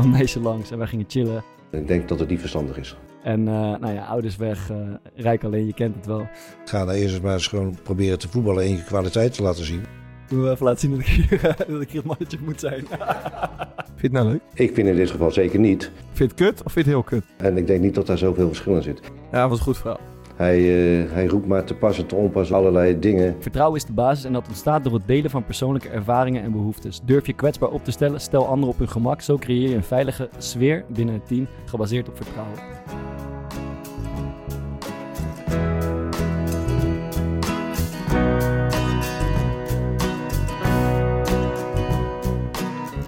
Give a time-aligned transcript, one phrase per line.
[0.00, 1.42] kwam een meisje langs en wij gingen chillen.
[1.70, 2.96] Ik denk dat het niet verstandig is.
[3.22, 4.76] En eh, nou ja, ouders weg, eh,
[5.14, 6.28] rijk alleen, je kent het wel.
[6.64, 9.82] Ga daar eerst maar eens gewoon proberen te voetballen en je kwaliteit te laten zien.
[10.28, 12.86] Toen we even laten zien dat ik hier, dat ik hier het mannetje moet zijn.
[13.98, 14.40] Vind je het nou leuk?
[14.54, 15.90] Ik vind in dit geval zeker niet.
[16.12, 17.24] Vind je het kut of vind je het heel kut?
[17.36, 19.00] En ik denk niet dat daar zoveel verschil in zit.
[19.32, 20.00] Ja, was een goed verhaal.
[20.38, 23.36] Hij, eh, hij roept maar te pas en te onpas allerlei dingen.
[23.38, 27.00] Vertrouwen is de basis en dat ontstaat door het delen van persoonlijke ervaringen en behoeftes.
[27.04, 29.20] Durf je kwetsbaar op te stellen, stel anderen op hun gemak.
[29.20, 32.58] Zo creëer je een veilige sfeer binnen het team, gebaseerd op vertrouwen.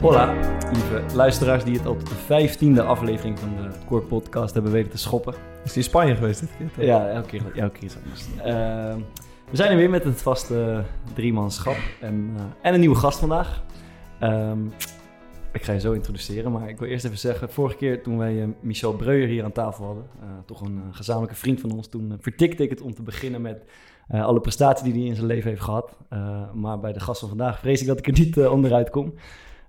[0.00, 0.34] Hola,
[0.80, 4.98] lieve luisteraars die het op de vijftiende aflevering van de Core Podcast hebben weten te
[4.98, 5.34] schoppen.
[5.64, 6.70] Is die in Spanje geweest dit keer?
[6.74, 6.84] toch?
[6.84, 8.26] Ja, elke keer, elke keer is het anders.
[8.36, 8.98] Ehm,
[9.50, 13.62] we zijn er weer met het vaste driemanschap en, eh, en een nieuwe gast vandaag.
[14.20, 14.58] Ehm,
[15.52, 17.50] ik ga je zo introduceren, maar ik wil eerst even zeggen...
[17.50, 20.04] vorige keer toen wij eh, Michel Breuer hier aan tafel hadden...
[20.20, 21.88] eh, toch een gezamenlijke vriend van ons...
[21.88, 23.64] toen vertikte ik het om te beginnen met
[24.08, 25.96] alle prestaties die hij in zijn leven heeft gehad.
[26.08, 29.14] Eh, maar bij de gast van vandaag vrees ik dat ik er niet onderuit kom...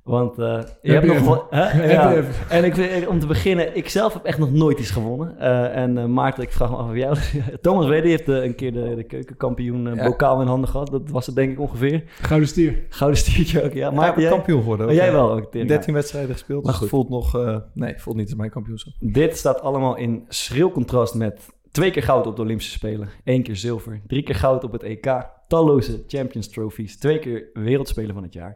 [0.03, 1.47] Want eh, je hebt je nog.
[1.49, 1.91] Hè?
[1.91, 2.23] Ja.
[2.49, 5.39] En ik, om te beginnen, ik zelf heb echt nog nooit iets gewonnen.
[5.39, 7.17] Eh, en eh, Maarten, ik vraag me af of jou...
[7.61, 10.05] Thomas Wede heeft een keer de, de keukenkampioen Ja.
[10.05, 10.91] bokaal in handen gehad.
[10.91, 12.03] Dat was het denk ik ongeveer.
[12.21, 12.85] Gouden stier.
[12.89, 13.91] Gouden stiertje ook, ja.
[13.91, 14.85] Maar jij, kampioen geworden.
[14.85, 15.11] oh, ook, jij ja.
[15.13, 15.52] wel ook.
[15.52, 15.67] Tim.
[15.67, 16.89] 13 wedstrijden gespeeld, Maar dus goed.
[16.89, 17.36] voelt nog...
[17.38, 18.93] eh, nee, voelt niet als mijn kampioenschap.
[18.99, 23.43] Dit staat allemaal in schril contrast met twee keer goud op de Olympische Spelen, één
[23.43, 28.23] keer zilver, drie keer goud op het EK, talloze Champions Trophies, twee keer Wereldspeler van
[28.23, 28.55] het jaar.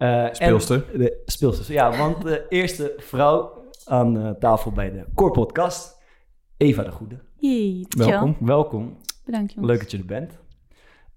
[0.00, 0.98] Eh, en Speelster.
[0.98, 6.02] De speelster, ja, want de eerste vrouw aan eh, tafel bij de Core Podcast,
[6.56, 7.18] Eva de Goede.
[7.36, 7.86] Jee.
[7.88, 8.36] Welkom.
[8.40, 8.96] Welkom.
[9.24, 9.72] Bedankt jongens.
[9.72, 10.38] Leuk dat je er bent.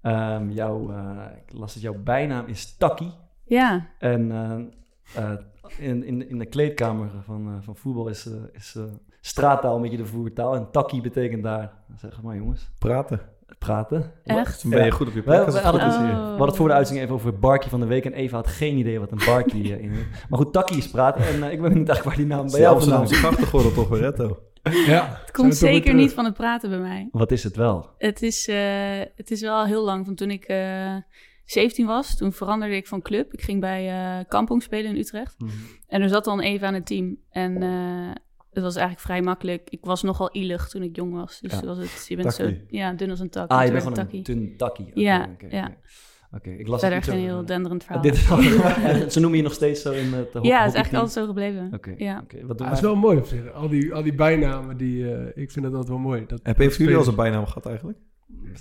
[0.00, 3.12] Ehm, jouw, eh, ik las dat jouw bijnaam is Takkie.
[3.44, 4.30] Ja, En
[5.78, 8.82] in, in, in de kleedkamer van, eh, van voetbal is, eh, is eh,
[9.20, 10.54] straattaal een beetje de voertaal.
[10.54, 13.20] En takkie betekent daar, zeg maar jongens, Praten.
[13.58, 14.12] Praten.
[14.24, 14.62] echt?
[14.62, 15.46] Dan ben je goed op je plek.
[15.46, 16.00] we hadden is Oh.
[16.00, 16.08] hier.
[16.08, 18.04] we hadden het voor de uitzending even over Barkie van de week.
[18.04, 19.90] En Eva had geen idee wat een Barkie eh, in
[20.28, 21.26] Maar goed, takkie is praten.
[21.26, 23.34] En eh, ik ben benieuwd eigenlijk waar die naam bij jou vandaan Amsterdamse komt.
[23.34, 24.38] grachtengordel toch weer, Retto?
[24.86, 25.18] Ja.
[25.20, 27.08] Het komt zeker niet van het praten bij mij.
[27.10, 27.90] Wat is het wel?
[27.98, 28.56] Het is, eh,
[29.16, 30.04] het is wel heel lang.
[30.06, 30.96] Van toen ik eh
[31.44, 33.32] 17 was, toen veranderde ik van club.
[33.32, 35.36] Ik ging bij eh Kampong spelen in Utrecht.
[35.88, 37.16] En er zat dan even aan het team.
[37.30, 38.10] En eh,
[38.54, 39.70] het was eigenlijk vrij makkelijk.
[39.70, 41.40] Ik was nogal ielig toen ik jong was.
[41.40, 41.66] Dus Ja.
[41.66, 42.54] was het, je bent Takkie.
[42.56, 43.50] zo ja, dun als een tak.
[43.50, 44.34] Ah, je bent gewoon het een takkie.
[44.36, 44.90] dun takkie.
[44.94, 45.16] Ja,
[45.50, 45.64] ja.
[45.64, 45.76] oké.
[46.36, 48.02] Oké, ik las Verder het geen heel denderend verhaal.
[48.02, 48.16] Dit,
[49.12, 51.00] ze noemen je nog steeds zo in het ho- ja, het is eigenlijk hockeyteam?
[51.00, 51.70] altijd zo gebleven.
[51.72, 52.20] Oké, Ja.
[52.22, 52.46] oké.
[52.46, 53.52] Wat doen dat is wel mooi op zich.
[53.52, 56.24] Al die, al die bijnamen, die, eh, ik vind dat altijd wel mooi.
[56.26, 57.98] Dat, Heb een van jullie al zijn bijnaam gehad eigenlijk?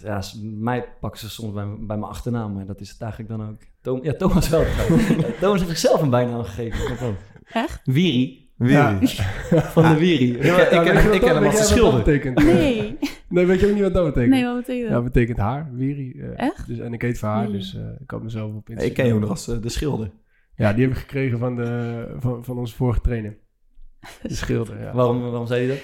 [0.03, 3.49] Ja, mij pakken ze soms bij, bij mijn achternaam, maar dat is het eigenlijk dan
[3.49, 3.57] ook.
[3.81, 4.63] Tom, ja, Thomas wel.
[5.39, 7.15] Thomas heeft zichzelf een bijnaam gegeven.
[7.51, 7.81] Echt?
[7.83, 8.77] Wiri, Wie?
[9.75, 10.33] van de Wiri.
[10.33, 12.03] Ik ken- je ik ken dat- hem als de dat schilder.
[12.03, 12.43] betekent?
[12.43, 12.97] Nee.
[13.29, 14.31] Nee, weet je ook niet wat dat betekent?
[14.33, 15.03] Nee, wat betekent Ja, dat?
[15.03, 16.19] dat betekent haar, Wiri.
[16.21, 16.67] eh, Echt?
[16.67, 17.57] Dus, en ik heet van haar, Wiri.
[17.57, 18.87] dus eh, ik had mezelf op Instagram.
[18.87, 20.11] Ik ken je ook nog als eh, de schilder.
[20.55, 23.37] Ja, die heb ik gekregen van, de, van, van onze vorige trainer.
[24.21, 24.93] De schilder, ja.
[24.93, 25.83] Waarom, waarom zei hij dat?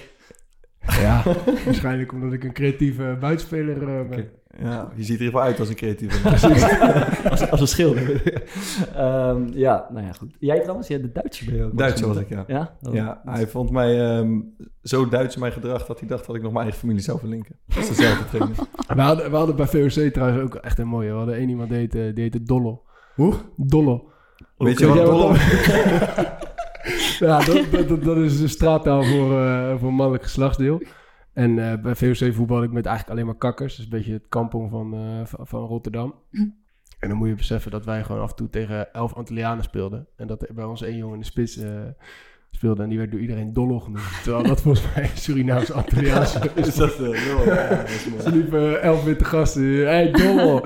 [1.00, 1.22] Ja,
[1.64, 4.28] waarschijnlijk omdat ik een creatieve buitenspeler eh, ben.
[4.58, 6.28] Ja, je ziet er in ieder geval uit als een creatieve.
[7.30, 8.22] als, als een schilder.
[8.94, 10.34] Ehm, ja, nou ja, goed.
[10.38, 11.78] Jij trouwens, jij de Duitser ben je ook.
[11.78, 12.44] Duitser was ik, ja.
[12.46, 12.76] Ja?
[12.82, 12.94] Oh.
[12.94, 14.40] Ja, hij vond mij ehm,
[14.82, 17.18] zo Duits in mijn gedrag dat hij dacht dat ik nog mijn eigen familie zou
[17.18, 17.56] verlinken.
[17.66, 18.56] Dat is dezelfde trainer.
[18.96, 21.10] We hadden, we hadden bij VOC trouwens ook echt een mooie.
[21.10, 22.82] We hadden één iemand die heette, die heette Dollo.
[23.14, 23.34] Hoe?
[23.56, 24.10] Dollo.
[24.56, 25.34] Weet je wat Dollo...
[27.18, 30.82] Ja, dat, dat, dat, is de straattaal voor, eh, voor mannelijk geslachtsdeel.
[31.32, 33.76] En eh, bij VOC voetbal ik met eigenlijk alleen maar kakkers.
[33.76, 36.14] Dat is een beetje het kampong van, eh, van, Rotterdam.
[36.98, 40.06] En dan moet je beseffen dat wij gewoon af en toe tegen elf Antillianen speelden.
[40.16, 41.80] En dat er bij ons één jongen in de spits eh,
[42.50, 42.82] speelde.
[42.82, 44.22] En die werd door iedereen Dollo genoemd.
[44.22, 46.66] Terwijl dat volgens mij Surinaams Antilliaans is.
[46.66, 47.44] Is dat eh?
[47.46, 48.22] Ja, dat is mooi.
[48.22, 49.62] Ze liepen elf witte gasten.
[49.62, 50.60] Hé, hey, Dollo!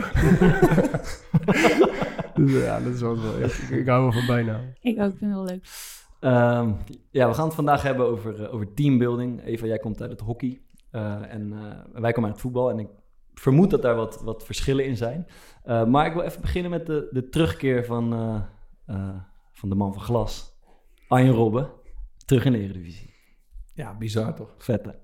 [2.35, 3.39] dus ja, dat is wel zo.
[3.39, 4.61] Ik, ik hou wel van bijnaam.
[4.81, 5.67] Ik ook, ik vind het wel leuk.
[6.25, 6.73] Ehm,
[7.11, 9.45] ja, we gaan het vandaag hebben over, eh, over teambuilding.
[9.45, 10.61] Eva, jij komt uit het hockey.
[10.91, 12.71] eh, en eh, wij komen uit het voetbal.
[12.71, 12.89] En ik
[13.35, 15.27] vermoed dat daar wat, wat verschillen in zijn.
[15.65, 18.11] Maar ik wil even beginnen met de, de terugkeer van,
[19.53, 20.59] van de man van glas.
[21.09, 21.71] Arjen Robben.
[22.25, 23.15] Terug in de Eredivisie.
[23.75, 24.55] Ja, bizar toch?
[24.59, 24.99] Vette.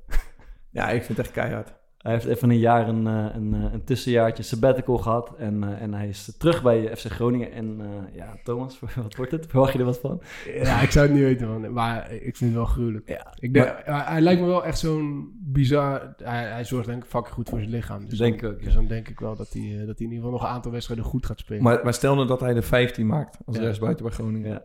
[0.71, 1.75] Ja, ik vind het echt keihard.
[2.01, 5.35] Hij heeft even een jaar een, eh, een, eh, een tussenjaartje sabbatical gehad.
[5.39, 7.53] En, eh, en hij is terug bij FC Groningen.
[7.53, 9.47] En eh, ja, Thomas, wat wordt het?
[9.47, 10.21] Verwacht je er wat van?
[10.55, 11.73] Ja, ik zou het niet weten, man.
[11.73, 13.09] Maar ik vind het wel gruwelijk.
[13.09, 16.15] Ja, Ik denk, hij, hij lijkt me wel echt zo'n bizar...
[16.23, 18.09] Hij, hij zorgt denk ik fucking goed voor zijn lichaam.
[18.09, 18.65] Dus Denk dan, ik ook, ja.
[18.67, 20.49] Dus dan denk ik wel dat hij, eh, dat hij in ieder geval nog een
[20.49, 21.63] aantal wedstrijden goed gaat spelen.
[21.63, 23.63] Maar, maar stel nou dat hij de 15 maakt als Ja.
[23.63, 24.51] rechtsbuiten bij Groningen.
[24.51, 24.65] Ja.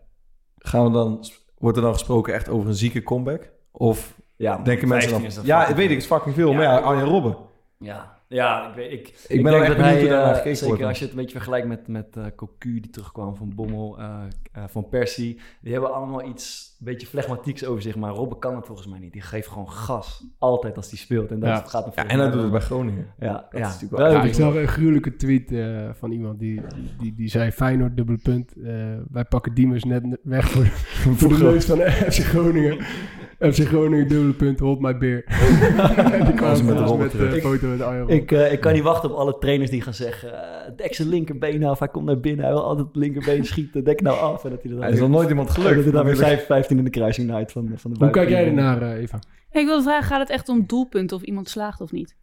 [0.56, 1.24] Gaan we dan
[1.58, 3.52] wordt er dan gesproken echt over een zieke comeback?
[3.70, 5.26] Of Ja, denken mensen 15 dan...
[5.28, 6.50] is dat Ja, weet ik, het is fucking veel.
[6.50, 6.56] Ja.
[6.56, 7.36] maar ja, Arjen Robben.
[7.78, 10.36] Ja, ja ik, weet, ik, ik, ben denk echt dat benieuwd hij, hoe daarnaar eh,
[10.36, 10.88] gekeken zeker wordt.
[10.88, 14.20] als je het een beetje vergelijkt met, met eh Cocu die terugkwam van Bommel, eh,
[14.56, 18.56] eh, van Persie, die hebben allemaal iets, een beetje flegmatieks over zich, maar Robben kan
[18.56, 19.12] het volgens mij niet.
[19.12, 21.30] Die geeft gewoon gas, altijd als hij speelt.
[21.30, 21.62] En dat Ja.
[21.66, 23.06] gaat hem Ja, en hij doet het bij Groningen.
[23.18, 23.58] Ja, Dat ja.
[23.58, 26.60] is natuurlijk wel- Ja, ik zag een gruwelijke tweet eh, van iemand die,
[27.00, 28.52] die, die, zei Feyenoord, dubbele punt.
[28.64, 28.74] eh,
[29.10, 30.64] wij pakken Diemers net weg voor,
[31.16, 31.78] voor de neus van
[32.12, 32.78] FC Groningen.
[33.38, 35.24] FC Groningen, dubbele punt, hold my beer.
[36.24, 36.76] Die kwam met
[37.12, 39.80] de de foto met Arjen Ik, eh, ik kan niet wachten op alle trainers die
[39.80, 42.96] gaan zeggen, uh, dek zijn linkerbeen af, hij komt naar binnen, hij wil altijd het
[42.96, 44.44] linkerbeen schieten, dek nou af.
[44.50, 45.82] En dat hij er is nog nooit iemand dat gelukt.
[45.82, 48.46] hij dan weer 5, 15 in de kruising naait van, van de Hoe kijk jij
[48.46, 49.18] ernaar, eh, Eva?
[49.50, 52.16] Hey, ik wilde vragen, gaat het echt om doelpunten of iemand slaagt of niet?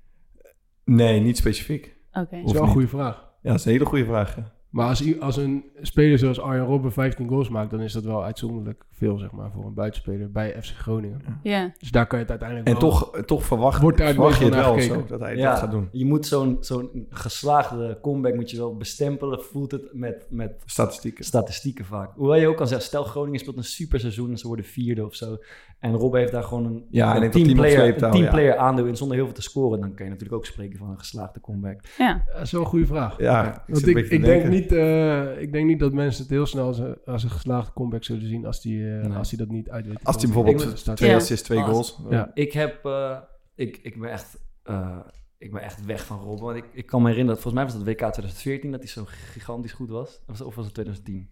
[0.85, 1.95] Nee, niet specifiek.
[2.11, 2.35] Oké.
[2.35, 3.15] Dat is wel een goede vraag.
[3.41, 4.35] Ja, dat is een hele goede vraag.
[4.35, 4.51] ja.
[4.69, 8.03] Maar als, i- als een speler zoals Arjen Robben 15 goals maakt, dan is dat
[8.03, 11.21] wel uitzonderlijk veel, zeg maar, voor een buitenspeler bij FC Groningen.
[11.43, 11.73] Ja.
[11.77, 12.89] Dus daar kan je het uiteindelijk En wel...
[12.89, 15.71] toch, toch verwacht, Wordt daar verwacht je het wel zo, dat hij Ja, dat gaat
[15.71, 15.89] doen.
[15.91, 21.25] Je moet zo'n zo'n geslaagde comeback moet je wel bestempelen, voelt het met, met Statistieken.
[21.25, 22.11] statistieken vaak.
[22.15, 25.05] Hoewel je ook kan zeggen, stel Groningen speelt een super seizoen en ze worden vierde
[25.05, 25.37] of zo.
[25.79, 29.25] En Robben heeft daar gewoon een, Ja, een teamplayer, wel, teamplayer aandeel in zonder heel
[29.25, 29.79] veel te scoren.
[29.79, 31.79] Dan kun je natuurlijk ook spreken van een geslaagde comeback.
[31.97, 32.23] ja.
[32.33, 33.19] Dat is wel een goede vraag.
[33.19, 36.45] Ja, ik Want ik, ik, denk niet, eh, ik denk niet dat mensen het heel
[36.45, 39.17] snel als een, als een geslaagde comeback zullen zien als die, eh, Nee.
[39.17, 40.03] als die dat niet uit weet.
[40.03, 41.15] Als hij Ik bijvoorbeeld twee Ja.
[41.15, 41.99] assists, twee Als- goals.
[42.09, 42.31] Ja.
[42.33, 43.17] Ik heb, eh,
[43.55, 44.99] ik, ik ben echt, eh,
[45.37, 46.45] ik ben echt weg van Robben.
[46.45, 48.89] Want ik, ik kan me herinneren, dat volgens mij was dat WK 2014 dat hij
[48.89, 50.21] zo gigantisch goed was.
[50.27, 51.29] Of, was het 2010?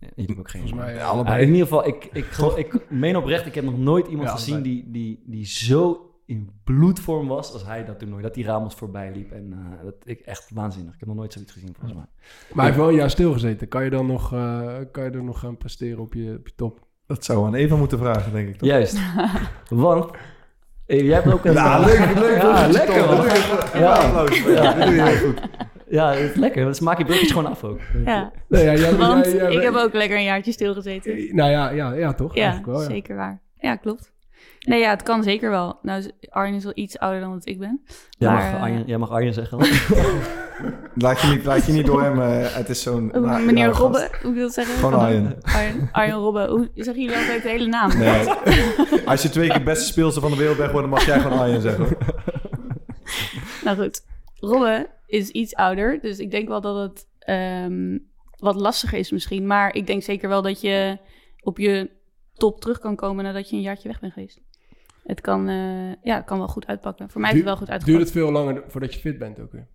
[0.00, 1.42] Ja, je hebt ook geen Volgens mij eh, allebei.
[1.42, 4.34] In ieder geval, ik, ik, geloof- ik meen oprecht, ik heb nog nooit iemand Ja,
[4.34, 8.22] gezien die, die, die zo in bloedvorm was als hij dat toernooi.
[8.22, 9.32] Dat die Ramos voorbij liep.
[9.32, 10.92] En eh, dat ik echt waanzinnig.
[10.94, 12.06] Ik heb nog nooit zoiets gezien volgens mij.
[12.48, 13.68] Maar hij heeft wel een jaar stilgezeten.
[13.68, 16.54] Kan je dan nog, eh, kan je er nog gaan presteren op je, op je
[16.56, 16.86] top?
[17.06, 18.56] Dat zou aan Eva moeten vragen, denk ik.
[18.56, 18.68] Toch?
[18.68, 18.98] Juist.
[19.68, 20.10] Want
[20.86, 21.52] eh, jij hebt ook een...
[21.52, 22.42] Ja, leuk, leuk.
[22.42, 23.24] Ja, lekker man.
[23.24, 23.94] Ja, Ja.
[23.94, 24.38] applaus.
[24.42, 25.40] Ja, dit doe je heel goed.
[25.88, 26.64] Ja, het is lekker.
[26.64, 27.80] Dan maak je bruggetjes gewoon af ook.
[28.04, 28.32] ja.
[28.48, 31.34] Nee, ja, jij- Want jij- jij- ik heb ook lekker een jaartje stilgezeten.
[31.36, 32.34] Nou ja, ja, ja toch?
[32.34, 32.88] Ja, Eigenlijk wel, ja.
[32.88, 33.40] zeker waar.
[33.58, 34.12] Ja, klopt.
[34.68, 35.78] Nee, ja, het kan zeker wel.
[35.82, 37.80] Nou, Arjen is wel iets ouder dan dat ik ben.
[38.10, 39.58] Jij, Maar, mag, eh, Arjen, jij mag Arjen zeggen.
[40.94, 42.20] Laat je niet, laat je niet door hem.
[42.22, 43.06] eh, het is zo'n...
[43.44, 43.80] Meneer gast.
[43.80, 44.74] Robben, hoe wil je het zeggen?
[44.74, 45.36] Gewoon Van- Arjen.
[45.42, 46.48] Arjen, Arjen Robben.
[46.50, 47.98] Hoe zeggen jullie altijd de hele naam?
[47.98, 48.28] Nee.
[49.10, 51.60] Als je twee keer beste speelster van de wereld bent geworden, mag jij gewoon Arjen
[51.60, 51.86] zeggen.
[53.64, 54.00] Nou goed,
[54.34, 57.98] Robben is iets ouder, dus ik denk wel dat het ehm,
[58.36, 59.46] wat lastiger is misschien.
[59.46, 60.98] Maar ik denk zeker wel dat je
[61.40, 61.90] op je
[62.34, 64.40] top terug kan komen nadat je een jaartje weg bent geweest.
[65.08, 67.10] Het kan, eh, ja, het kan wel goed uitpakken.
[67.10, 68.04] Voor mij heeft het wel goed Duurt uitgepakt.
[68.04, 69.68] het veel langer voordat je fit bent ook weer?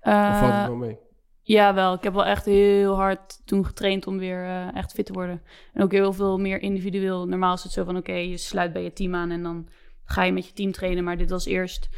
[0.00, 0.98] Of valt het Eh, wel mee?
[1.42, 1.94] ja, wel.
[1.94, 5.42] Ik heb wel echt heel hard toen getraind om weer eh, echt fit te worden.
[5.72, 7.26] En ook heel veel meer individueel.
[7.26, 9.68] Normaal is het zo van, oké, je sluit bij je team aan en dan
[10.04, 11.04] ga je met je team trainen.
[11.04, 11.88] Maar dit was eerst,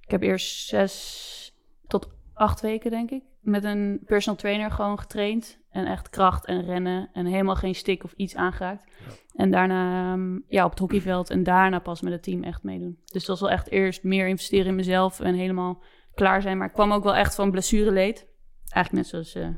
[0.00, 1.54] ik heb eerst zes
[1.86, 5.58] tot acht weken, denk ik, met een personal trainer gewoon getraind.
[5.74, 8.84] En echt kracht en rennen en helemaal geen stick of iets aangeraakt.
[9.34, 12.98] En daarna ehm, ja, op het hockeyveld en daarna pas met het team echt meedoen.
[13.04, 15.82] Dus dat was wel echt eerst meer investeren in mezelf en helemaal
[16.14, 16.58] klaar zijn.
[16.58, 18.26] Maar ik kwam ook wel echt van blessureleed.
[18.68, 19.54] Eigenlijk net zoals eh,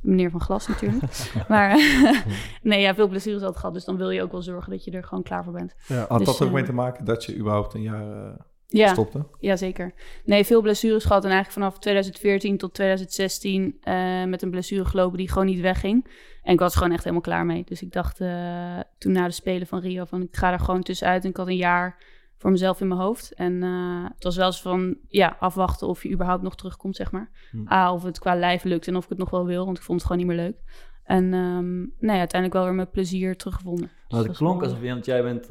[0.00, 1.02] meneer van Glas natuurlijk.
[1.48, 1.76] maar
[2.62, 3.74] nee, ja, veel blessures had gehad.
[3.74, 5.74] Dus dan wil je ook wel zorgen dat je er gewoon klaar voor bent.
[5.86, 6.04] Ja.
[6.08, 8.38] Had Dus, dat ook eh, mee te maken dat je überhaupt een jaar eh,
[8.70, 9.26] Ja, stopte?
[9.40, 9.92] ja, zeker.
[10.24, 11.24] Nee, veel blessures gehad.
[11.24, 16.06] En eigenlijk vanaf 2014 tot 2016 eh, met een blessure gelopen die gewoon niet wegging.
[16.42, 17.64] En ik was gewoon echt helemaal klaar mee.
[17.64, 20.82] Dus ik dacht eh, toen na de Spelen van Rio van ik ga er gewoon
[20.82, 21.24] tussenuit.
[21.24, 21.96] En ik had een jaar
[22.36, 23.34] voor mezelf in mijn hoofd.
[23.34, 27.10] En eh, het was wel eens van ja, afwachten of je überhaupt nog terugkomt, zeg
[27.10, 27.30] maar.
[27.50, 27.72] Hm.
[27.72, 29.64] A, of het qua lijf lukt en of ik het nog wel wil.
[29.64, 30.56] Want ik vond het gewoon niet meer leuk.
[31.04, 33.84] En ehm, nee, uiteindelijk wel weer met plezier teruggevonden.
[33.84, 35.48] Dus Nou, het is klonk alsof je, want jij bent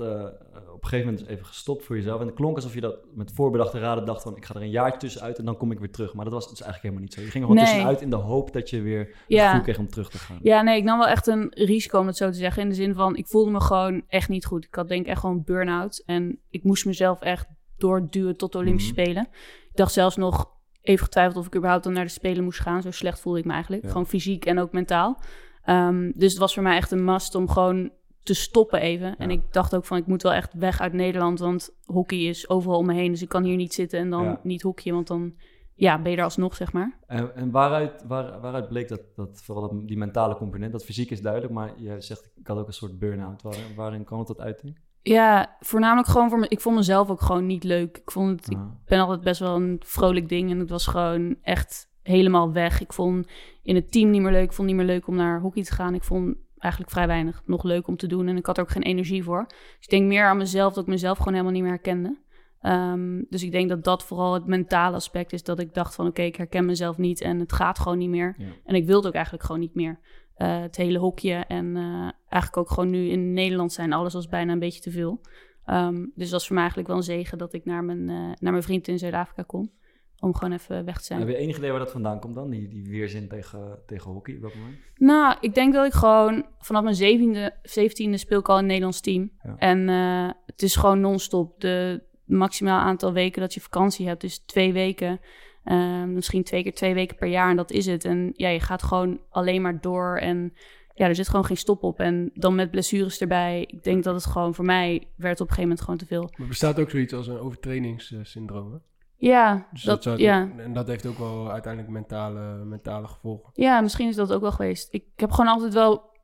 [0.77, 2.19] op een gegeven moment even gestopt voor jezelf.
[2.21, 4.69] En het klonk alsof je dat met voorbedachte raden dacht van, ik ga er een
[4.69, 6.13] jaar tussenuit en dan kom ik weer terug.
[6.13, 7.21] Maar dat was dus eigenlijk helemaal niet zo.
[7.21, 7.65] Je ging gewoon Nee.
[7.73, 9.47] tussenuit in de hoop dat je weer het Ja.
[9.47, 10.39] gevoel kreeg om terug te gaan.
[10.41, 12.61] Ja, nee, ik nam wel echt een risico om het zo te zeggen.
[12.61, 14.65] In de zin van, ik voelde me gewoon echt niet goed.
[14.65, 16.03] Ik had denk ik echt gewoon burn-out.
[16.05, 19.01] En ik moest mezelf echt doorduwen tot de Olympische Mhm.
[19.01, 19.27] Spelen.
[19.69, 20.49] Ik dacht zelfs nog
[20.81, 22.81] even getwijfeld of ik überhaupt dan naar de Spelen moest gaan.
[22.81, 23.83] Zo slecht voelde ik me eigenlijk.
[23.83, 23.89] Ja.
[23.89, 25.21] Gewoon fysiek en ook mentaal.
[25.63, 27.91] Ehm, dus het was voor mij echt een must om gewoon
[28.27, 29.17] te stoppen even.
[29.17, 31.39] En ik dacht ook van, ik moet wel echt weg uit Nederland.
[31.39, 33.11] Want hockey is overal om me heen.
[33.11, 34.39] Dus ik kan hier niet zitten en dan Ja.
[34.43, 34.95] niet hockeyen.
[34.95, 35.33] Want dan
[35.73, 36.97] ja, ben je er alsnog, zeg maar.
[37.07, 41.09] En, en waaruit, waar, waaruit bleek dat, dat vooral dat, die mentale component, dat fysiek
[41.11, 43.41] is duidelijk, maar jij zegt, ik had ook een soort burn-out.
[43.41, 44.79] Waar, waarin kwam het tot uiting?
[45.01, 46.47] Ja, voornamelijk gewoon voor me.
[46.47, 47.97] Ik vond mezelf ook gewoon niet leuk.
[47.97, 51.35] Ik vond het, ik ben altijd best wel een vrolijk ding en het was gewoon
[51.41, 52.81] echt helemaal weg.
[52.81, 53.27] Ik vond
[53.63, 54.43] in het team niet meer leuk.
[54.43, 55.93] Ik vond het niet meer leuk om naar hockey te gaan.
[55.93, 58.27] Ik vond eigenlijk vrij weinig nog leuk om te doen.
[58.27, 59.45] En ik had er ook geen energie voor.
[59.47, 62.17] Dus ik denk meer aan mezelf, dat ik mezelf gewoon helemaal niet meer herkende.
[62.61, 65.43] Ehm, dus ik denk dat dat vooral het mentale aspect is.
[65.43, 68.35] Dat ik dacht van oké, ik herken mezelf niet en het gaat gewoon niet meer.
[68.37, 68.45] Ja.
[68.65, 69.99] En ik wilde ook eigenlijk gewoon niet meer.
[70.35, 73.93] Eh, het hele hokje en eh, eigenlijk ook gewoon nu in Nederland zijn.
[73.93, 75.21] Alles was bijna een beetje te veel.
[75.65, 78.15] Ehm, dus dat was voor mij eigenlijk wel een zegen dat ik naar mijn, eh,
[78.15, 79.71] naar mijn vriend in Zuid-Afrika kon.
[80.19, 81.19] Om gewoon even weg te zijn.
[81.19, 82.49] Heb je enig idee waar dat vandaan komt dan?
[82.49, 84.35] Die, die weerzin tegen, tegen hockey?
[84.35, 84.77] op dat moment?
[84.95, 88.67] Nou, ik denk dat ik gewoon vanaf mijn zeventiende, zeventiende speel ik al in het
[88.67, 89.31] Nederlands team.
[89.43, 89.55] Ja.
[89.57, 91.61] En eh, het is gewoon non-stop.
[91.61, 95.19] De maximaal aantal weken dat je vakantie hebt is twee weken.
[95.63, 98.05] Eh, misschien twee keer twee weken per jaar en dat is het.
[98.05, 100.53] En ja, je gaat gewoon alleen maar door en
[100.93, 101.99] ja, er zit gewoon geen stop op.
[101.99, 103.61] En dan met blessures erbij.
[103.67, 106.29] Ik denk dat het gewoon voor mij werd op een gegeven moment gewoon te veel.
[106.37, 108.77] Maar bestaat ook zoiets als een overtrainingssyndroom, hè?
[109.19, 110.49] Ja, Dus dat, ja.
[110.57, 113.49] En dat heeft ook wel uiteindelijk mentale, mentale gevolgen.
[113.53, 114.87] Ja, misschien is dat ook wel geweest.
[114.93, 116.15] Ik heb gewoon altijd wel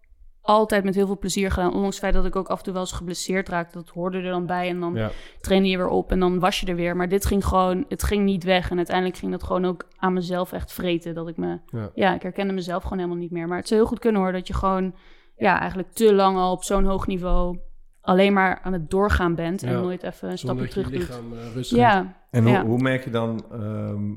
[0.41, 1.73] altijd met heel veel plezier gedaan.
[1.73, 3.77] Ondanks het feit dat ik ook af en toe wel eens geblesseerd raakte.
[3.77, 5.09] Dat hoorde er dan bij en dan Ja.
[5.41, 6.95] trainde je weer op en dan was je er weer.
[6.95, 8.69] Maar dit ging gewoon, het ging niet weg.
[8.69, 11.13] En uiteindelijk ging dat gewoon ook aan mezelf echt vreten.
[11.13, 11.89] Dat ik me, Ja.
[11.93, 13.47] ja, ik herkende mezelf gewoon helemaal niet meer.
[13.47, 14.95] Maar het zou heel goed kunnen hoor, dat je gewoon,
[15.38, 17.59] ja, eigenlijk te lang al op zo'n hoog niveau
[18.03, 19.63] alleen maar aan het doorgaan bent.
[19.63, 21.00] En nooit even een stapje terug doet.
[21.00, 21.69] lichaam uh, geeft.
[21.69, 22.65] Ja, En hoe, Ja.
[22.65, 24.12] hoe merk je dan ehm,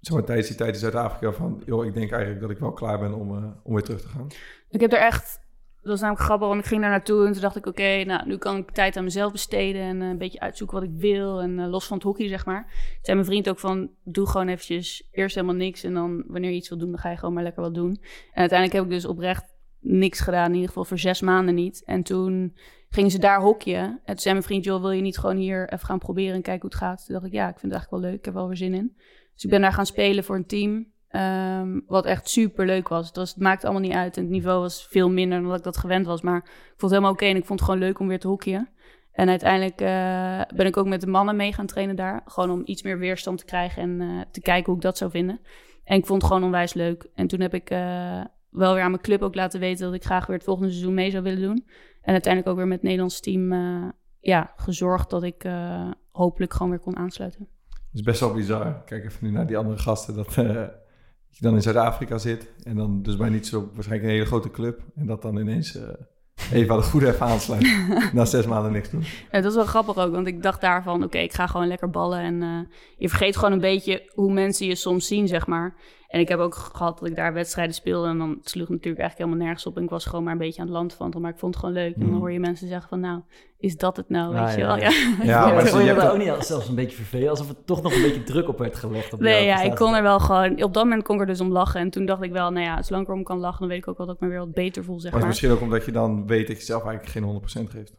[0.00, 1.62] zeg maar, tijdens die tijd in Zuid-Afrika van...
[1.66, 4.08] joh, ik denk eigenlijk dat ik wel klaar ben om, eh, om weer terug te
[4.08, 4.26] gaan?
[4.68, 5.38] Ik heb er echt,
[5.80, 8.26] dat was namelijk grappig, want ik ging daar naartoe en toen dacht ik, oké, nou,
[8.26, 11.40] nu kan ik tijd aan mezelf besteden en eh, een beetje uitzoeken wat ik wil
[11.40, 12.62] en eh, los van het hockey, zeg maar.
[12.62, 16.50] Toen zei mijn vriend ook van, doe gewoon eventjes eerst helemaal niks en dan wanneer
[16.50, 17.90] je iets wil doen, dan ga je gewoon maar lekker wat doen.
[18.32, 19.53] En uiteindelijk heb ik dus oprecht
[19.84, 21.82] niks gedaan, in ieder geval voor zes maanden niet.
[21.84, 22.56] En toen
[22.88, 23.84] gingen ze daar hockeyen.
[23.84, 26.42] En toen zei mijn vriend, joh, wil je niet gewoon hier even gaan proberen en
[26.42, 27.04] kijken hoe het gaat?
[27.06, 28.74] Toen dacht ik, ja, ik vind het eigenlijk wel leuk, ik heb wel weer zin
[28.74, 28.92] in.
[29.34, 30.92] Dus ik ben daar gaan spelen voor een team.
[31.08, 33.06] Ehm, wat echt super leuk was.
[33.06, 33.30] Het, was.
[33.30, 34.16] het maakte allemaal niet uit.
[34.16, 36.22] En het niveau was veel minder dan dat ik dat gewend was.
[36.22, 37.24] Maar ik vond het helemaal oké.
[37.24, 38.68] en ik vond het gewoon leuk om weer te hockeyen.
[39.12, 42.22] En uiteindelijk eh, ben ik ook met de mannen mee gaan trainen daar.
[42.24, 45.10] Gewoon om iets meer weerstand te krijgen en eh, te kijken hoe ik dat zou
[45.10, 45.40] vinden.
[45.84, 47.06] En ik vond het gewoon onwijs leuk.
[47.14, 48.24] En toen heb ik eh,
[48.54, 50.94] wel weer aan mijn club ook laten weten dat ik graag weer het volgende seizoen
[50.94, 51.64] mee zou willen doen.
[52.00, 53.88] En uiteindelijk ook weer met het Nederlands team eh,
[54.20, 57.48] ja, gezorgd dat ik eh, hopelijk gewoon weer kon aansluiten.
[57.68, 58.82] Het is best wel bizar.
[58.84, 60.14] Kijk even nu naar die andere gasten.
[60.14, 62.52] Dat, eh, dat je dan in Zuid-Afrika zit.
[62.62, 64.82] En dan dus bij niet zo waarschijnlijk een hele grote club.
[64.94, 65.78] En dat dan ineens
[66.52, 67.76] Eva de Goede even aansluit.
[68.12, 69.04] na zes maanden niks doen.
[69.30, 71.90] Ja, dat is wel grappig ook, want ik dacht daarvan, oké, ik ga gewoon lekker
[71.90, 72.18] ballen.
[72.18, 75.76] En je vergeet gewoon een beetje hoe mensen je soms zien, zeg maar.
[76.14, 78.98] En ik heb ook gehad dat ik daar wedstrijden speelde en dan het sloeg natuurlijk
[78.98, 79.76] eigenlijk helemaal nergens op.
[79.76, 81.64] En ik was gewoon maar een beetje aan het land van, maar ik vond het
[81.64, 81.94] gewoon leuk.
[81.94, 82.18] En dan Mm.
[82.18, 83.20] hoor je mensen zeggen van, nou,
[83.58, 84.76] is dat het nou, weet Ah, je ja, wel?
[84.76, 84.90] ja.
[84.90, 85.24] Ja.
[85.24, 87.30] Ja, maar je vond je hebt dat ook niet zelfs een beetje vervelend?
[87.30, 89.12] Alsof er toch nog een beetje druk op werd gelegd?
[89.12, 90.62] Op Nee, ja, ik kon er wel gewoon...
[90.62, 91.80] Op dat moment kon ik er dus om lachen.
[91.80, 93.60] En toen dacht ik wel, nou ja, zolang ik erom kan lachen...
[93.60, 95.28] dan weet ik ook wel dat ik me weer wat beter voel, zeg Maar het
[95.28, 95.36] maar.
[95.36, 97.92] is misschien ook omdat je dan weet dat je zelf eigenlijk geen 100% geeft.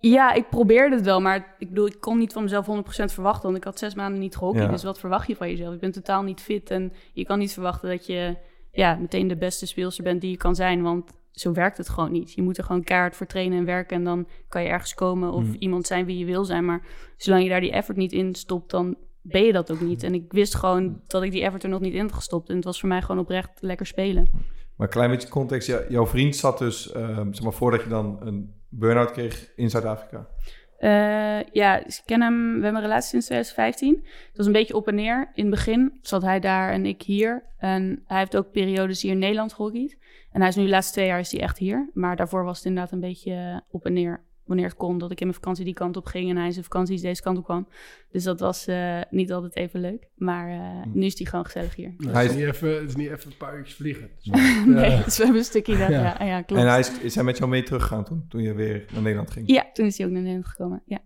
[0.00, 2.70] Ja, ik probeerde het wel, maar ik bedoel, ik kon niet van mezelf 100%
[3.04, 4.64] verwachten, want ik had zes maanden niet gehockeyd.
[4.64, 4.70] Ja.
[4.70, 5.72] Dus wat verwacht je van jezelf?
[5.72, 8.36] Je bent totaal niet fit en je kan niet verwachten dat je
[8.72, 12.12] ja, meteen de beste speelster bent die je kan zijn, want zo werkt het gewoon
[12.12, 12.32] niet.
[12.32, 15.32] Je moet er gewoon keihard voor trainen en werken en dan kan je ergens komen
[15.32, 15.56] of Hmm.
[15.58, 16.64] iemand zijn wie je wil zijn.
[16.64, 16.82] Maar
[17.16, 20.02] zolang je daar die effort niet in stopt, dan ben je dat ook niet.
[20.02, 22.54] En ik wist gewoon dat ik die effort er nog niet in had gestopt en
[22.56, 24.28] het was voor mij gewoon oprecht lekker spelen.
[24.76, 25.86] Maar een klein beetje context.
[25.88, 30.26] Jouw vriend zat dus, ehm, zeg maar, voordat je dan een burn-out kreeg in Zuid-Afrika.
[30.78, 32.46] Eh, ja, ik ken hem.
[32.46, 33.94] We hebben een relatie sinds 2015.
[34.28, 35.30] Het was een beetje op en neer.
[35.34, 37.44] In het begin zat hij daar en ik hier.
[37.58, 39.98] En hij heeft ook periodes hier in Nederland gehockeyd.
[40.32, 41.90] En hij is nu de laatste twee jaar is hij echt hier.
[41.94, 44.22] Maar daarvoor was het inderdaad een beetje op en neer.
[44.48, 46.52] Wanneer het kon, dat ik in mijn vakantie die kant op ging en hij in
[46.52, 47.68] zijn vakanties deze kant op kwam.
[48.10, 50.08] Dus dat was eh, niet altijd even leuk.
[50.16, 51.94] Maar eh, nu is hij gewoon gezellig hier.
[51.98, 54.02] Hij het, is is- niet even, het is niet even een paar uurtjes vliegen.
[54.02, 54.30] Het is
[54.66, 55.88] nee, we hebben een stukje dat.
[55.88, 56.16] Ja.
[56.18, 56.62] Ja, ja, klopt.
[56.62, 59.30] En hij is, is hij met jou mee teruggegaan toen, toen je weer naar Nederland
[59.30, 59.50] ging?
[59.50, 60.82] Ja, toen is hij ook naar Nederland gekomen.
[60.86, 60.98] Ja.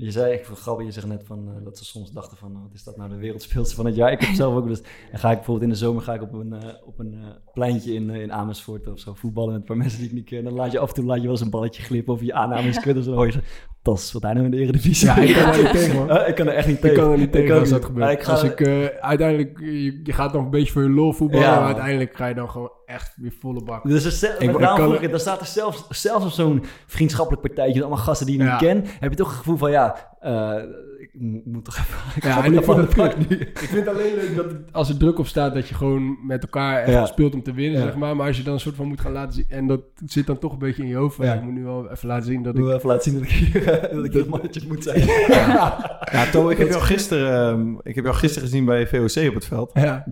[0.00, 2.62] Je zei, ik grappig, je zegt net van, eh, dat ze soms dachten van, oh,
[2.62, 4.12] wat is dat nou de wereldspeelster van het jaar?
[4.12, 4.80] Ik heb zelf ook dus,
[5.12, 7.28] en ga ik bijvoorbeeld in de zomer ga ik op een, eh, op een eh,
[7.52, 10.44] pleintje in, in Amersfoort of zo voetballen met een paar mensen die ik niet ken.
[10.44, 12.32] Dan laat je af en toe laat je wel eens een balletje glippen of je
[12.32, 12.92] aanname en zo.
[12.92, 13.40] Dan hoor je zo,
[13.82, 15.06] dat is wat hij nou in de Eredivisie.
[15.08, 16.96] Ja, ik kan er niet tegen, ik kan er echt niet Ik tegen.
[16.96, 18.26] kan er niet tegen ook als dat gebeurt.
[18.28, 18.66] Als ik
[19.00, 21.54] uiteindelijk, je, je gaat nog een beetje voor je lol voetballen, Ja.
[21.56, 23.82] maar uiteindelijk ga je dan gewoon echt weer volle bak.
[23.88, 27.80] Dus er, Ik- daarom vroeg ik, dan staat er zelfs, zelfs op zo'n vriendschappelijk partijtje
[27.80, 28.50] allemaal gasten die je Ja.
[28.50, 30.54] niet ken, heb je toch het gevoel van ja, eh,
[30.98, 31.98] ik mo- moet toch even.
[32.16, 33.40] Ik Ja, ik vind het.
[33.40, 36.42] Ik vind alleen leuk dat het- als er druk op staat, dat je gewoon met
[36.42, 37.06] elkaar echt Ja.
[37.06, 37.86] speelt om te winnen, Ja.
[37.86, 38.16] zeg maar.
[38.16, 40.38] Maar als je dan een soort van moet gaan laten zien, en dat zit dan
[40.38, 41.34] toch een beetje in je hoofd, van, Ja.
[41.34, 42.66] ik moet nu wel even laten zien dat Ik ik...
[42.66, 43.64] wil even laten zien dat ik hier,
[43.94, 45.06] dat ik mannetje moet zijn.
[45.28, 49.34] Ja, To, ik heb jou gisteren, ehm, ik heb jou gisteren gezien bij VOC op
[49.34, 49.70] het veld.
[49.74, 50.04] Ja.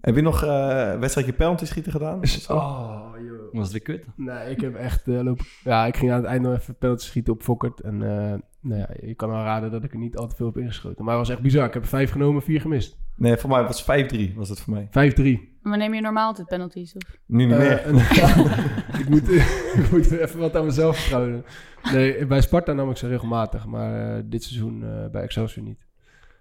[0.00, 2.20] Heb je nog eh, een wedstrijdje penalty schieten gedaan?
[2.48, 3.52] Oh, joh.
[3.52, 4.06] Was het weer kut?
[4.16, 5.44] Nee, ik heb echt eh, lopen...
[5.64, 7.80] Ja, ik ging aan het eind nog even penalty schieten op Fokkert.
[7.80, 10.46] En eh, nou ja, je kan al raden dat ik er niet al te veel
[10.46, 11.04] op ingeschoten.
[11.04, 11.66] Maar het was echt bizar.
[11.66, 12.98] Ik heb er vijf genomen, vier gemist.
[13.16, 15.12] Nee, voor mij was het 5-3 was het voor mij.
[15.12, 15.56] 5-3.
[15.62, 16.94] Maar neem je normaal altijd penalties?
[16.94, 17.02] Of?
[17.26, 17.78] Nu niet meer.
[17.78, 17.96] en-
[19.00, 19.28] ik, moet,
[19.82, 21.44] ik moet even wat aan mezelf vertrouwen.
[21.92, 23.66] Nee, bij Sparta nam ik ze regelmatig.
[23.66, 25.86] Maar eh, dit seizoen eh, bij Excelsior niet.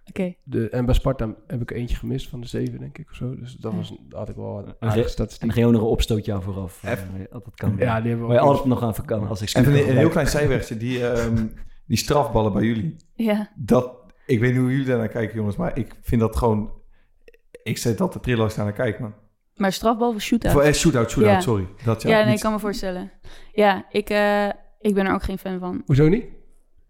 [0.09, 0.33] Oké.
[0.43, 3.35] De, en bij Sparta heb ik eentje gemist van de zeven, denk ik, of zo.
[3.39, 5.51] Dus dat was, had ik wel een En aardige En statistiek.
[5.51, 6.83] ging je ook nog een opstootje aan vooraf.
[6.83, 7.75] Even- Eh, dat kan.
[7.77, 10.27] Ja, die hebben we altijd nog aan kan als ik Even een, een heel klein
[10.27, 10.77] zijwegje.
[10.77, 11.45] Die, ehm,
[11.85, 12.95] die strafballen bij jullie.
[13.13, 13.51] Ja.
[13.55, 13.93] Dat,
[14.25, 15.55] ik weet niet hoe jullie daar naar kijken, jongens.
[15.55, 16.71] Maar ik vind dat gewoon...
[17.63, 19.13] Ik zet dat de daar naar kijk, man.
[19.55, 20.51] Maar strafbal of shootout?
[20.53, 21.39] Voor, eh, shootout, shootout, Ja.
[21.41, 21.67] sorry.
[21.83, 23.11] Dat, ja, ja, nee, niet- ik kan me voorstellen.
[23.51, 24.45] Ja, ik, eh,
[24.79, 25.81] ik ben er ook geen fan van.
[25.85, 26.25] Hoezo niet?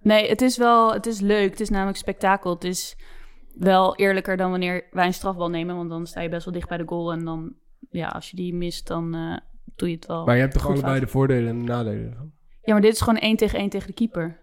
[0.01, 1.49] Nee, het is wel, het is leuk.
[1.49, 2.53] Het is namelijk spektakel.
[2.53, 2.97] Het is
[3.53, 5.75] wel eerlijker dan wanneer wij een strafbal nemen.
[5.75, 7.11] Want dan sta je best wel dicht bij de goal.
[7.11, 7.53] En dan,
[7.89, 9.37] ja, als je die mist, dan eh,
[9.75, 10.25] doe je het wel.
[10.25, 12.31] Maar je hebt toch allebei de voordelen en de nadelen ervan?
[12.61, 14.21] Ja, maar dit is gewoon één tegen één tegen de keeper.
[14.23, 14.37] Maar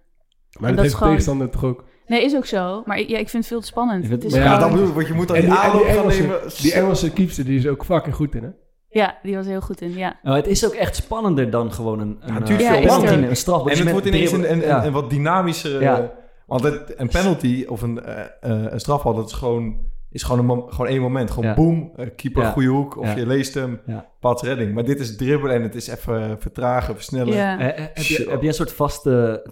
[0.50, 1.84] dat dat is heeft gewoon- tegenstander toch ook?
[2.06, 2.82] Nee, is ook zo.
[2.86, 4.08] Maar ik, ja, ik vind het veel te spannend.
[4.08, 5.60] Het is Maar Ja, gewoon- dat bedoel ik, want je moet dan die die, die,
[5.70, 6.40] gaan Engelse, nemen.
[6.60, 8.48] die Engelse keepster, die is ook fucking goed in, hè?
[8.94, 10.16] Ja, die was heel goed in, ja.
[10.22, 13.70] Nou, het is ook echt spannender dan gewoon een, een, natuurlijk eh, penalty, een strafbal.
[13.72, 14.84] En het wordt ineens een, een, ja.
[14.84, 15.80] een, wat dynamischer...
[15.80, 16.12] Ja.
[16.46, 19.76] want het, een penalty of een, eh, eh, een strafbal, dat is gewoon,
[20.10, 21.30] is gewoon, een gewoon één moment.
[21.30, 21.54] Gewoon Ja.
[21.54, 22.50] boom, eh, keeper, Ja.
[22.50, 22.96] goede hoek.
[22.96, 23.16] Of Ja.
[23.16, 24.08] je leest hem, Ja.
[24.20, 24.74] pas redding.
[24.74, 27.34] Maar dit is dribbelen en het is even vertragen, versnellen.
[27.34, 27.56] ja.
[27.58, 29.46] Heb, je, heb je een soort vaste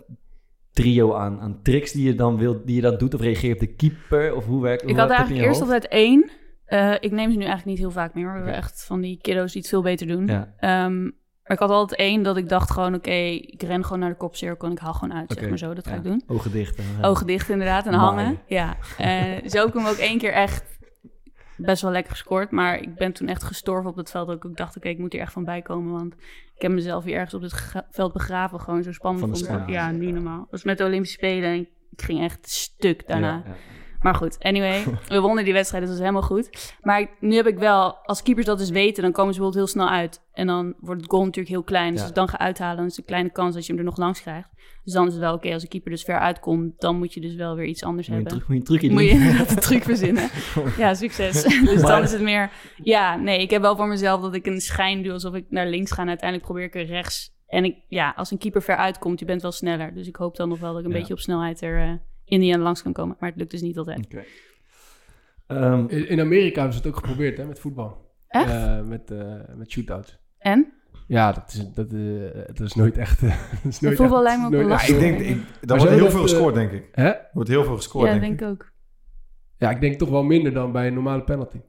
[0.72, 3.14] trio aan, aan tricks die je dan wil, die je dan doet?
[3.14, 4.34] Of reageer je op de keeper?
[4.34, 6.30] Of hoe werkt Ik had eigenlijk eerst altijd één.
[6.72, 8.26] Eh, ik neem ze nu eigenlijk niet heel vaak meer.
[8.26, 10.26] We hebben echt van die kiddo's die het veel beter doen.
[10.26, 10.54] Ja.
[10.58, 12.94] Ehm, maar ik had altijd één dat ik dacht gewoon...
[12.94, 15.32] Oké, ik ren gewoon naar de kopcirkel en ik haal gewoon uit.
[15.32, 15.96] Zeg maar zo, dat ga ja.
[15.96, 16.22] ik doen.
[16.26, 16.78] Ogen dicht.
[16.78, 18.38] eh, Ogen dicht inderdaad en hangen.
[18.46, 18.76] Ja.
[18.98, 20.78] Eh, zo heb ik hem ook één keer echt
[21.56, 22.50] best wel lekker gescoord.
[22.50, 24.26] Maar ik ben toen echt gestorven op het veld.
[24.26, 25.92] Dat ik ook dacht, oké, ik moet hier echt van bijkomen.
[25.92, 26.14] Want
[26.54, 28.60] ik heb mezelf hier ergens op het veld begraven.
[28.60, 29.74] Gewoon zo spannend Van de vond ik.
[29.74, 30.38] Ja, niet normaal.
[30.38, 31.58] Dat was met de Olympische Spelen en
[31.90, 33.42] ik ging echt stuk daarna.
[33.46, 33.54] Ja.
[34.02, 36.74] Maar goed, anyway, we wonnen die wedstrijd, dus dat is helemaal goed.
[36.82, 39.82] Maar nu heb ik wel, als keepers dat dus weten, dan komen ze bijvoorbeeld heel
[39.82, 40.20] snel uit.
[40.32, 41.86] En dan wordt het goal natuurlijk heel klein.
[41.90, 42.00] Dus Ja.
[42.00, 43.86] als ik dan ga uithalen, dan is het een kleine kans dat je hem er
[43.86, 44.48] nog langs krijgt.
[44.84, 47.20] Dus dan is het wel oké, als de keeper dus ver uitkomt, dan moet je
[47.20, 48.38] dus wel weer iets anders Moet een hebben.
[48.46, 49.20] truc- moet je een trucje Moet doen?
[49.20, 50.28] je inderdaad een truc verzinnen.
[50.78, 51.42] Ja, succes.
[51.70, 52.50] dus dan is het meer...
[52.82, 55.66] Ja, nee, ik heb wel voor mezelf dat ik een schijn doe alsof ik naar
[55.66, 56.02] links ga.
[56.02, 57.30] En uiteindelijk probeer ik er rechts.
[57.46, 59.94] En ik, ja, als een keeper ver uitkomt, je bent wel sneller.
[59.94, 60.98] Dus ik hoop dan nog wel dat ik een Ja.
[60.98, 61.92] beetje op snelheid er eh,
[62.32, 63.16] in die aan langs kan komen.
[63.20, 64.04] Maar het lukt dus niet altijd.
[64.04, 64.22] Oké.
[65.46, 68.10] Ehm, In, in Amerika hebben ze het ook geprobeerd, hè, met voetbal.
[68.28, 68.50] Echt?
[68.50, 70.18] Eh, met, eh met shootouts.
[70.38, 70.72] En?
[71.06, 73.22] Ja, dat is, dat, eh, dat is nooit echt...
[73.22, 75.46] eh, dat is nooit voetbal echt- lijkt me ook echt Ja, ik denk, ik, Maar
[75.60, 76.88] er wordt heel veel eh, gescoord, denk ik.
[76.92, 77.12] Er Hè?
[77.32, 78.46] wordt heel veel gescoord, ja, denk, denk ik.
[78.46, 78.72] ik ook.
[79.58, 81.60] Ja, ik denk toch wel minder dan bij een normale penalty.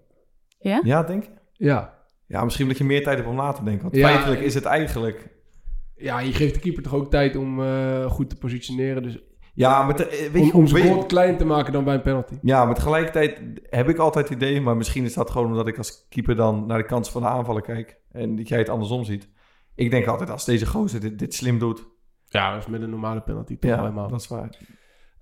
[0.60, 0.82] Ja?
[0.84, 1.30] Ja, denk je?
[1.54, 2.02] Ja.
[2.28, 3.84] Ja, misschien dat je meer tijd hebt om na te denken.
[3.84, 5.30] Want Ja, feitelijk ik- is het eigenlijk...
[5.96, 9.04] Ja, je geeft de keeper toch ook tijd om eh, goed te positioneren.
[9.04, 9.20] Dus
[9.56, 11.94] Ja, maar te- eh, weet om, je, om zijn goal klein te maken dan bij
[11.94, 12.34] een penalty.
[12.42, 15.78] Ja, maar tegelijkertijd heb ik altijd het idee, maar misschien is dat gewoon omdat ik
[15.78, 19.04] als keeper dan naar de kans van de aanvallen kijk en dat jij het andersom
[19.04, 19.30] ziet.
[19.76, 21.86] Ik denk altijd, als deze gozer dit, dit slim doet,
[22.28, 24.08] Ja, dat is met een normale penalty toch ja, helemaal.
[24.10, 24.58] dat is waar.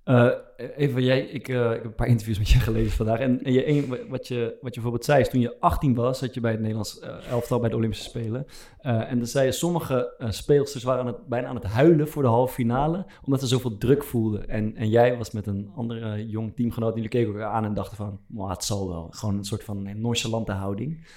[0.04, 0.30] Eh,
[0.78, 3.20] even, jij, ik, eh, ik heb een paar interviews met je gelezen vandaag.
[3.20, 6.20] En, en je, een, wat, je, wat je bijvoorbeeld zei, is toen je 18 was,
[6.20, 8.46] zat je bij het Nederlands eh, elftal bij de Olympische Spelen.
[8.80, 12.22] Eh, en dan zei je, sommige speelsters waren aan het, bijna aan het huilen voor
[12.22, 14.50] de halve finale, omdat ze zoveel druk voelden.
[14.50, 17.98] En, en jij was met een andere jong teamgenoot, die keken elkaar aan en dachten
[17.98, 19.08] van, "Mwah, het zal wel.
[19.12, 21.08] Gewoon een soort van nonchalante houding.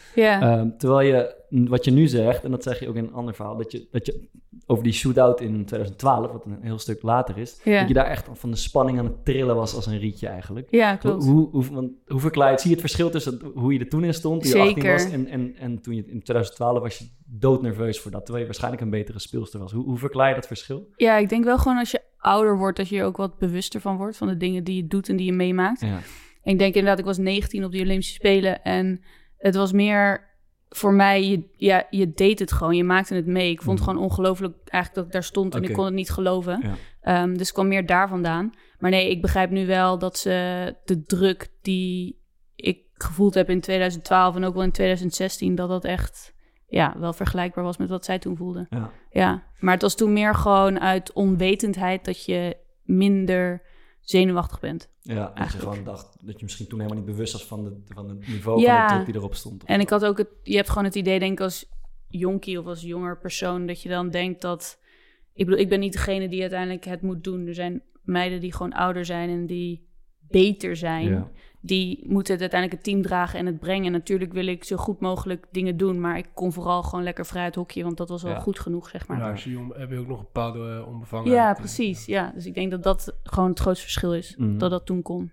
[0.43, 3.35] Um, terwijl je, wat je nu zegt, en dat zeg je ook in een ander
[3.35, 4.29] verhaal, dat je, dat je
[4.67, 8.29] over die shootout in 2012, wat een heel stuk later is, dat je daar echt
[8.33, 10.67] van de spanning aan het trillen was als een rietje eigenlijk.
[10.71, 11.25] ja, klopt.
[11.25, 12.61] Hoe, hoe, want, hoe verklaar je het?
[12.61, 14.93] Zie je het verschil tussen hoe je er toen in stond, toen je 18 Zeker.
[14.93, 18.45] was, en, en, en toen je in 2012 was je doodnerveus voor dat, terwijl je
[18.47, 19.73] waarschijnlijk een betere speelster was.
[19.73, 20.89] Hoe, hoe verklaar je dat verschil?
[20.97, 23.81] Ja, ik denk wel gewoon als je ouder wordt, dat je er ook wat bewuster
[23.81, 24.17] van wordt.
[24.17, 25.81] Van de dingen die je doet en die je meemaakt.
[25.81, 26.01] Ja.
[26.43, 28.63] En ik denk inderdaad, ik was 19 op de Olympische Spelen.
[28.63, 29.01] En
[29.39, 30.33] het was meer
[30.69, 32.77] voor mij, je, ja, je deed het gewoon.
[32.77, 33.51] Je maakte het mee.
[33.51, 33.97] Ik vond het Mhm.
[33.97, 36.61] gewoon ongelooflijk eigenlijk dat ik daar stond en ik kon het niet geloven.
[36.63, 36.75] Ja.
[37.05, 38.53] Ehm, dus kwam meer daar vandaan.
[38.79, 42.23] Maar nee, ik begrijp nu wel dat ze de druk die
[42.57, 46.35] ik gevoeld heb in 2012 en ook wel in 2016, dat dat echt
[46.67, 48.67] ja, wel vergelijkbaar was met wat zij toen voelde.
[48.71, 48.91] Ja.
[49.11, 53.63] Ja, maar het was toen meer gewoon uit onwetendheid dat je minder
[54.01, 54.89] zenuwachtig bent.
[55.01, 57.83] Ja, dat je gewoon dacht dat je misschien toen helemaal niet bewust was van, de,
[57.89, 58.79] van het niveau Ja.
[58.79, 59.65] van de druk die erop stond.
[59.65, 61.67] En ik had ook het, je hebt gewoon het idee, denk ik, als
[62.09, 64.83] jonkie of als jonger persoon, dat je dan denkt dat.
[65.35, 67.47] Ik bedoel, ik ben niet degene die uiteindelijk het moet doen.
[67.47, 69.89] Er zijn meiden die gewoon ouder zijn en die
[70.29, 71.09] beter zijn.
[71.09, 71.31] Ja.
[71.67, 73.87] die moeten het uiteindelijk het team dragen en het brengen.
[73.87, 77.27] En natuurlijk wil ik zo goed mogelijk dingen doen, maar ik kon vooral gewoon lekker
[77.27, 78.39] vrij uit hokje, want dat was wel Ja.
[78.41, 79.17] goed genoeg, zeg maar.
[79.17, 81.57] Nou, Ja, als je om- heb je ook nog een bepaalde uh, onbevangenheid.
[81.57, 82.07] precies.
[82.07, 82.33] Ja.
[82.35, 84.59] Dus ik denk dat dat gewoon het grootste verschil is, Mhm.
[84.59, 85.33] dat dat toen kon.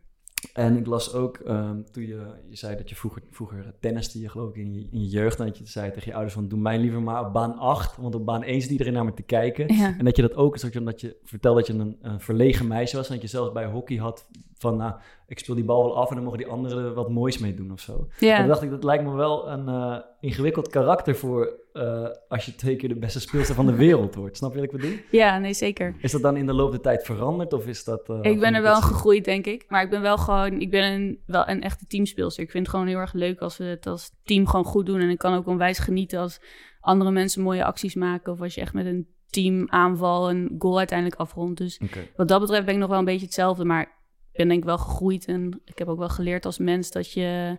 [0.54, 4.30] En ik las ook, ehm, toen je, je zei dat je vroeger, vroeger tenniste, je
[4.30, 6.48] geloof ik in je, in je jeugd, en dat je zei tegen je ouders van,
[6.48, 9.14] doe mij liever maar op baan 8, want op baan 1 zit iedereen naar me
[9.14, 9.76] te kijken.
[9.76, 9.96] Ja.
[9.98, 12.68] En dat je dat ook, dat je, dat je vertelde dat je een, een verlegen
[12.68, 14.28] meisje was, en dat je zelfs bij hockey had
[14.62, 14.94] van, nou,
[15.28, 17.54] ik speel die bal wel af en dan mogen die anderen er wat moois mee
[17.54, 18.08] doen of zo.
[18.20, 18.38] Ja.
[18.38, 22.56] toen dacht ik, dat lijkt me wel een eh, ingewikkeld karakter voor eh, als je
[22.56, 24.38] twee keer de beste speelster van de wereld wordt.
[24.38, 24.96] Snap je wat ik bedoel?
[25.12, 25.96] ja, nee, zeker.
[26.00, 28.10] Is dat dan in de loop der tijd veranderd of is dat...
[28.10, 29.66] eh, Ik ben er wel gegroeid, denk ik.
[29.68, 32.44] Maar ik ben wel gewoon, ik ben een, wel een echte teamspeelster.
[32.44, 35.00] Ik vind het gewoon heel erg leuk als we het als team gewoon goed doen.
[35.00, 36.42] En ik kan ook onwijs genieten als
[36.80, 38.32] andere mensen mooie acties maken.
[38.34, 41.58] Of als je echt met een team aanval een goal uiteindelijk afrondt.
[41.58, 41.82] Dus
[42.16, 43.66] wat dat betreft ben ik nog wel een beetje hetzelfde.
[43.66, 44.00] Maar
[44.34, 45.26] ben denk ik wel gegroeid.
[45.26, 47.58] En ik heb ook wel geleerd als mens dat je...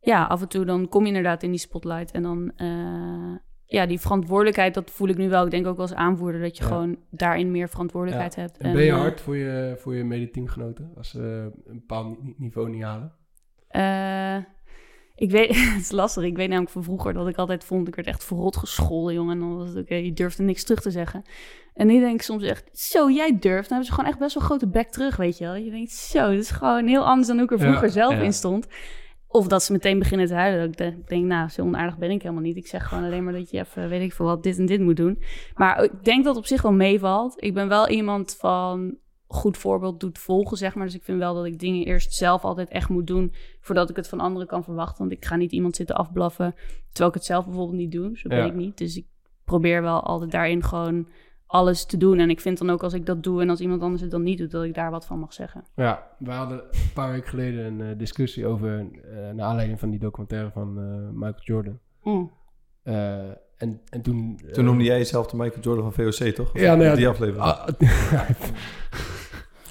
[0.00, 2.10] Ja, af en toe dan kom je inderdaad in die spotlight.
[2.10, 2.52] En dan...
[2.56, 5.44] eh, ja, die verantwoordelijkheid, dat voel ik nu wel.
[5.44, 6.68] Ik denk ook als aanvoerder dat je Ja.
[6.68, 8.56] gewoon daarin meer verantwoordelijkheid hebt.
[8.58, 12.34] En ben je eh, hard voor je, voor je medeteamgenoten als ze een bepaald ni-
[12.38, 13.12] niveau niet halen?
[13.68, 14.44] Eh,
[15.14, 16.22] ik weet, het is lastig.
[16.24, 19.32] Ik weet namelijk van vroeger dat ik altijd vond, ik werd echt verrot gescholden, jongen.
[19.34, 21.22] En dan was het oké, je durfde niks terug te zeggen.
[21.74, 23.68] En nu denk ik soms echt, zo, jij durft.
[23.68, 25.54] Dan hebben ze gewoon echt best wel grote bek terug, weet je wel.
[25.54, 28.12] Je denkt, zo, dat is gewoon heel anders dan hoe ik er Ja, vroeger zelf
[28.14, 28.20] ja.
[28.20, 28.66] in stond.
[29.28, 30.60] Of dat ze meteen beginnen te huilen.
[30.60, 32.56] Dat ik denk- denk, nou, zo onaardig ben ik helemaal niet.
[32.56, 34.80] Ik zeg gewoon alleen maar dat je even, weet ik veel wat, dit en dit
[34.80, 35.22] moet doen.
[35.54, 37.34] Maar ik denk dat het op zich wel meevalt.
[37.42, 40.84] Ik ben wel iemand van goed voorbeeld doet volgen, zeg maar.
[40.84, 43.32] Dus ik vind wel dat ik dingen eerst zelf altijd echt moet doen...
[43.60, 44.98] voordat ik het van anderen kan verwachten.
[44.98, 46.54] Want ik ga niet iemand zitten afblaffen...
[46.88, 48.18] terwijl ik het zelf bijvoorbeeld niet doe.
[48.18, 48.44] Zo ben Ja.
[48.44, 48.78] ik niet.
[48.78, 49.06] Dus ik
[49.44, 51.06] probeer wel altijd daarin gewoon
[51.46, 52.18] alles te doen.
[52.18, 53.40] En ik vind dan ook als ik dat doe...
[53.40, 54.50] en als iemand anders het dan niet doet...
[54.50, 55.64] dat ik daar wat van mag zeggen.
[55.74, 59.90] Ja, we hadden een paar weken geleden een eh, discussie over, eh naar aanleiding van
[59.90, 61.78] die documentaire van eh, Michael Jordan.
[62.02, 62.30] Mm.
[62.82, 64.40] Eh, en, en toen...
[64.52, 66.52] Toen noemde jij jezelf de Michael Jordan van VOC, toch?
[66.52, 67.44] Of Ja, nou ja, die aflevering.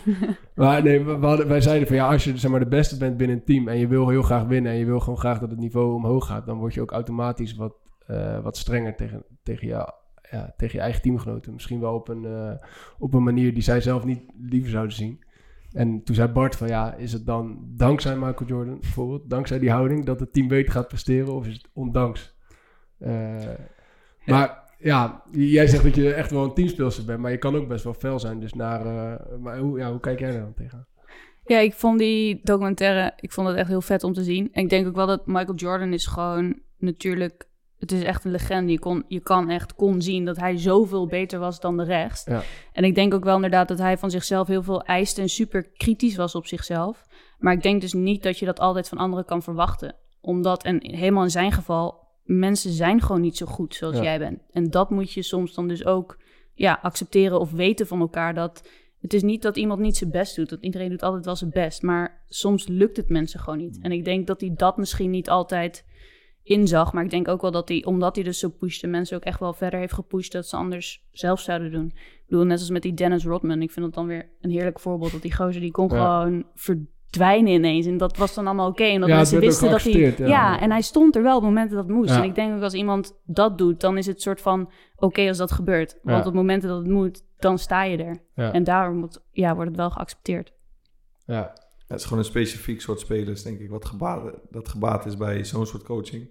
[0.55, 2.97] Maar nee, we, we hadden, wij zeiden van ja, als je zeg maar, de beste
[2.97, 5.39] bent binnen een team en je wil heel graag winnen en je wil gewoon graag
[5.39, 9.23] dat het niveau omhoog gaat, dan word je ook automatisch wat, eh, wat strenger tegen,
[9.43, 9.89] tegen, jou,
[10.31, 11.53] ja, tegen je eigen teamgenoten.
[11.53, 12.67] Misschien wel op een, eh,
[12.99, 15.23] op een manier die zij zelf niet liever zouden zien.
[15.71, 19.71] En toen zei Bart van ja, is het dan dankzij Michael Jordan bijvoorbeeld, dankzij die
[19.71, 22.35] houding dat het team beter gaat presteren of is het ondanks?
[22.97, 23.49] Eh,
[24.25, 27.67] maar ja, jij zegt dat je echt wel een teamspeelster bent, maar je kan ook
[27.67, 28.39] best wel fel zijn.
[28.39, 30.87] Dus naar, eh, maar hoe, ja, hoe kijk jij daar dan tegen?
[31.45, 34.49] Ja, ik vond die documentaire, ik vond het echt heel vet om te zien.
[34.51, 38.31] En ik denk ook wel dat Michael Jordan is gewoon natuurlijk, het is echt een
[38.31, 38.71] legende.
[38.71, 42.27] Je, kon, je kan echt kon zien dat hij zoveel beter was dan de rest.
[42.27, 42.41] Ja.
[42.71, 45.69] En ik denk ook wel inderdaad dat hij van zichzelf heel veel eiste en super
[45.69, 47.05] kritisch was op zichzelf.
[47.37, 49.95] Maar ik denk dus niet dat je dat altijd van anderen kan verwachten.
[50.21, 54.03] Omdat, en helemaal in zijn geval, mensen zijn gewoon niet zo goed zoals Ja.
[54.03, 54.39] jij bent.
[54.51, 56.17] En dat moet je soms dan dus ook
[56.53, 60.35] ja, accepteren of weten van elkaar dat het is niet dat iemand niet zijn best
[60.35, 60.49] doet.
[60.49, 61.81] Dat iedereen doet altijd wel zijn best.
[61.81, 63.79] Maar soms lukt het mensen gewoon niet.
[63.81, 65.85] En ik denk dat hij dat misschien niet altijd
[66.43, 66.93] inzag.
[66.93, 69.39] Maar ik denk ook wel dat hij, omdat hij dus zo pushte, mensen ook echt
[69.39, 71.85] wel verder heeft gepusht dat ze anders zelf zouden doen.
[71.95, 73.61] Ik bedoel, net als met die Dennis Rodman.
[73.61, 75.11] Ik vind dat dan weer een heerlijk voorbeeld.
[75.11, 76.21] Dat die gozer die kon Ja.
[76.21, 76.45] gewoon
[77.13, 77.85] verdwijnen ineens.
[77.85, 78.83] En dat was dan allemaal oké.
[78.83, 80.15] En dat Ja, het mensen wisten dat hij...
[80.17, 80.27] ja.
[80.27, 80.59] Ja.
[80.59, 82.09] en hij stond er wel op momenten dat het moest.
[82.09, 82.17] Ja.
[82.17, 85.37] En ik denk ook als iemand dat doet, dan is het soort van oké als
[85.37, 85.99] dat gebeurt.
[86.03, 86.29] Want Ja.
[86.29, 88.17] op momenten dat het moet, dan sta je er.
[88.35, 88.51] Ja.
[88.53, 90.53] En daarom moet, ja, wordt het wel geaccepteerd.
[91.25, 91.53] Ja,
[91.87, 95.43] Het is gewoon een specifiek soort spelers, denk ik, wat gebaat, dat gebaat is bij
[95.45, 96.29] zo'n soort coaching.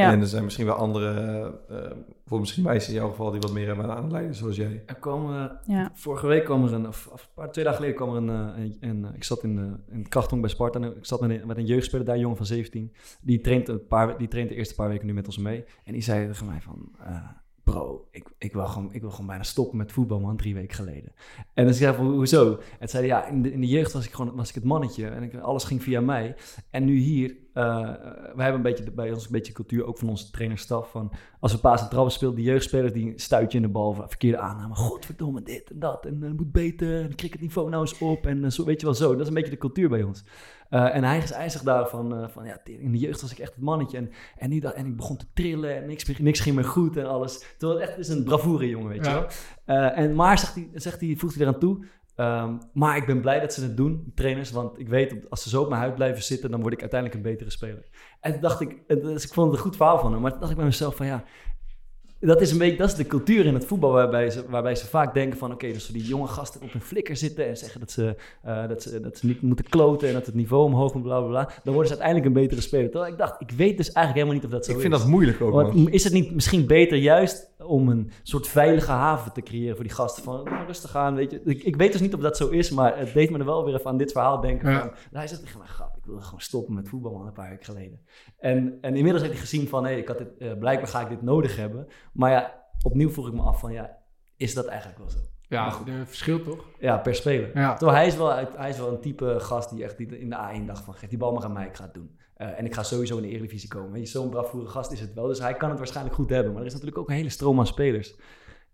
[0.00, 1.90] Ja, En er zijn misschien wel andere, eh
[2.26, 4.82] voor misschien meisjes in jouw geval, die wat meer hebben aan de leiden, zoals jij.
[4.86, 5.90] Er komen, ja.
[5.94, 8.54] vorige week kwam er een, of, of een paar, twee dagen geleden kwam er een,
[8.56, 11.30] eh, een, een- ik zat in, de, in krachthong bij Sparta en ik zat met
[11.30, 12.92] een, met een jeugdspeler daar, een jongen van 17.
[13.20, 15.64] Die traint, een paar, die traint de eerste paar weken nu met ons mee.
[15.84, 17.16] En die zei tegen mij van, eh,
[18.10, 21.12] ik, ik, wil gewoon, ik wil gewoon bijna stoppen met voetbal, man, drie weken geleden.
[21.54, 22.58] En dan zei ik van, hoezo?
[22.78, 24.64] En zei hij, ja, in de, in de jeugd was ik gewoon was ik het
[24.64, 26.34] mannetje en ik, alles ging via mij.
[26.70, 27.62] En nu hier, eh
[28.34, 31.52] wij hebben een beetje bij ons een beetje cultuur, ook van onze trainerstaf, van als
[31.52, 34.74] we paas en trappen speelden, die jeugdspelers, die stuit je in de bal, verkeerde aanname,
[34.74, 38.44] godverdomme, dit en dat, en het moet beter, en het niveau nou eens op, en
[38.44, 39.12] eh, zo, weet je wel zo.
[39.12, 40.24] Dat is een beetje de cultuur bij ons.
[40.72, 43.54] Eh, en hij, hij zegt daarvan, eh, van ja, in de jeugd was ik echt
[43.54, 46.54] het mannetje, en, en, nu dat, en ik begon te trillen, en niks, niks ging
[46.54, 47.54] meer goed en alles.
[47.58, 49.26] Terwijl het echt is een bravoure jongen, weet je wel.
[49.64, 53.20] Eh, en maar, zegt hij, zegt hij, voegt hij eraan toe, Ehm, maar ik ben
[53.20, 54.50] blij dat ze het doen, trainers.
[54.50, 56.80] Want ik weet, dat als ze zo op mijn huid blijven zitten, dan word ik
[56.80, 57.84] uiteindelijk een betere speler.
[58.20, 60.20] En toen dacht ik, dus ik vond het een goed verhaal van hem.
[60.20, 61.24] Maar toen dacht ik bij mezelf van ja,
[62.26, 64.86] dat is een beetje, dat is de cultuur in het voetbal waarbij ze, waarbij ze
[64.86, 67.90] vaak denken van, oké, dus die jonge gasten op een flikker zitten en zeggen dat
[67.90, 71.02] ze, eh, dat ze, dat ze niet moeten kloten en dat het niveau omhoog moet,
[71.02, 71.44] bla bla bla.
[71.64, 72.90] Dan worden ze uiteindelijk een betere speler.
[72.90, 74.82] Terwijl ik dacht, ik weet dus eigenlijk helemaal niet of dat zo Ik is.
[74.82, 75.52] vind dat moeilijk ook.
[75.52, 79.84] Want is het niet misschien beter juist om een soort veilige haven te creëren voor
[79.84, 80.22] die gasten?
[80.22, 81.40] Van "Nou, rustig aan, weet je.
[81.44, 83.64] Ik, ik weet dus niet of dat zo is, maar het deed me er wel
[83.64, 84.70] weer even aan dit verhaal denken.
[84.70, 84.80] Ja.
[84.80, 87.50] Van, hij zegt tegen mij, grap, ik wilde gewoon stoppen met voetbal man, een paar
[87.50, 88.00] weken geleden.
[88.38, 91.08] En, en inmiddels heeft hij gezien van, hé, ik had dit, eh, blijkbaar ga ik
[91.08, 91.86] dit nodig hebben.
[92.12, 93.98] Maar ja, opnieuw vroeg ik me af van, ja,
[94.36, 95.18] is dat eigenlijk wel zo?
[95.48, 95.88] Ja, goed.
[95.88, 96.64] een verschil toch?
[96.78, 97.50] Ja, per speler.
[97.58, 97.74] Ja.
[97.74, 100.66] Terwijl hij is, wel, hij is wel een type gast die echt in de A1
[100.66, 100.94] dacht van...
[100.94, 102.18] geef die bal maar aan mij, ik ga het doen.
[102.34, 103.92] Eh, en ik ga sowieso in de Eredivisie komen.
[103.92, 105.26] Weet je, zo'n bravoure gast is het wel.
[105.26, 106.52] Dus hij kan het waarschijnlijk goed hebben.
[106.52, 108.16] Maar er is natuurlijk ook een hele stroom aan spelers...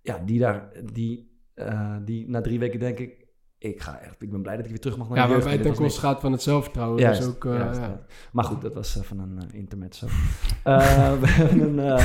[0.02, 0.72] Ja, die daar...
[0.92, 3.26] Die, eh, die na drie weken denk ik...
[3.60, 4.22] Ik ga echt...
[4.22, 5.44] Ik ben blij dat ik weer terug mag naar Ja, de jeugd.
[5.44, 7.00] waarbij het koste gaat van het zelfvertrouwen.
[7.00, 7.86] Juist, dus ook, eh, juist, ja.
[7.86, 8.00] ja.
[8.32, 10.06] Maar goed, dat was even een uh, intermezzo.
[10.62, 11.96] Eh, we, een, eh,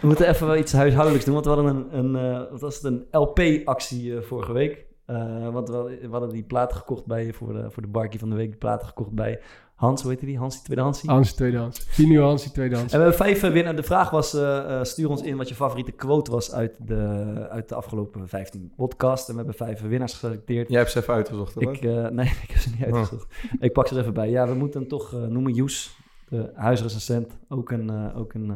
[0.00, 2.74] we moeten even wel iets huishoudelijks doen, want we hadden een, een, eh, wat was
[2.74, 4.86] het, een LP-actie eh, vorige week.
[5.08, 8.30] Eh, want we, we hadden die platen gekocht bij, voor de, voor de barkie van
[8.30, 9.40] de week, die platen gekocht bij
[9.78, 10.38] Hans, hoe heet die?
[10.38, 11.10] Hans, die tweede Hansie.
[11.10, 11.86] Hansie tweedehands.
[11.88, 12.92] Vinyl Hansie tweedehands.
[12.92, 13.76] En we hebben vijf uh, winnaars.
[13.76, 16.96] De vraag was, uh, uh, stuur ons in wat je favoriete quote was uit de,
[17.50, 19.28] uit de afgelopen 15 podcasts.
[19.28, 20.68] En we hebben vijf winnaars geselecteerd.
[20.68, 23.24] Jij hebt ze even uitgezocht, ik, uh, Nee, ik heb ze niet uitgezocht.
[23.24, 23.52] Oh.
[23.60, 24.30] Ik pak ze er even bij.
[24.30, 25.52] Ja, we moeten hem toch noemen.
[25.52, 25.96] Joes,
[26.28, 28.48] de huisrecensent, ook een, ook een,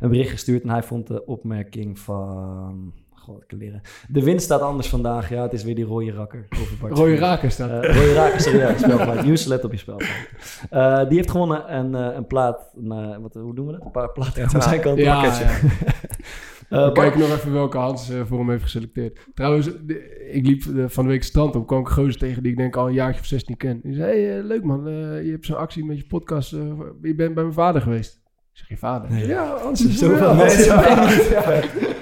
[0.00, 0.62] een bericht gestuurd.
[0.62, 2.92] En hij vond de opmerking van...
[3.24, 3.80] God, ik leren.
[4.08, 5.28] De wind staat anders vandaag.
[5.28, 6.48] Ja, het is weer die rode rakker.
[6.80, 7.84] Rode raker staat.
[7.84, 9.24] Uh, rode rakker, sorry, ja, spelfout.
[9.24, 10.28] Nieuws, let op je spelfout.
[10.72, 12.72] Uh, die heeft gewonnen een, uh, een plaat.
[12.76, 13.84] Een, wat, hoe doen we dat?
[13.84, 14.98] Een paar platen aan zijn kant.
[14.98, 15.58] Ja, ja.
[16.70, 19.18] Uh, We kijken nog even welke Hans uh, voor hem heeft geselecteerd.
[19.34, 21.66] Trouwens, de, ik liep van de week stand op.
[21.66, 23.80] kwam ik een gozer tegen die ik denk al een jaartje of 16 ken.
[23.82, 24.84] Die zei, hey, leuk man,
[25.24, 26.50] je hebt zo'n actie met je podcast.
[26.50, 28.23] je bent bij mijn vader geweest.
[28.54, 29.10] Ik zeg, je vader?
[29.10, 29.26] Nee.
[29.26, 30.74] Ja, Hans is zoveel ja, mensen.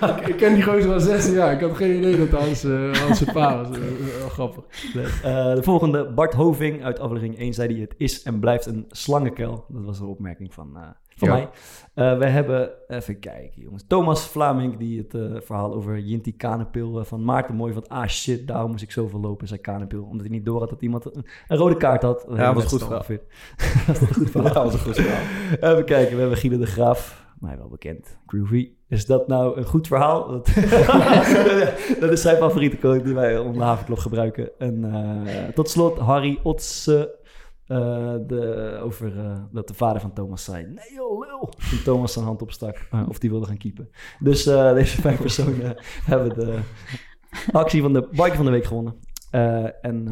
[0.03, 0.19] Ja.
[0.19, 1.53] ik, ik ken die gozer al 16 jaar.
[1.53, 3.79] Ik had geen idee dat Hans, uh, Hans zijn pa was.
[3.79, 3.85] Uh,
[4.19, 4.65] wel grappig.
[4.95, 7.81] Uh, de volgende, Bart Hoving uit aflevering 1 zei hij...
[7.81, 9.65] het is en blijft een slangenkel.
[9.69, 10.83] Dat was een opmerking van, uh,
[11.17, 11.35] van ja.
[11.35, 11.49] mij.
[11.95, 13.85] Uh, we hebben, even kijken jongens...
[13.87, 17.89] Thomas Vlaming, die het uh, verhaal over Jinti Kanepil van Maarten mooi van...
[17.89, 20.03] ah shit, daarom moest ik zoveel lopen, zei Kanepil.
[20.03, 22.27] Omdat hij niet door had dat iemand een, een rode kaart had.
[22.29, 23.05] Ja, dat was goed verhaal.
[23.87, 24.49] dat was een goed verhaal.
[24.49, 25.73] Ja, dat was een goed verhaal.
[25.73, 27.27] even kijken, we hebben Guido de Graaf...
[27.39, 28.71] mij wel bekend, Groovy.
[28.89, 30.27] Is dat nou een goed verhaal?
[30.33, 30.47] Dat,
[32.01, 34.51] dat is zijn favoriete code die wij om de havenklok gebruiken.
[34.59, 37.21] En tot slot Harry Otse...
[37.69, 41.53] Uh, de, over uh, dat de vader van Thomas zei: Nee, joh, lul.
[41.71, 43.91] Toen Thomas zijn hand opstak, uh, of die wilde gaan keepen.
[44.19, 46.61] Dus deze vijf personen hebben de
[47.53, 48.95] actie van de bike van de week gewonnen.
[49.81, 50.09] en,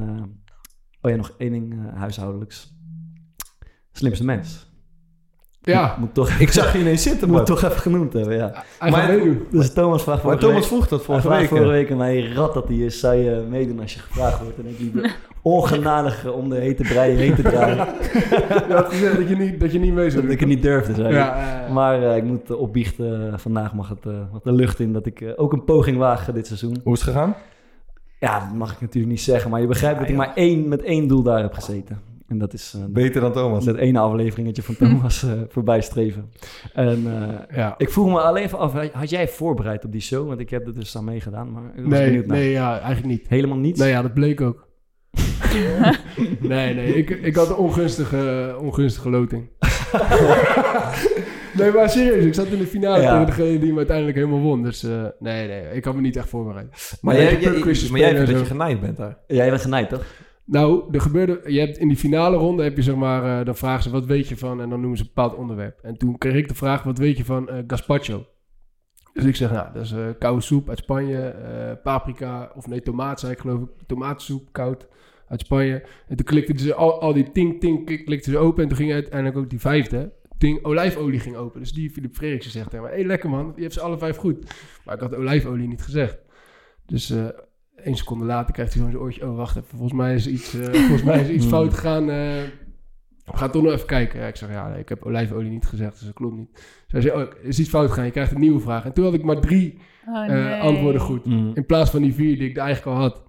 [1.00, 2.74] oh ja, nog één ding huishoudelijks:
[3.92, 4.69] Slimste mens.
[5.70, 8.64] Ja, moet toch ik zag je ineens zitten, Moet toch even genoemd hebben, ja.
[8.78, 9.18] Hij maar
[9.50, 11.48] dus Thomas vraagt maar Thomas vroeg dat vorige week.
[11.48, 14.59] vorige week aan mij, rat dat hij is, zou je meedoen als je gevraagd wordt?
[14.59, 15.11] En ik liep
[15.42, 17.76] ongenadig om de hete breien heen te draaien.
[18.68, 20.62] je had gezegd dat je niet, dat je niet mee zou Dat ik het niet
[20.62, 24.52] durfde, zei ja, uh, Maar uh, ik moet uh, opbiechten, vandaag mag het uh, de
[24.52, 26.80] lucht in, dat ik ook een poging waag dit seizoen.
[26.85, 27.35] Hoe is het gegaan?
[28.18, 30.68] Ja, dat mag ik natuurlijk niet zeggen, maar je begrijpt ja, dat ik maar één,
[30.68, 32.09] met één doel daar heb gezeten.
[32.30, 32.74] En dat is...
[32.76, 33.64] Uh, Beter dan Thomas.
[33.64, 36.30] Dat ene afleveringetje van Thomas uh, voorbij streven.
[36.72, 37.74] En uh, ja.
[37.78, 40.28] ik vroeg me alleen even af, had jij voorbereid op die show?
[40.28, 42.36] Want ik heb er dus aan meegedaan, maar ik was nee, benieuwd naar.
[42.36, 43.28] Nee, ja, eigenlijk niet.
[43.28, 43.80] Helemaal niets?
[43.80, 44.68] Nee, ja, dat bleek ook.
[46.40, 49.48] nee, nee, ik, ik had een ongunstige, ongunstige loting.
[51.58, 53.10] nee, maar serieus, ik zat in de finale ja.
[53.10, 54.62] tegen degene die me uiteindelijk helemaal won.
[54.62, 56.98] Dus uh, nee, nee, ik had me niet echt voorbereid.
[57.00, 57.52] Maar, maar jij, jij,
[57.90, 59.18] maar jij vindt dat je genaaid bent daar?
[59.26, 60.04] Ja, jij bent genaaid, toch?
[60.50, 63.56] Nou, er gebeurde, je hebt in die finale ronde heb je zeg maar, uh, dan
[63.56, 65.78] vragen ze wat weet je van en dan noemen ze een bepaald onderwerp.
[65.82, 68.26] En toen kreeg ik de vraag, wat weet je van uh, gazpacho?
[69.12, 73.20] Dus ik zeg, nou, dat is uh, koude soep uit Spanje, paprika, of nee, tomaat
[73.20, 74.88] zei ik geloof ik, tomatensoep, koud
[75.28, 75.86] uit Spanje.
[76.08, 78.92] En toen klikten ze al, die ting, ting, klik, klikten ze open en toen ging
[78.92, 81.60] uiteindelijk ook die vijfde, ting, olijfolie ging open.
[81.60, 83.98] Dus die Philip Frederiksen zegt tegen mij, hé hey, lekker man, je hebt ze alle
[83.98, 84.54] vijf goed.
[84.84, 86.18] Maar ik had olijfolie niet gezegd.
[86.86, 87.14] Dus
[87.84, 89.28] één seconde later krijgt hij zo'n oortje.
[89.28, 89.68] Oh, wacht even.
[89.68, 92.08] Volgens mij is iets, uh, volgens mij is iets fout gegaan.
[92.08, 92.42] Uh,
[93.24, 94.20] gaan toch nog even kijken.
[94.20, 96.82] Ja, ik zeg, ja, nee, ik heb olijfolie niet gezegd, dus dat klopt niet.
[96.86, 98.04] Zij zei, oh, is iets fout gegaan?
[98.04, 98.84] Je krijgt een nieuwe vraag.
[98.84, 100.56] En toen had ik maar drie oh, nee.
[100.56, 101.24] uh, antwoorden goed.
[101.24, 101.50] Mm.
[101.54, 103.22] In plaats van die vier die ik eigenlijk al had.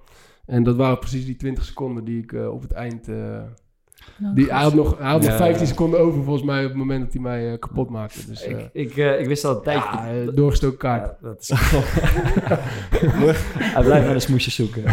[0.46, 3.08] En dat waren precies die 20 seconden die ik op het eind...
[4.18, 6.78] Nou, die, hij had nog, hij had nog 15 seconden over volgens mij op het
[6.78, 8.26] moment dat hij mij kapot maakte.
[8.28, 9.90] Dus, ik, ik, ik wist al een tijdje...
[10.26, 11.06] Ja, doorgestoken kaart.
[11.22, 11.50] Ja, dat is
[13.76, 14.84] hij blijft naar de smoesjes zoeken.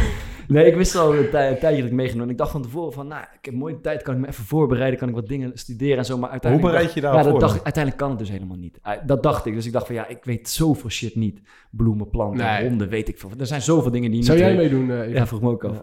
[0.48, 2.26] Nee, ik wist al een, tij- een tijdje dat ik meegenomen.
[2.26, 4.44] En ik dacht van tevoren van, nou, ik heb mooie tijd, kan ik me even
[4.44, 6.12] voorbereiden, kan ik wat dingen studeren en zo.
[6.18, 6.72] Maar Hoe uiteindelijk...
[6.74, 8.78] bereid je daarop Ja, dat dacht, uiteindelijk kan het dus helemaal niet.
[8.86, 9.54] Uh, Dat dacht ik.
[9.54, 11.40] Dus ik dacht van, ja, ik weet zoveel shit niet.
[11.70, 12.68] Bloemen, planten, Nee.
[12.68, 13.30] honden, weet ik veel.
[13.38, 14.70] Er zijn zoveel dingen die je Zou niet jij weet.
[14.70, 15.18] meedoen, eh, Eva?
[15.18, 15.82] Ja, vroeg me ook af.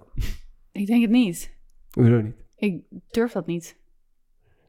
[0.71, 1.53] Ik denk het niet.
[1.91, 2.35] Hoezo niet?
[2.65, 3.78] Ik durf dat niet.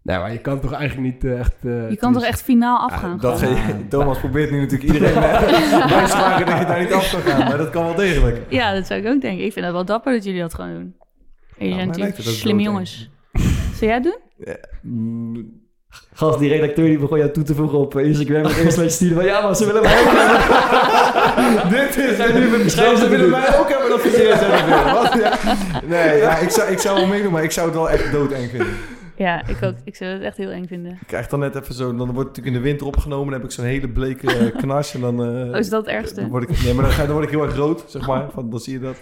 [0.03, 1.55] Nou, maar je kan toch eigenlijk niet eh, echt...
[1.65, 3.11] eh, Je kan toch echt finaal afgaan?
[3.11, 3.57] Ja, dat gewoon?
[3.57, 5.15] ge- Thomas probeert nu natuurlijk iedereen
[5.89, 7.39] wijs te maken dat je daar niet af kan gaan.
[7.49, 8.47] Maar dat kan wel degelijk.
[8.51, 9.45] Ja, dat zou ik ook denken.
[9.45, 10.97] Ik vind het wel dapper dat jullie dat gewoon doen.
[11.59, 13.11] En jullie zijn lijkt natuurlijk dood, jongens.
[13.77, 14.19] Zou jij het doen?
[14.83, 15.56] Mm,
[16.15, 18.45] Gast, die redacteur die begon jou toe te voegen op eh, Instagram.
[18.45, 21.69] En eerst met je sturen van, ja, maar ze willen mij ook hebben.
[21.79, 24.69] Dit is En nu beschrijven Ze ze willen mij ook hebben dat verkeerd zijn.
[24.95, 25.15] Wat?
[25.23, 25.33] Ja.
[25.87, 28.51] Nee, ja, ik, zou, ik zou wel meedoen, maar ik zou het wel echt doodeng
[28.51, 28.67] vinden.
[29.17, 29.75] Ja, ik ook.
[29.85, 30.93] Ik zou het echt heel eng vinden.
[30.93, 33.25] Ik krijg dan net even zo, dan wordt het natuurlijk in de winter opgenomen.
[33.31, 35.25] Dan heb ik zo'n hele bleke eh, knars en dan...
[35.25, 36.21] eh, Oh, is dat het ergste?
[36.21, 38.25] Dan word ik, nee, maar dan, ga, dan word ik heel erg rood, zeg maar.
[38.35, 38.97] Van, dan zie je dat.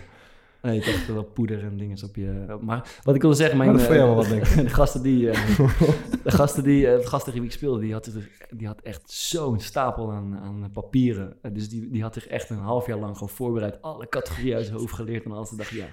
[0.64, 2.56] Nee, ik dacht wel poeder en dingen op je...
[2.60, 3.72] Maar wat ik wilde zeggen, mijn...
[3.72, 5.30] Dat eh, wat, denk De gasten die...
[5.30, 5.58] eh,
[6.24, 6.86] de gasten die...
[6.88, 8.10] eh, de gasten die ik speelde, die had,
[8.50, 11.36] die had echt zo'n stapel aan, aan papieren.
[11.42, 13.82] Eh, dus die, die had zich echt een half jaar lang gewoon voorbereid.
[13.82, 15.24] Alle categorieën uit zijn hoofd geleerd.
[15.24, 15.50] En alles.
[15.50, 15.86] Dacht, ja,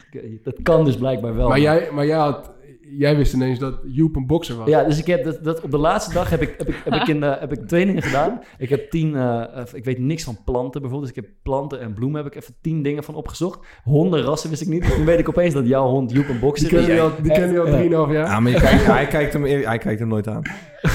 [0.44, 1.48] dat kan dus blijkbaar wel.
[1.48, 2.52] Maar jij, maar jij, had,
[2.98, 4.68] jij wist ineens dat Joep een bokser was.
[4.68, 6.94] Ja, dus ik heb dat, dat op de laatste dag heb ik, heb ik, heb
[6.94, 8.42] ik, in, eh, heb ik twee dingen gedaan.
[8.58, 11.14] Ik heb tien, eh, eh, ik weet niks van planten bijvoorbeeld.
[11.14, 13.60] Dus ik heb planten en bloemen heb ik even tien dingen van opgezocht.
[13.84, 14.96] Honden, rassen wist ik niet.
[14.96, 16.86] Toen weet ik opeens dat jouw hond Joep een Die bokser ken is.
[16.86, 18.08] je al, die ken je al Ja.
[18.08, 18.26] 3,5 jaar.
[18.26, 20.42] Ja, maar je kijkt, hij, kijkt hem, hij kijkt hem nooit aan.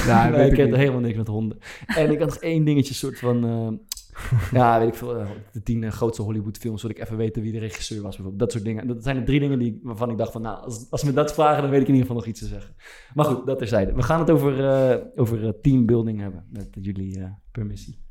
[0.07, 0.75] Ja, nee, weet ik niet.
[0.75, 1.57] helemaal niks met honden.
[1.85, 3.79] En ik had nog één dingetje, soort van...
[4.51, 5.15] ja, weet ik veel.
[5.19, 8.15] eh, de tien eh, grootste Hollywood films, zodat ik even weten wie de regisseur was
[8.15, 8.39] bijvoorbeeld.
[8.39, 8.87] Dat soort dingen.
[8.87, 10.41] Dat zijn de drie dingen die, waarvan ik dacht van...
[10.41, 12.45] Nou, als, als me dat vragen, dan weet ik in ieder geval nog iets te
[12.47, 12.75] zeggen.
[13.13, 13.93] Maar goed, dat terzijde.
[13.93, 18.05] We gaan het over, eh, over teambuilding hebben, met jullie eh, permissie.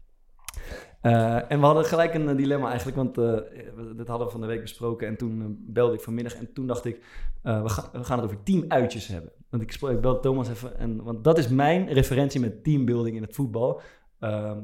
[1.49, 4.61] En we hadden gelijk een dilemma eigenlijk, want we- dit hadden we van de week
[4.61, 5.07] besproken.
[5.09, 7.05] En toen belde ik vanmiddag en toen dacht ik,
[7.43, 9.33] we, gaan we gaan het over teamuitjes hebben.
[9.51, 13.23] Want ik, ik belde Thomas even, en, want dat is mijn referentie met teambuilding in
[13.23, 13.81] het voetbal.
[14.21, 14.59] Ehm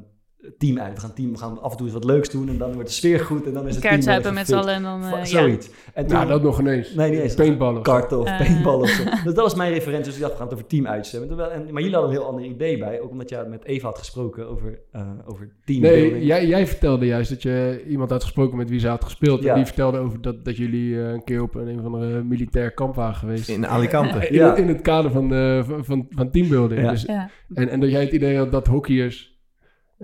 [0.59, 0.95] team uit.
[0.95, 2.89] We gaan, team, we gaan af en toe eens wat leuks doen en dan wordt
[2.89, 5.03] de sfeer goed en dan is het team Kaartzuipen weer met z'n allen en dan...
[5.03, 5.25] eh, Va- ja.
[5.25, 5.71] Zoiets.
[5.95, 6.95] En toen, Nou, dat nog ineens.
[6.95, 7.35] Nee, niet eens.
[7.35, 7.83] Paintballen.
[7.83, 8.37] karten of Eh.
[8.39, 9.05] paintballen of zo.
[9.05, 10.05] Dus dat was mijn referentie.
[10.05, 11.27] Dus ik dacht, we gaan het over.
[11.27, 13.01] Terwijl- en- Maar jullie hadden een heel ander idee bij.
[13.01, 16.13] Ook omdat je met Eva had gesproken over, eh over teambuilding.
[16.13, 19.43] Nee, jij, jij vertelde juist dat je iemand had gesproken met wie ze had gespeeld.
[19.43, 19.49] Ja.
[19.51, 22.23] En die vertelde over dat, dat jullie eh, een keer op een, een of andere
[22.23, 23.49] militair kamp waren geweest.
[23.49, 24.29] In Alicante.
[24.29, 24.57] In, Ja.
[24.57, 26.81] in het kader van, eh, van, van, van teambuilding.
[26.81, 26.91] Ja.
[26.91, 27.31] Dus, Ja.
[27.55, 29.32] en, en dat jij het idee had dat hockeyers,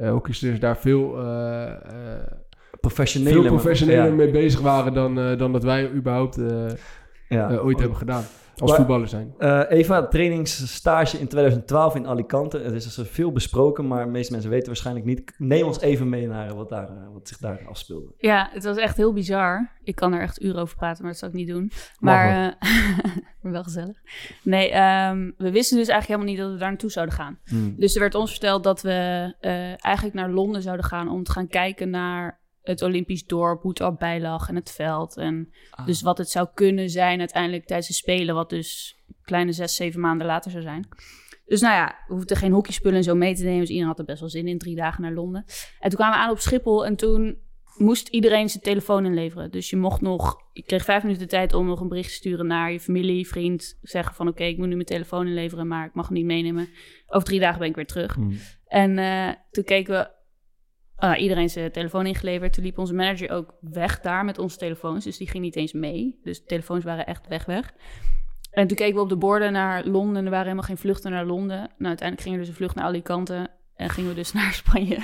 [0.00, 1.76] eh hockeysters daar veel, eh, eh,
[2.80, 3.32] professionele.
[3.32, 6.66] veel mee bezig waren dan, eh, dan dat wij überhaupt eh,
[7.28, 7.50] Ja.
[7.50, 8.24] eh, ooit hebben gedaan.
[8.56, 9.34] Als Maar- voetballer zijn.
[9.38, 12.58] Eh, Eva, trainingsstage in 2012 in Alicante.
[12.58, 15.34] Het is dus veel besproken, maar de meeste mensen weten waarschijnlijk niet.
[15.36, 18.12] Neem ons even mee naar wat, daar, eh, wat zich daar afspeelde.
[18.16, 19.72] Ja, het was echt heel bizar.
[19.82, 21.70] Ik kan er echt uren over praten, maar dat zal ik niet doen.
[21.98, 22.68] Maar, eh,
[23.42, 23.96] maar wel gezellig.
[24.42, 27.38] Nee, ehm, we wisten dus eigenlijk helemaal niet dat we daar naartoe zouden gaan.
[27.76, 31.32] Dus er werd ons verteld dat we eh, eigenlijk naar Londen zouden gaan om te
[31.32, 35.16] gaan kijken naar het Olympisch dorp, hoe het erbij lag en het veld.
[35.16, 35.86] En Ah.
[35.86, 40.00] dus wat het zou kunnen zijn uiteindelijk tijdens de Spelen, wat dus kleine zes, zeven
[40.00, 40.88] maanden later zou zijn.
[41.46, 43.60] Dus nou ja, we hoefden geen hockeyspullen en zo mee te nemen.
[43.60, 45.44] Dus iedereen had er best wel zin in, drie dagen naar Londen.
[45.80, 47.38] En toen kwamen we aan op Schiphol en toen
[47.76, 49.50] moest iedereen zijn telefoon inleveren.
[49.50, 52.14] Dus je mocht nog, je kreeg vijf minuten de tijd om nog een bericht te
[52.14, 53.78] sturen naar je familie, vriend.
[53.82, 56.68] Zeggen van oké, ik moet nu mijn telefoon inleveren, maar ik mag hem niet meenemen.
[57.06, 58.14] Over drie dagen ben ik weer terug.
[58.14, 58.38] Hmm.
[58.66, 60.10] En eh, toen keken we,
[60.98, 62.52] ah, iedereen zijn telefoon ingeleverd.
[62.52, 65.04] Toen liep onze manager ook weg daar met onze telefoons.
[65.04, 66.20] Dus die ging niet eens mee.
[66.22, 67.72] Dus de telefoons waren echt weg, weg.
[68.50, 70.24] En toen keken we op de borden naar Londen.
[70.24, 71.58] Er waren helemaal geen vluchten naar Londen.
[71.58, 73.48] Nou, uiteindelijk ging er dus een vlucht naar Alicante.
[73.76, 74.98] En gingen we dus naar Spanje.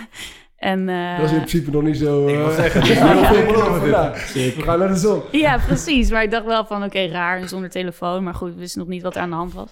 [0.57, 2.29] En, eh, Dat is in principe nog niet zo...
[2.29, 4.57] Ik wil eh, zeggen, het is heel veel beloven dit.
[4.57, 5.23] we gaan naar de zon.
[5.31, 6.11] Ja, precies.
[6.11, 8.23] Maar ik dacht wel van, oké, raar zonder telefoon.
[8.25, 9.71] Maar goed, we wisten nog niet wat er aan de hand was.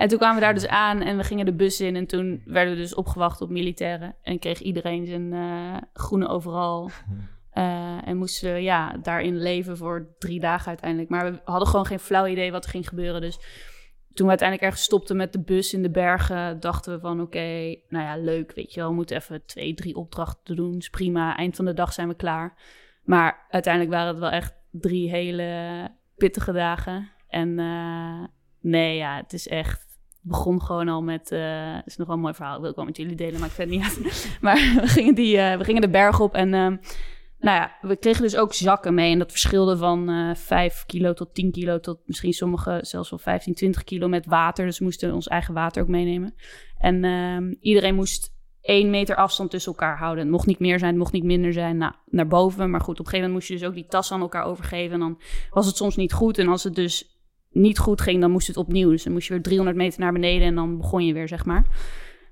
[0.00, 1.96] En toen kwamen we daar dus aan en we gingen de bus in.
[1.96, 4.16] En toen werden we dus opgewacht op militairen.
[4.22, 6.90] En kreeg iedereen zijn eh, groene overal.
[7.50, 11.10] Eh, en moesten we ja, daarin leven voor drie dagen uiteindelijk.
[11.10, 13.20] Maar we hadden gewoon geen flauw idee wat er ging gebeuren.
[13.20, 13.38] Dus
[14.12, 17.76] toen we uiteindelijk ergens stopten met de bus in de bergen, dachten we van oké,
[17.88, 18.88] nou ja, leuk, weet je wel.
[18.88, 20.76] We moeten even twee, drie opdrachten doen.
[20.76, 21.36] Is prima.
[21.36, 22.58] Eind van de dag zijn we klaar.
[23.04, 27.10] Maar uiteindelijk waren het wel echt drie hele pittige dagen.
[27.28, 28.24] En eh,
[28.60, 29.89] nee, ja, het is echt.
[30.22, 31.30] Begon gewoon al met.
[31.30, 32.54] eh het is nog wel een mooi verhaal.
[32.54, 33.98] Ik wil ik wel met jullie delen, maar ik vind niet uit.
[34.40, 36.54] Maar we gingen, die, eh, we gingen de berg op en.
[36.54, 36.76] ehm,
[37.38, 39.12] nou ja, we kregen dus ook zakken mee.
[39.12, 43.18] En dat verschilde van eh 5 kilo tot 10 kilo tot misschien sommige zelfs wel
[43.18, 44.66] 15, 20 kilo met water.
[44.66, 46.34] Dus we moesten ons eigen water ook meenemen.
[46.78, 50.22] En ehm, iedereen moest één meter afstand tussen elkaar houden.
[50.22, 51.76] Het mocht niet meer zijn, het mocht niet minder zijn.
[51.76, 52.70] Nou, naar boven.
[52.70, 54.92] Maar goed, op een gegeven moment moest je dus ook die tas aan elkaar overgeven.
[54.92, 56.38] En dan was het soms niet goed.
[56.38, 57.19] En als het dus
[57.50, 58.90] niet goed ging, dan moest het opnieuw.
[58.90, 61.44] Dus dan moest je weer 300 meter naar beneden en dan begon je weer, zeg
[61.44, 61.64] maar.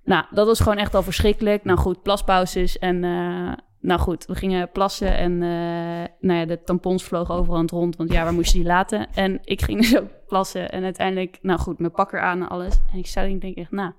[0.05, 1.65] Nou, dat was gewoon echt al verschrikkelijk.
[1.65, 3.05] Nou goed, plaspauzes en...
[3.05, 7.97] eh, nou goed, we gingen plassen en eh, nou ja, de tampons vlogen overal rond.
[7.97, 9.07] Want ja, waar moest je die laten?
[9.15, 10.71] En ik ging dus ook plassen.
[10.71, 12.81] En uiteindelijk, nou goed, mijn pakker aan en alles.
[12.93, 13.93] En ik sta en ik denk echt, nou,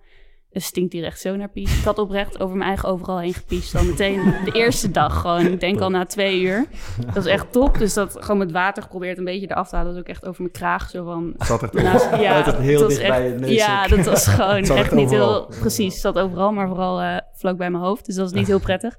[0.50, 1.78] het stinkt hier echt zo naar pies.
[1.78, 3.76] Ik had oprecht over mijn eigen overal heen gepiest.
[3.76, 5.46] Al meteen de eerste dag gewoon.
[5.46, 6.66] Ik denk al na twee uur.
[7.06, 7.78] Dat is echt top.
[7.78, 9.94] Dus dat gewoon met water geprobeerd een beetje eraf te halen.
[9.94, 10.90] Dat is ook echt over mijn kraag.
[10.90, 11.34] Zo van...
[11.38, 14.06] Zat echt naast- ja, Het heel dat was dicht bij echt- je neus Ja, dat
[14.06, 15.46] was gewoon echt echt niet heel...
[15.60, 18.06] Precies, het zat overal, maar vooral eh, vlak bij mijn hoofd.
[18.06, 18.96] Dus dat is niet heel prettig.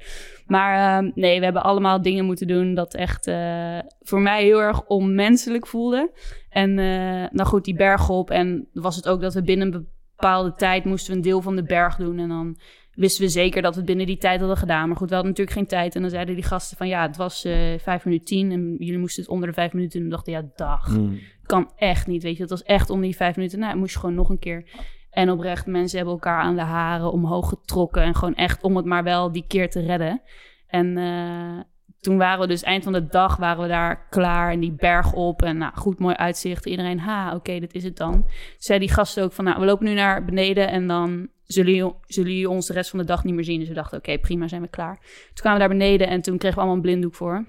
[0.46, 4.60] Maar ehm, nee, we hebben allemaal dingen moeten doen dat echt eh, voor mij heel
[4.60, 6.10] erg onmenselijk voelde.
[6.48, 6.84] En eh,
[7.30, 8.30] nou goed, die berg op.
[8.30, 9.88] En was het ook dat we binnen een
[10.20, 12.18] bepaalde tijd moesten we een deel van de berg doen.
[12.18, 12.56] En dan
[12.94, 14.88] wisten we zeker dat we het binnen die tijd hadden gedaan.
[14.88, 15.94] Maar goed, we hadden natuurlijk geen tijd.
[15.94, 18.52] En dan zeiden die gasten van ja, het was eh vijf minuten tien.
[18.52, 19.98] En jullie moesten het onder de vijf minuten.
[19.98, 21.18] En we dachten, ja, dag Mm.
[21.42, 22.40] kan echt niet, weet je.
[22.40, 23.58] Het was echt om die vijf minuten.
[23.58, 24.64] Nou, moest je gewoon nog een keer.
[25.10, 28.02] En oprecht, mensen hebben elkaar aan de haren omhoog getrokken.
[28.02, 30.22] En gewoon echt om het maar wel die keer te redden.
[30.66, 31.60] En eh,
[32.00, 34.52] toen waren we dus eind van de dag waren we daar klaar.
[34.52, 35.42] En die berg op.
[35.42, 36.66] En nou, goed, mooi uitzicht.
[36.66, 38.26] Iedereen, ha, oké, dit is het dan.
[38.58, 40.68] Zei die gasten ook van, nou, we lopen nu naar beneden.
[40.68, 43.58] En dan zullen jullie, zullen jullie ons de rest van de dag niet meer zien.
[43.58, 44.98] Dus we dachten, oké, prima, zijn we klaar.
[44.98, 47.44] Toen kwamen we daar beneden en toen kregen we allemaal een blinddoek voor.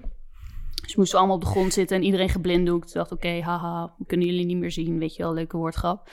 [0.82, 2.86] Dus moesten we allemaal op de grond zitten en iedereen geblinddoekt.
[2.86, 4.98] Toen dacht oké, haha, we kunnen jullie niet meer zien.
[4.98, 6.10] Weet je wel, leuke woordgrap.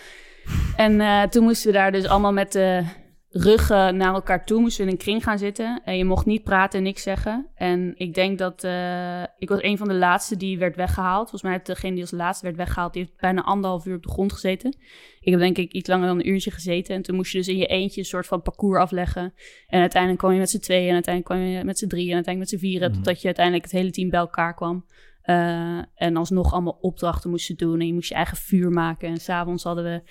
[0.75, 2.83] En eh, toen moesten we daar dus allemaal met de
[3.31, 4.61] ruggen naar elkaar toe.
[4.61, 5.81] Moesten we in een kring gaan zitten.
[5.83, 7.47] En je mocht niet praten en niks zeggen.
[7.55, 8.63] En ik denk dat...
[8.63, 11.19] eh, ik was een van de laatste die werd weggehaald.
[11.19, 12.93] Volgens mij heeft degene die als laatste werd weggehaald...
[12.93, 14.75] die heeft bijna anderhalf uur op de grond gezeten.
[15.19, 16.95] Ik heb denk ik iets langer dan een uurtje gezeten.
[16.95, 19.33] En toen moest je dus in je eentje een soort van parcours afleggen.
[19.67, 20.87] En uiteindelijk kwam je met z'n tweeën.
[20.87, 22.09] En uiteindelijk kwam je met z'n drieën.
[22.09, 22.89] En uiteindelijk met z'n vieren.
[22.89, 22.97] Mhm.
[22.97, 24.85] Totdat je uiteindelijk het hele team bij elkaar kwam.
[25.21, 27.79] Eh, en alsnog allemaal opdrachten moesten doen.
[27.79, 29.09] En je moest je eigen vuur maken.
[29.09, 30.01] En s'avonds hadden we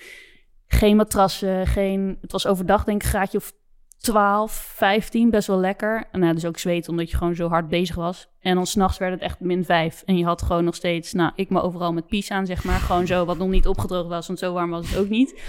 [0.69, 1.67] geen matrassen.
[1.67, 3.53] Geen, het was overdag denk ik een graadje of
[3.97, 5.29] 12, 15.
[5.29, 6.07] Best wel lekker.
[6.11, 8.27] En nou, dus ook zweet omdat je gewoon zo hard bezig was.
[8.39, 10.03] En dan s'nachts werd het echt min 5.
[10.05, 12.79] En je had gewoon nog steeds, nou, ik me overal met pies aan, zeg maar.
[12.79, 15.41] Gewoon zo, wat nog niet opgedroogd was, want zo warm was het ook niet.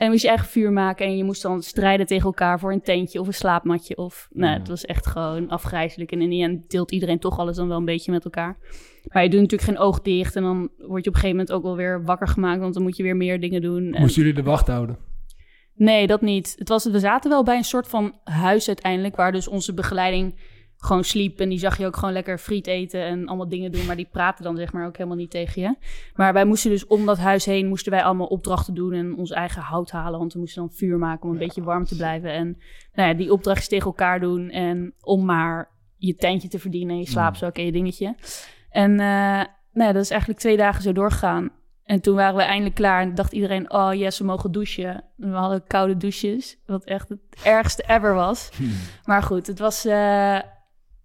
[0.00, 2.72] En dan moest je eigen vuur maken en je moest dan strijden tegen elkaar voor
[2.72, 3.96] een tentje of een slaapmatje.
[3.96, 6.12] Of, nou, het was echt gewoon afgrijzelijk.
[6.12, 8.58] En in die end deelt iedereen toch alles dan wel een beetje met elkaar.
[9.12, 11.52] Maar je doet natuurlijk geen oog dicht en dan word je op een gegeven moment
[11.52, 13.92] ook wel weer wakker gemaakt, want dan moet je weer meer dingen doen.
[13.92, 14.98] En- Moesten jullie de wacht houden?
[15.74, 16.54] Nee, dat niet.
[16.58, 20.34] Het was, we zaten wel bij een soort van huis uiteindelijk, waar dus onze begeleiding
[20.80, 21.40] gewoon sliep.
[21.40, 23.86] En die zag je ook gewoon lekker friet eten en allemaal dingen doen.
[23.86, 25.76] Maar die praten dan zeg maar ook helemaal niet tegen je.
[26.14, 29.30] Maar wij moesten dus om dat huis heen, moesten wij allemaal opdrachten doen en ons
[29.30, 30.18] eigen hout halen.
[30.18, 32.32] Want we moesten dan vuur maken om een beetje warm te blijven.
[32.32, 32.58] En
[32.94, 34.50] nou ja, die opdrachtjes tegen elkaar doen.
[34.50, 38.14] En om maar je tentje te verdienen, je slaapzak en je dingetje.
[38.70, 41.50] En eh, nou ja, dat is eigenlijk twee dagen zo doorgegaan.
[41.84, 45.04] En toen waren we eindelijk klaar en dacht iedereen, oh yes, we mogen douchen.
[45.18, 48.50] En we hadden koude douches, wat echt het ergste ever was.
[49.04, 49.84] Maar goed, het was...
[49.84, 50.38] eh,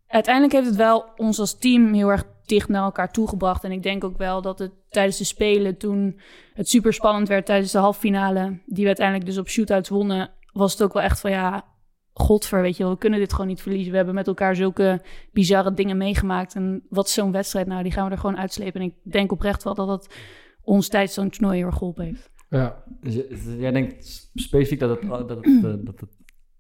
[0.07, 3.63] uiteindelijk heeft het wel ons als team heel erg dicht naar elkaar toegebracht.
[3.63, 6.19] En ik denk ook wel dat het tijdens de Spelen, toen
[6.53, 10.31] het super spannend werd tijdens de halve finale, die we uiteindelijk dus op shootouts wonnen,
[10.51, 11.65] was het ook wel echt van ja,
[12.13, 13.89] godver, weet je wel, we kunnen dit gewoon niet verliezen.
[13.91, 15.01] We hebben met elkaar zulke
[15.31, 16.55] bizarre dingen meegemaakt.
[16.55, 18.81] En wat is zo'n wedstrijd nou, die gaan we er gewoon uitslepen.
[18.81, 20.13] En ik denk oprecht wel dat dat
[20.61, 22.29] ons tijdens zo'n toernooi heel erg geholpen heeft.
[22.49, 22.83] Ja.
[23.01, 26.09] Dus je- jij denkt specifiek dat het, dat het, eh, dat het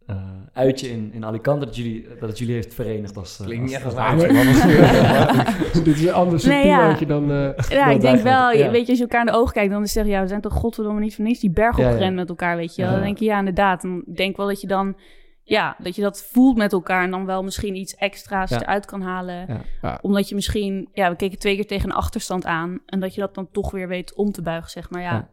[0.07, 0.15] eh,
[0.53, 3.39] uitje in, in Alicante, dat, jullie, dat het jullie heeft verenigd als...
[3.39, 6.95] eh, Klinkt niet echt als een als- Dit is een ander soort Nee, ja.
[6.99, 7.31] je dan...
[7.31, 8.71] eh, Ja, dan ik denk wel, je- ja.
[8.71, 10.27] weet je, als je elkaar in de ogen kijkt, dan is het zeggen, ja, we
[10.27, 11.89] zijn toch godverdomme niet voor niks die berg Ja, ja.
[11.89, 12.83] opgerend met elkaar, weet je.
[12.83, 13.81] Dan denk je, ja, inderdaad.
[13.81, 14.95] Dan denk wel dat je dan,
[15.43, 18.61] ja, dat je dat voelt met elkaar en dan wel misschien iets extra's Ja.
[18.61, 19.35] eruit kan halen.
[19.47, 19.61] Ja.
[19.81, 19.99] Ja.
[20.01, 23.21] Omdat je misschien, ja, we keken twee keer tegen een achterstand aan en dat je
[23.21, 25.01] dat dan toch weer weet om te buigen, zeg maar.
[25.01, 25.29] Ja, Ja.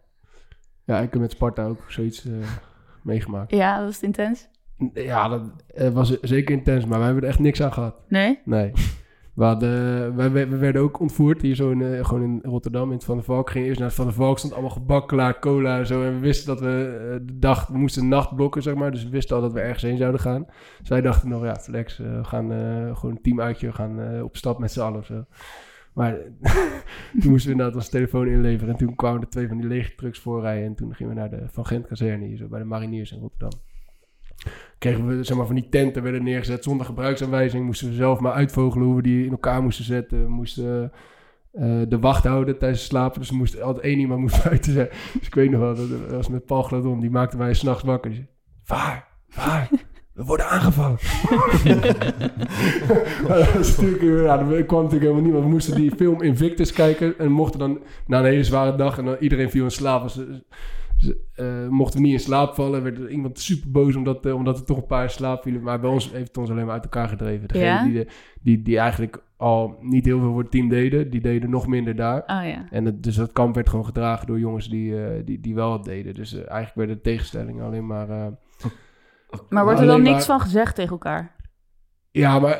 [0.84, 2.32] Ja, ik heb met Sparta ook zoiets eh,
[3.02, 3.50] meegemaakt.
[3.50, 4.48] ja dat was intens.
[4.94, 5.42] Ja, dat
[5.92, 7.94] was zeker intens, maar we hebben er echt niks aan gehad.
[8.08, 8.38] Nee?
[8.44, 8.72] Nee.
[9.34, 12.94] We, hadden, wij, we werden ook ontvoerd hier zo in, eh, gewoon in Rotterdam, in
[12.94, 13.50] het Van der Valk.
[13.50, 16.02] Gingen eerst naar het Van der Valk, stond allemaal gebak klaar, cola en zo.
[16.02, 18.90] En we wisten dat we eh, de dag, we moesten nacht blokken, zeg maar.
[18.90, 20.46] Dus we wisten al dat we ergens heen zouden gaan.
[20.78, 22.46] Dus wij dachten nog, ja, flex, eh, we gaan
[22.96, 25.24] gewoon een team uitje, we gaan op stap met z'n allen of zo.
[25.92, 26.16] Maar
[27.20, 28.72] toen moesten we inderdaad onze telefoon inleveren.
[28.72, 30.66] En toen kwamen er twee van die lege trucks voorrijden.
[30.66, 33.20] En toen gingen we naar de Van Gent kazerne hier zo, bij de mariniers in
[33.20, 33.60] Rotterdam
[34.78, 37.64] kregen we zeg maar, van die tenten werden neergezet zonder gebruiksaanwijzing.
[37.64, 40.24] Moesten we zelf maar uitvogelen hoe we die in elkaar moesten zetten.
[40.24, 40.92] We moesten
[41.52, 43.20] eh, de wacht houden tijdens het slapen.
[43.20, 44.88] Dus er moest altijd één iemand moest buiten zijn.
[44.88, 47.00] Dus ik weet nog wel, dat was met Paul Gladon.
[47.00, 48.26] Die maakte mij s'nachts wakker.
[48.66, 49.68] Waar, waar,
[50.12, 50.98] we worden aangevallen.
[53.28, 57.32] eh, ja, dat kwam natuurlijk helemaal niet, want we moesten die film Invictus kijken en
[57.32, 60.02] mochten dan na een hele zware dag en dan iedereen viel in slaap.
[60.02, 60.20] Dus,
[61.04, 64.64] uh, mochten we niet in slaap vallen, werd iemand super boos omdat, uh, omdat er
[64.64, 65.62] toch een paar in slaap vielen.
[65.62, 67.48] Maar bij ons heeft het ons alleen maar uit elkaar gedreven.
[67.48, 67.84] Degene Ja?
[67.84, 68.08] die, de-
[68.42, 71.96] die, die eigenlijk al niet heel veel voor het team deden, die deden nog minder
[71.96, 72.18] daar.
[72.20, 72.64] Oh ja.
[72.70, 75.68] En het, dus dat kamp werd gewoon gedragen door jongens die, eh, die, die wel
[75.70, 76.14] wat deden.
[76.14, 78.10] Dus eh, eigenlijk werden de tegenstellingen alleen maar...
[78.10, 78.26] eh,
[79.48, 81.36] Maar wordt er dan niks maar- van gezegd tegen elkaar?
[82.10, 82.56] Ja, maar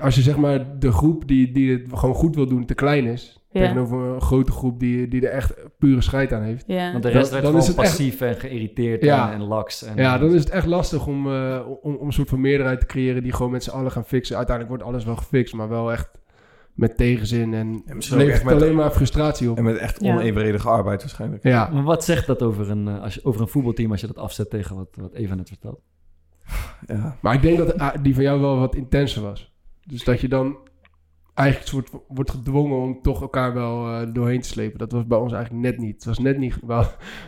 [0.00, 3.04] als je zeg maar de groep die, die het gewoon goed wil doen te klein
[3.06, 3.39] is...
[3.52, 3.60] Ja.
[3.60, 6.64] tegenover een grote groep die, die er echt pure scheid aan heeft...
[6.66, 6.90] Ja.
[6.90, 9.26] Want de Dan- rest werd dan gewoon is het echt- passief en geïrriteerd Ja.
[9.32, 9.82] en, en laks.
[9.84, 12.80] En, Ja, dan is het echt lastig om, eh, om, om een soort van meerderheid
[12.80, 13.22] te creëren...
[13.22, 14.36] die gewoon met z'n allen gaan fixen.
[14.36, 16.10] Uiteindelijk wordt alles wel gefixt, maar wel echt
[16.74, 17.54] met tegenzin.
[17.54, 19.56] En En levert met- alleen maar frustratie op.
[19.56, 20.14] En met echt Ja.
[20.14, 21.42] onevenredige arbeid waarschijnlijk.
[21.42, 24.06] Ja, Maar wat zegt dat over een, eh, als je, over een voetbalteam als je
[24.06, 25.80] dat afzet tegen wat, wat Eva net vertelt?
[26.86, 27.16] Ja.
[27.20, 29.52] maar ik denk dat ah, die van jou wel wat intenser was.
[29.86, 30.56] Dus dat je dan
[31.40, 34.78] eigenlijk wordt gedwongen om toch elkaar wel eh, doorheen te slepen.
[34.78, 35.94] Dat was bij ons eigenlijk net niet.
[35.94, 36.58] Het was net niet.
[36.66, 36.72] We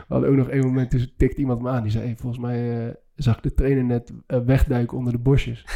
[0.08, 1.82] hadden, ook nog één moment, dus tikte iemand me aan.
[1.82, 5.66] Die zei, volgens mij eh, zag ik de trainer net eh, wegduiken onder de bosjes.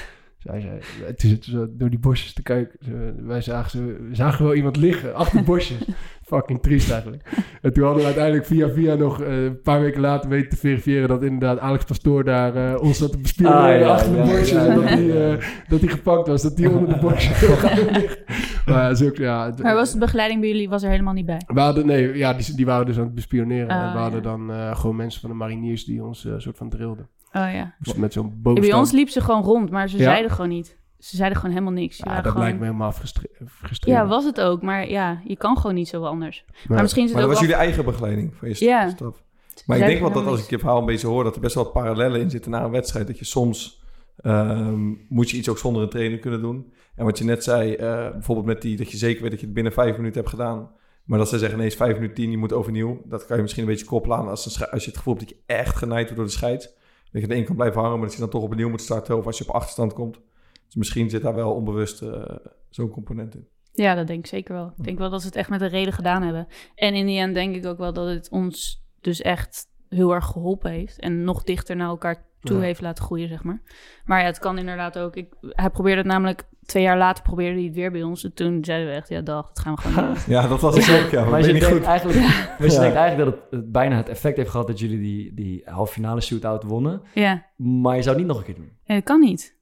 [0.46, 0.72] Zij zei,
[1.06, 2.78] het is het zo door die bosjes te kijken.
[2.84, 3.78] Ze- wij zagen, ze,
[4.08, 5.78] we zagen wel iemand liggen achter bosjes.
[6.26, 7.22] Fucking triest eigenlijk.
[7.62, 10.56] En toen hadden we uiteindelijk via via nog eh, een paar weken later weten te
[10.56, 14.24] verifiëren dat inderdaad Alex Pastoor daar eh, ons zat te bespelen Ah, ja, achter ja,
[14.24, 14.50] de bosjes.
[14.50, 15.36] ja, en dat ja, hij ja.
[15.36, 18.18] eh, dat hij gepakt was, dat hij onder de bosjes ging liggen.
[18.66, 21.42] Maar ja, Maar was de begeleiding bij jullie was er helemaal niet bij?
[21.46, 23.68] we hadden, nee, ja, die, die waren dus aan het bespioneren.
[23.68, 24.28] En we hadden ja.
[24.28, 27.08] dan eh, gewoon mensen van de mariniers die ons eh, soort van drilden.
[27.32, 27.74] Oh ja.
[27.78, 28.60] Dus met zo'n bovenstand.
[28.70, 30.02] bij ons liep ze gewoon rond, maar ze Ja?
[30.02, 30.78] zeiden gewoon niet.
[30.98, 31.96] Ze zeiden gewoon helemaal niks.
[31.96, 32.42] Ja, dat gewoon...
[32.42, 34.02] lijkt me helemaal frustre- frustrerend.
[34.02, 34.62] Ja, was het ook.
[34.62, 36.44] Maar ja, je kan gewoon niet zo anders.
[36.68, 37.56] Maar, misschien is het Maar dat ook was wel...
[37.58, 38.88] jullie eigen begeleiding van je Ja.
[38.88, 39.22] staf.
[39.66, 41.54] Maar ik denk wel dat als ik je verhaal een beetje hoor, dat er best
[41.54, 43.06] wel parallellen in zitten naar een wedstrijd.
[43.06, 43.82] Dat je soms
[44.16, 46.72] ehm, moet je iets ook zonder een trainer kunnen doen.
[46.96, 49.46] En wat je net zei, eh, bijvoorbeeld met die dat je zeker weet dat je
[49.46, 50.70] het binnen vijf minuten hebt gedaan.
[51.04, 53.02] Maar dat ze zeggen ineens vijf minuten tien, je moet overnieuw.
[53.04, 55.38] Dat kan je misschien een beetje koppelen aan als, als je het gevoel hebt dat
[55.38, 56.66] je echt genaaid wordt door de scheids.
[57.12, 59.16] Dat je de één kan blijven hangen, maar dat je dan toch opnieuw moet starten.
[59.16, 60.20] Of als je op achterstand komt.
[60.66, 62.36] Dus misschien zit daar wel onbewust eh,
[62.70, 63.48] zo'n component in.
[63.72, 64.72] Ja, dat denk ik zeker wel.
[64.76, 66.46] Ik denk wel dat ze het echt met een reden gedaan hebben.
[66.74, 70.24] En in die end denk ik ook wel dat het ons dus echt heel erg
[70.24, 71.00] geholpen heeft.
[71.00, 72.62] En nog dichter naar elkaar toe Ja.
[72.64, 73.60] heeft laten groeien, zeg maar.
[74.04, 75.16] Maar ja, het kan inderdaad ook.
[75.16, 76.42] Ik, hij probeerde het namelijk...
[76.66, 78.24] Twee jaar later probeerde hij het weer bij ons.
[78.24, 80.16] En toen zeiden we echt, ja dag, dat gaan we gewoon doen.
[80.34, 81.10] Ja, dat was het ook.
[81.10, 81.82] Ja, Maar je denkt goed.
[81.82, 82.18] eigenlijk,
[82.58, 82.80] maar je Ja.
[82.80, 85.92] denkt eigenlijk dat het, het bijna het effect heeft gehad dat jullie die, die halve
[85.92, 87.02] finale shootout wonnen.
[87.14, 88.72] Ja, Maar je zou het niet nog een keer doen.
[88.86, 89.55] en dat kan niet.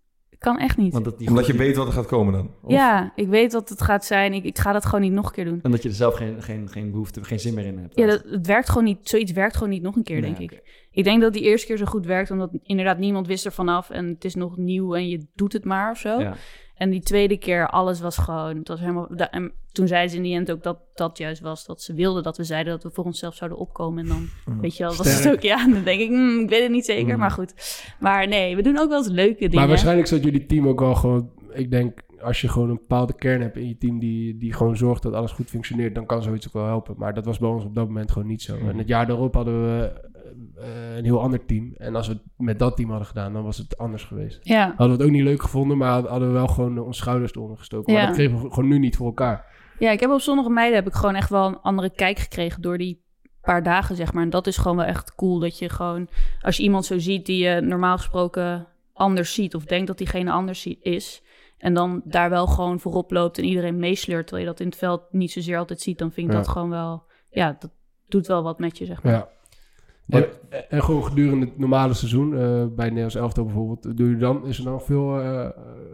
[0.44, 0.92] Kan echt niet.
[0.92, 2.50] Want dat die Omdat je weet wat er gaat komen dan.
[2.62, 4.32] Of- Ja, ik weet dat het gaat zijn.
[4.32, 5.60] Ik, ik ga dat gewoon niet nog een keer doen.
[5.62, 7.98] En dat je er zelf geen, geen, geen behoefte, geen zin meer in hebt.
[7.98, 8.98] Ja, dat, het werkt gewoon niet.
[9.02, 10.86] Zoiets werkt gewoon niet nog een keer, Nee, denk ik.
[10.90, 13.90] Ik denk dat die eerste keer zo goed werkt, omdat inderdaad niemand wist er vanaf
[13.90, 16.20] en het is nog nieuw en je doet het maar of zo.
[16.20, 16.34] Ja.
[16.74, 19.08] En die tweede keer, alles was gewoon, het was helemaal.
[19.08, 22.22] en toen zei ze in die end ook dat dat juist was dat ze wilden
[22.22, 24.02] dat we zeiden dat we voor onszelf zouden opkomen.
[24.02, 24.28] En dan,
[24.60, 25.34] weet je wel, was het Sterk.
[25.34, 27.18] ook, ja, dan denk ik, hmm, ik weet het niet zeker, Mm.
[27.18, 27.54] maar goed.
[28.00, 29.58] Maar nee, we doen ook wel eens leuke dingen.
[29.58, 31.30] Maar waarschijnlijk zat jullie team ook wel gewoon...
[31.52, 33.98] Ik denk, als je gewoon een bepaalde kern hebt in je team...
[33.98, 35.94] Die, die gewoon zorgt dat alles goed functioneert...
[35.94, 36.94] dan kan zoiets ook wel helpen.
[36.98, 38.56] Maar dat was bij ons op dat moment gewoon niet zo.
[38.56, 39.92] En het jaar daarop hadden we
[40.56, 41.72] eh, een heel ander team.
[41.76, 43.32] En als we het met dat team hadden gedaan...
[43.32, 44.38] dan was het anders geweest.
[44.42, 45.78] Ja, Hadden we het ook niet leuk gevonden...
[45.78, 47.92] maar hadden we wel gewoon onze schouders eronder gestoken.
[47.92, 48.06] Maar Ja.
[48.08, 49.46] dat kregen we gewoon nu niet voor elkaar.
[49.78, 52.62] Ja, ik heb op Zonnige Meiden heb ik gewoon echt wel een andere kijk gekregen
[52.62, 53.02] door die
[53.40, 54.22] paar dagen, zeg maar.
[54.22, 56.08] En dat is gewoon wel echt cool, dat je gewoon...
[56.40, 59.54] Als je iemand zo ziet die je normaal gesproken anders ziet...
[59.54, 61.22] of denkt dat diegene anders is...
[61.58, 64.26] en dan daar wel gewoon voorop loopt en iedereen meesleurt...
[64.26, 65.98] terwijl je dat in het veld niet zozeer altijd ziet...
[65.98, 66.38] dan vind ik Ja.
[66.38, 67.02] dat gewoon wel...
[67.30, 67.70] Ja, dat
[68.08, 69.12] doet wel wat met je, zeg maar.
[69.12, 69.28] Ja.
[70.08, 70.26] En,
[70.68, 74.58] en gewoon gedurende het normale seizoen, eh, bij Nederlands elftal bijvoorbeeld, doe je dan, is
[74.58, 75.48] er dan veel, eh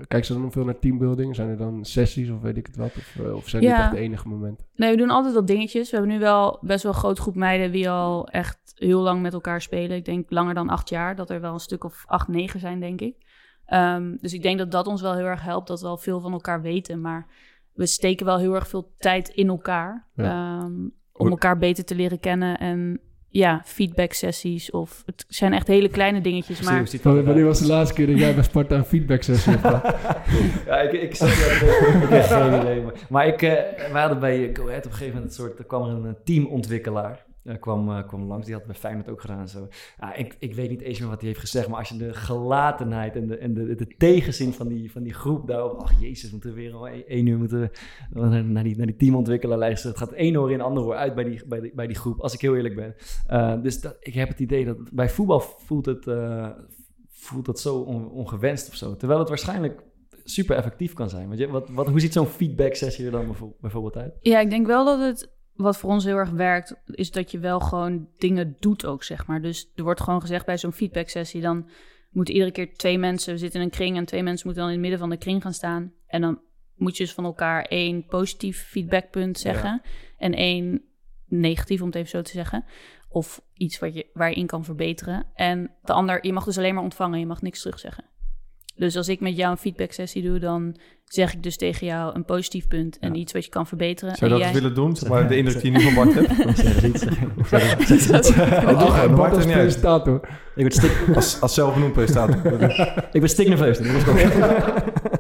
[0.09, 1.35] kijk ze dan nog veel naar teambuilding?
[1.35, 2.97] Zijn er dan sessies of weet ik het wat?
[2.97, 3.83] Of, eh, of zijn dit Ja.
[3.83, 4.67] echt de enige momenten?
[4.75, 5.91] Nee, we doen altijd wat dingetjes.
[5.91, 9.23] We hebben nu wel best wel een grote groep meiden die al echt heel lang
[9.23, 9.97] met elkaar spelen.
[9.97, 12.81] Ik denk langer dan acht jaar, dat er wel een stuk of acht, negen zijn,
[12.81, 13.17] denk ik.
[13.67, 16.21] Ehm, dus ik denk dat dat ons wel heel erg helpt, dat we al veel
[16.21, 17.01] van elkaar weten.
[17.01, 17.27] Maar
[17.73, 20.73] we steken wel heel erg veel tijd in elkaar ehm,
[21.13, 22.59] om elkaar beter te leren kennen.
[22.59, 23.01] En
[23.33, 26.61] ja, feedback sessies of het zijn echt hele kleine dingetjes.
[26.61, 29.95] Maar Wanneer was de laatste keer dat jij bij Sparta een feedback sessie hebt gehad?
[30.67, 32.81] Ja, ik, ik, zat hier- ik heb geen idee.
[32.83, 33.51] Maar, maar ik, eh,
[33.93, 35.59] we hadden bij Go Ahead op een gegeven moment een soort...
[35.59, 37.25] Er kwam er een eh, teamontwikkelaar.
[37.51, 39.49] Eh, kwam, eh, kwam langs, die had bij Feyenoord ook gedaan.
[39.49, 39.69] Zo.
[40.17, 43.17] Ik, ik weet niet eens meer wat hij heeft gezegd, maar als je de gelatenheid
[43.17, 45.79] en de, en de, de tegenzin van die, van die groep daarop...
[45.81, 47.71] Ach jezus, moeten we weer al één- één uur moeten
[48.11, 49.71] naar, naar die, naar die teamontwikkelaar.
[49.71, 52.21] Het gaat één oor in, ander oor uit bij die, bij die, bij die groep,
[52.21, 52.95] als ik heel eerlijk ben.
[53.27, 56.07] Eh, dus dat, ik heb het idee dat bij voetbal voelt het...
[57.11, 58.97] voelt dat zo on- ongewenst of zo.
[58.97, 59.83] Terwijl het waarschijnlijk
[60.25, 61.27] super effectief kan zijn.
[61.29, 64.15] Want je, wat, wat, hoe ziet zo'n feedback sessie er dan bijvo- bijvoorbeeld uit?
[64.21, 67.39] Ja, ik denk wel dat het, wat voor ons heel erg werkt, is dat je
[67.39, 69.43] wel gewoon dingen doet ook, zeg maar.
[69.43, 71.69] Dus er wordt gewoon gezegd bij zo'n feedback sessie, dan
[72.11, 74.73] moeten iedere keer twee mensen, we zitten in een kring en twee mensen moeten dan
[74.73, 75.93] in het midden van de kring gaan staan.
[76.07, 76.41] En dan
[76.75, 79.83] moet je dus van elkaar één positief feedbackpunt zeggen
[80.19, 80.83] en één
[81.27, 82.65] negatief, om het even zo te zeggen.
[83.09, 85.27] Of iets wat je, waar je in kan verbeteren.
[85.35, 88.05] En de ander, je mag dus alleen maar ontvangen, je mag niks terugzeggen.
[88.81, 92.15] Dus als ik met jou een feedback sessie doe, dan zeg ik dus tegen jou
[92.15, 94.17] een positief punt en iets wat je kan verbeteren.
[94.17, 94.55] Zou je dat jij...
[94.61, 94.97] willen doen?
[94.97, 96.45] Zeg maar de indruk die je nu van Bart hebt.
[96.45, 98.31] Dan zeggen ze iets.
[98.31, 100.21] Oh, Bart als niet presentator.
[100.57, 102.71] ik, ben stik, Als, als zelfbenoemd presentator.
[103.13, 103.79] ik ben stiknerveus.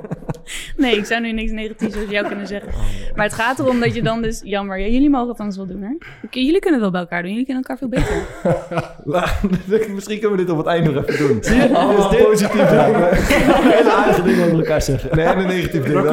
[0.76, 2.68] Nee, ik zou nu niks negatiefs over jou kunnen zeggen.
[3.14, 4.40] Maar het gaat erom dat je dan dus...
[4.44, 5.90] Jammer, ja, jullie mogen het anders wel doen, hè?
[6.24, 7.30] Oké, Jullie kunnen het wel bij elkaar doen.
[7.30, 9.88] Jullie kennen elkaar veel beter.
[9.94, 11.38] Misschien kunnen we dit op het einde nog even doen.
[11.42, 11.76] Zie je?
[11.76, 12.68] Allemaal Dus dit- positief.
[12.70, 15.16] Hele aardige dingen over elkaar zeggen.
[15.16, 15.94] Nee, en een negatief ding.
[15.94, 16.04] Dan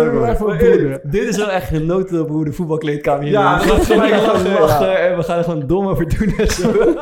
[0.57, 0.99] kunnen we.
[1.03, 5.17] Dit is wel echt genoten op hoe de voetbalkleedkamer hier Ja, We gaan lachen, en
[5.17, 6.95] we gaan er gewoon dom over doen en zo.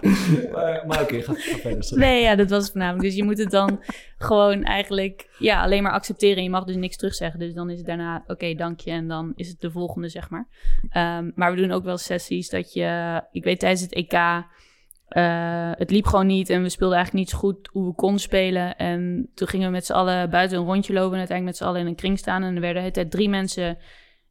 [0.52, 1.84] maar maar oké, ga, ga verder.
[1.84, 2.04] sorry.
[2.04, 3.04] Nee, ja, dat was het voornamelijk.
[3.04, 3.80] Dus je moet het dan
[4.18, 6.42] gewoon eigenlijk ja, alleen maar accepteren.
[6.42, 7.38] Je mag dus niks terugzeggen.
[7.40, 8.90] Dus dan is het daarna, oké, dank je.
[8.90, 10.48] En dan is het de volgende, zeg maar.
[10.90, 13.20] Ehm, maar we doen ook wel sessies dat je...
[13.32, 14.12] Ik weet tijdens het EK...
[14.12, 18.20] eh, het liep gewoon niet en we speelden eigenlijk niet zo goed hoe we konden
[18.20, 18.76] spelen.
[18.76, 21.72] En toen gingen we met z'n allen buiten een rondje lopen en uiteindelijk met z'n
[21.72, 22.42] allen in een kring staan.
[22.42, 23.78] En er werden de hele tijd drie mensen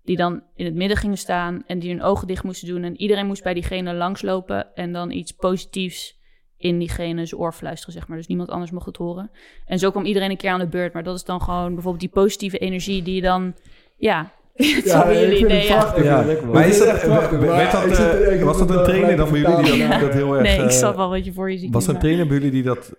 [0.09, 2.83] die dan in het midden gingen staan en die hun ogen dicht moesten doen.
[2.83, 6.19] En iedereen moest bij diegene langslopen en dan iets positiefs
[6.57, 8.17] in diegene zijn oor fluisteren, zeg maar.
[8.17, 9.31] Dus niemand anders mocht het horen.
[9.65, 10.93] En zo kwam iedereen een keer aan de beurt.
[10.93, 13.55] Maar dat is dan gewoon bijvoorbeeld die positieve energie die je dan...
[13.97, 16.03] Ja, het Ja, ja, ik jullie vind het idee.
[16.03, 16.25] Ja.
[16.51, 20.13] Maar is dat, dat, eh, was dat een trainer dan bij jullie die dat, dat
[20.13, 20.43] heel erg...
[20.43, 21.73] Nee, ik eh, snap wel wat je voor je ziet.
[21.73, 22.93] Was er een trainer bij jullie die dat...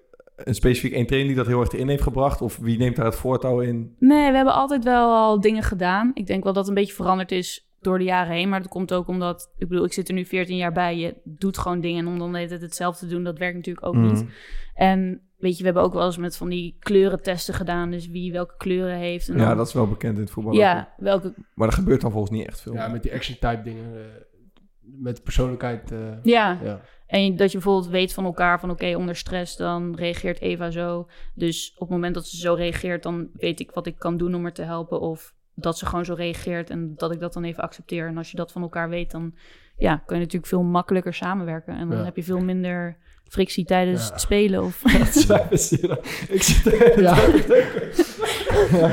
[0.45, 2.43] Een specifiek één trainer die dat heel erg erin heeft gebracht?
[2.43, 3.95] Of wie neemt daar het voortouw in?
[3.99, 6.11] Nee, we hebben altijd wel al dingen gedaan.
[6.15, 8.49] Ik denk wel dat het een beetje veranderd is door de jaren heen.
[8.49, 9.53] Maar dat komt ook omdat...
[9.59, 10.97] Ik bedoel, ik zit er nu 14 jaar bij.
[10.97, 11.99] Je doet gewoon dingen.
[12.07, 14.13] En om dan de hele tijd hetzelfde te doen, dat werkt natuurlijk ook niet.
[14.13, 14.25] Mhm.
[14.75, 17.91] En weet je, we hebben ook wel eens met van die kleurentesten gedaan.
[17.91, 19.29] Dus wie welke kleuren heeft.
[19.29, 20.53] En Ja, dan- dat is wel bekend in het voetbal.
[20.53, 20.59] ook.
[20.59, 21.35] Ja, welke...
[21.55, 22.73] Maar er gebeurt dan volgens niet echt veel.
[22.73, 23.95] Ja, met die action type dingen.
[23.95, 24.01] eh,
[24.83, 25.93] met persoonlijkheid.
[25.93, 26.81] eh, Ja, ja.
[27.11, 31.09] En dat je bijvoorbeeld weet van elkaar van oké, onder stress dan reageert Eva zo.
[31.35, 34.35] Dus op het moment dat ze zo reageert, dan weet ik wat ik kan doen
[34.35, 35.01] om haar te helpen.
[35.01, 38.07] Of dat ze gewoon zo reageert en dat ik dat dan even accepteer.
[38.07, 39.35] En als je dat van elkaar weet, dan
[39.77, 41.77] ja, kun je natuurlijk veel makkelijker samenwerken.
[41.77, 42.05] En dan Ja.
[42.05, 42.97] heb je veel minder
[43.31, 44.13] frictie tijdens Ja.
[44.13, 44.63] het spelen.
[44.65, 44.77] Of...
[44.99, 45.99] Dat is waar, Basira.
[46.29, 47.17] Ik zit er Ja.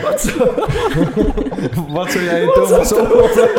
[0.02, 0.54] Wat zo?
[1.88, 3.50] Wat zou jij Thomas oplossen?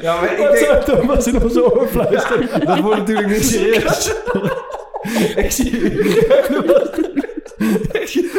[0.00, 0.66] ja, maar ik Wat denk...
[0.66, 2.66] zou Thomas in onze oor fluisteren?
[2.66, 4.12] Dat wordt natuurlijk niet serieus.
[5.36, 5.70] Ik zie...
[7.92, 8.30] Ik zie...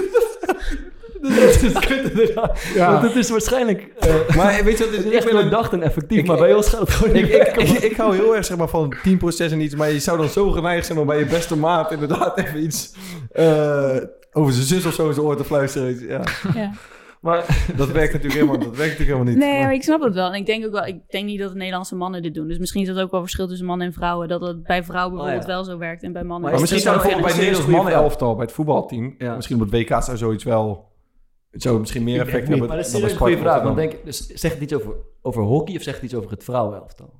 [1.61, 2.59] Dat is kut inderdaad.
[2.73, 2.91] Ja.
[2.91, 5.11] Want het is waarschijnlijk eh, Maar weet je wat het is?
[5.11, 7.21] echt Ik ben een doordacht en effectief, Ik- maar bij ons gaat het gewoon Ik,
[7.23, 9.99] niet ik, werken, ik, hou heel erg zeg maar, van teamproces en iets, maar je
[9.99, 12.93] zou dan zo geneigd zijn om bij je beste maat inderdaad even iets
[13.31, 13.95] eh,
[14.31, 16.07] over zijn zus of zo in zijn oor te fluisteren.
[16.07, 16.21] Ja,
[16.53, 16.71] ja.
[17.21, 17.45] Maar
[17.75, 19.37] dat werkt natuurlijk helemaal, dat werkt natuurlijk helemaal niet.
[19.37, 20.27] Nee, maar ik snap het wel.
[20.27, 22.47] En ik denk ook wel, ik denk niet dat de Nederlandse mannen dit doen.
[22.47, 24.27] Dus misschien is dat ook wel verschil tussen mannen en vrouwen.
[24.27, 25.53] Dat het bij vrouwen bijvoorbeeld ja.
[25.53, 27.67] wel zo werkt en bij mannen Maar misschien is zou het bijvoorbeeld bij het Nederlands
[27.67, 29.35] een serieus mannenelftal, bij het voetbalteam, Ja.
[29.35, 30.88] misschien op het WK zou zoiets wel,
[31.51, 32.67] het zou misschien meer effect hebben.
[32.67, 33.63] Maar dat is een goede vraag.
[33.63, 36.43] Want denk, dus zegt het iets over, over hockey of zegt het iets over het
[36.43, 37.17] vrouwenelftal?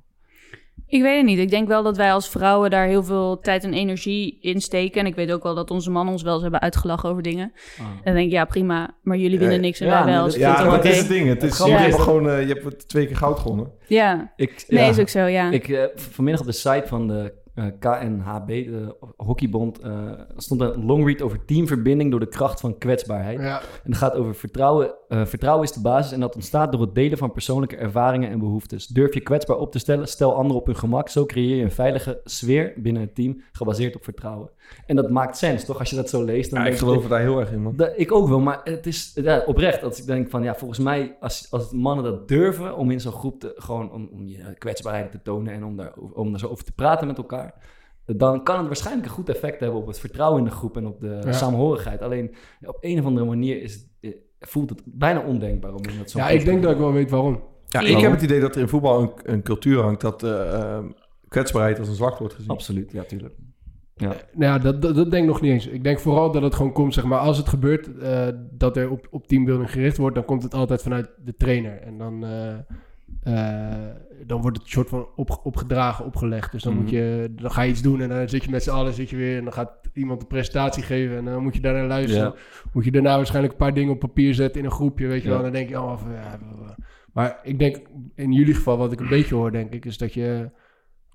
[0.86, 1.38] Ik weet het niet.
[1.38, 5.00] Ik denk wel dat wij als vrouwen daar heel veel tijd en energie in steken.
[5.00, 7.52] En ik weet ook wel dat onze mannen ons wel eens hebben uitgelachen over dingen.
[7.78, 10.22] En dan denk ik, ja prima, maar jullie winnen Ja, niks en ja, wij wel.
[10.22, 10.88] dat- Dus Ja, wel is oké.
[10.88, 11.28] het ding.
[11.28, 13.72] Het is, je, hebt gewoon, eh, je hebt twee keer goud gewonnen.
[13.86, 15.50] Ja, Ik, nee, ja, is ook zo, ja.
[15.50, 20.84] Ik, eh, vanmiddag op de site van de eh, KNHB, de Hockeybond, eh, stond een
[20.84, 23.40] longread over teamverbinding door de kracht van kwetsbaarheid.
[23.40, 23.60] Ja.
[23.60, 24.94] En het gaat over vertrouwen.
[25.10, 28.38] Eh, vertrouwen is de basis en dat ontstaat door het delen van persoonlijke ervaringen en
[28.38, 28.86] behoeftes.
[28.86, 31.08] Durf je kwetsbaar op te stellen, stel anderen op hun gemak.
[31.08, 34.50] Zo creëer je een veilige sfeer binnen het team, gebaseerd op vertrouwen.
[34.86, 35.78] En dat maakt sens, toch?
[35.78, 36.50] Als je dat zo leest.
[36.50, 37.74] Dan Ja, ik geloof er daar heel erg in, man.
[37.96, 39.82] Ik ook wel, maar het is ja, oprecht.
[39.82, 43.12] Als ik denk van ja, volgens mij, als, als mannen dat durven om in zo'n
[43.12, 46.46] groep te, gewoon om, om je kwetsbaarheid te tonen en om daar, om daar zo
[46.48, 47.54] over te praten met elkaar,
[48.06, 50.86] dan kan het waarschijnlijk een goed effect hebben op het vertrouwen in de groep en
[50.86, 51.32] op de Ja.
[51.32, 52.02] samenhorigheid.
[52.02, 52.34] Alleen
[52.66, 54.10] op een of andere manier is, het- eh,
[54.40, 57.10] voelt het bijna ondenkbaar om in dat zo'n ja, ik denk dat ik wel weet
[57.10, 57.42] waarom.
[57.68, 60.54] Ja, ik heb het idee dat er in voetbal een, een cultuur hangt dat eh,
[60.54, 60.84] eh,
[61.28, 62.50] kwetsbaarheid als een zwak wordt gezien.
[62.50, 63.34] Absoluut, ja, tuurlijk.
[64.00, 64.08] Ja.
[64.32, 65.66] Nou ja, dat, dat, dat denk ik nog niet eens.
[65.66, 68.90] Ik denk vooral dat het gewoon komt, zeg maar, als het gebeurt eh, dat er
[68.90, 71.80] op, op teambuilding gericht wordt, dan komt het altijd vanuit de trainer.
[71.80, 72.54] En dan, eh,
[73.22, 73.74] eh,
[74.26, 76.52] dan wordt het een soort van op, opgedragen, opgelegd.
[76.52, 76.94] Dus dan, moet Mhm.
[76.94, 79.16] je, dan ga je iets doen en dan zit je met z'n allen zit je
[79.16, 79.36] weer...
[79.38, 82.24] en dan gaat iemand een presentatie geven en dan moet je daarnaar luisteren.
[82.24, 82.34] Ja.
[82.72, 85.28] Moet je daarna waarschijnlijk een paar dingen op papier zetten in een groepje, weet je
[85.28, 85.34] Ja.
[85.34, 85.44] wel.
[85.44, 86.38] En dan denk je, oh, van, ja.
[87.12, 87.80] Maar ik denk,
[88.14, 89.84] in jullie geval, wat ik een beetje hoor, denk ik...
[89.84, 90.50] is dat je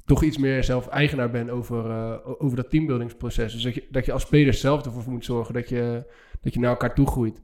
[0.06, 3.54] toch iets meer zelf eigenaar bent over, eh, over dat teambuildingsproces.
[3.54, 6.04] Dus dat je, dat je als speler zelf ervoor moet zorgen dat je,
[6.41, 7.43] dat je naar elkaar toe groeit.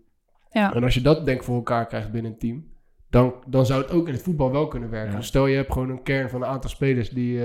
[0.50, 0.74] Ja.
[0.74, 2.66] En als je dat denk ik voor elkaar krijgt binnen een team,
[3.12, 5.12] dan, dan zou het ook in het voetbal wel kunnen werken.
[5.12, 5.18] Ja.
[5.18, 7.44] Dus stel je hebt gewoon een kern van een aantal spelers die,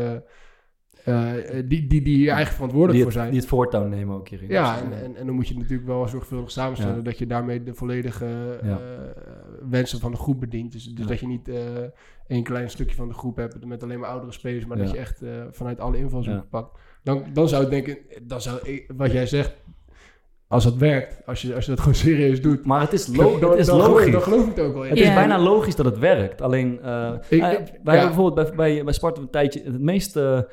[1.05, 1.23] eh,
[1.65, 3.31] die, die, die hier eigen verantwoordelijk voor zijn.
[3.31, 4.49] die het voortouw nemen ook hierin.
[4.49, 7.03] ja, en, en, en dan moet je natuurlijk wel zorgvuldig samenstellen Ja.
[7.03, 8.79] dat je daarmee de volledige Ja.
[8.79, 8.79] eh,
[9.69, 10.73] wensen van de groep bedient.
[10.73, 11.51] Dus, dus dat je niet
[12.27, 14.99] één klein stukje van de groep hebt met alleen maar oudere spelers, maar dat je
[14.99, 16.79] echt vanuit alle invalshoeken pakt.
[17.03, 19.55] Dan, dan zou ik denken, dan zou wat jij zegt,
[20.49, 23.39] als dat werkt, als je, als je dat gewoon serieus doet, Maar het is, lo
[23.39, 24.13] dan, het is dan geloof- logisch.
[24.13, 24.83] dan geloof ik het ook wel.
[24.83, 24.89] in.
[24.91, 25.05] Het Ja.
[25.09, 26.43] is bijna logisch dat het werkt.
[26.43, 26.81] Alleen, Ik-
[27.31, 27.69] ik- wij ja.
[27.85, 29.63] hebben bijvoorbeeld bij, bij, bij Sparta een tijdje...
[29.65, 30.45] Het meest eh, eh,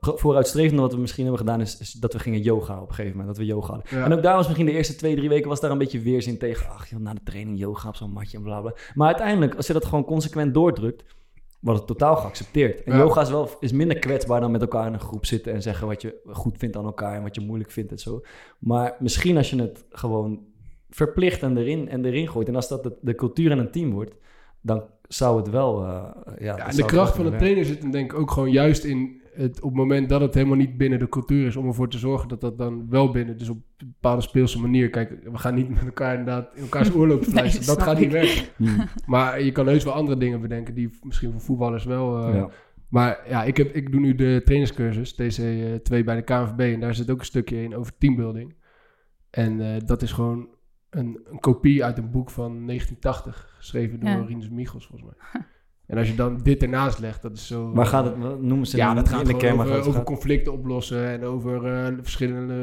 [0.00, 1.60] vooruitstrevende wat we misschien hebben gedaan...
[1.60, 3.36] Is, is dat we gingen yoga op een gegeven moment.
[3.36, 3.86] Dat we yoga hadden.
[3.98, 4.04] Ja.
[4.04, 5.48] En ook daar was misschien de eerste twee, drie weken...
[5.48, 6.68] was daar een beetje weerzin tegen.
[6.70, 8.72] Ach joh, na de training yoga op zo'n matje en bla bla.
[8.94, 11.04] Maar uiteindelijk, als je dat gewoon consequent doordrukt...
[11.60, 12.82] wordt het totaal geaccepteerd.
[12.82, 12.98] En Ja.
[12.98, 15.52] yoga is, wel, is minder kwetsbaar dan met elkaar in een groep zitten...
[15.52, 17.14] en zeggen wat je goed vindt aan elkaar...
[17.16, 18.20] en wat je moeilijk vindt en zo.
[18.58, 20.40] Maar misschien als je het gewoon
[20.90, 22.48] verplicht en erin, en erin gooit...
[22.48, 24.14] en als dat de, de cultuur in een team wordt...
[24.60, 25.82] dan zou het wel...
[25.84, 26.04] eh,
[26.38, 29.22] ja, en de kracht van de trainer zit hem denk ik ook gewoon juist in
[29.36, 31.98] het, op het moment dat het helemaal niet binnen de cultuur is, om ervoor te
[31.98, 34.90] zorgen dat dat dan wel binnen, dus op een bepaalde speelse manier.
[34.90, 37.66] Kijk, we gaan niet met elkaar inderdaad in elkaars oorlop Nee, fluisteren.
[37.66, 38.44] dat gaat niet werken.
[38.56, 38.88] werken.
[39.06, 42.16] Maar je kan heus wel andere dingen bedenken die misschien voor voetballers wel.
[42.22, 42.48] Hmm, eh, ja.
[42.88, 46.60] Maar ja, ik, heb, ik doe nu de trainerscursus, TC2 bij de KNVB.
[46.60, 48.54] En daar zit ook een stukje in over teambuilding.
[49.30, 50.48] En eh, dat is gewoon
[50.90, 54.24] een, een kopie uit een boek van 1980, geschreven door Ja.
[54.26, 55.42] Rinus Michels, volgens mij.
[55.86, 57.72] En als je dan dit ernaast legt, dat is zo...
[57.72, 59.92] Waar gaat het, wat noemen ze Ja, in, dat gaat in de kern over, over
[59.92, 60.04] gaat?
[60.04, 62.54] conflicten oplossen en over eh, verschillende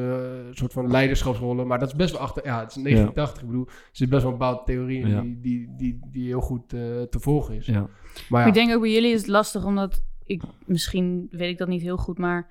[0.47, 1.67] eh, soort van leiderschapsrollen.
[1.67, 2.45] Maar dat is best wel achter...
[2.45, 5.21] Ja, het is 1980, ik bedoel, er zit best wel een bepaalde theorie in Ja.
[5.21, 7.65] die, die, die, die heel goed eh, te volgen is.
[7.65, 7.79] Ja.
[7.79, 7.89] Maar
[8.29, 11.57] Maar ja, ik denk ook bij jullie is het lastig, omdat ik misschien weet ik
[11.57, 12.47] dat niet heel goed, maar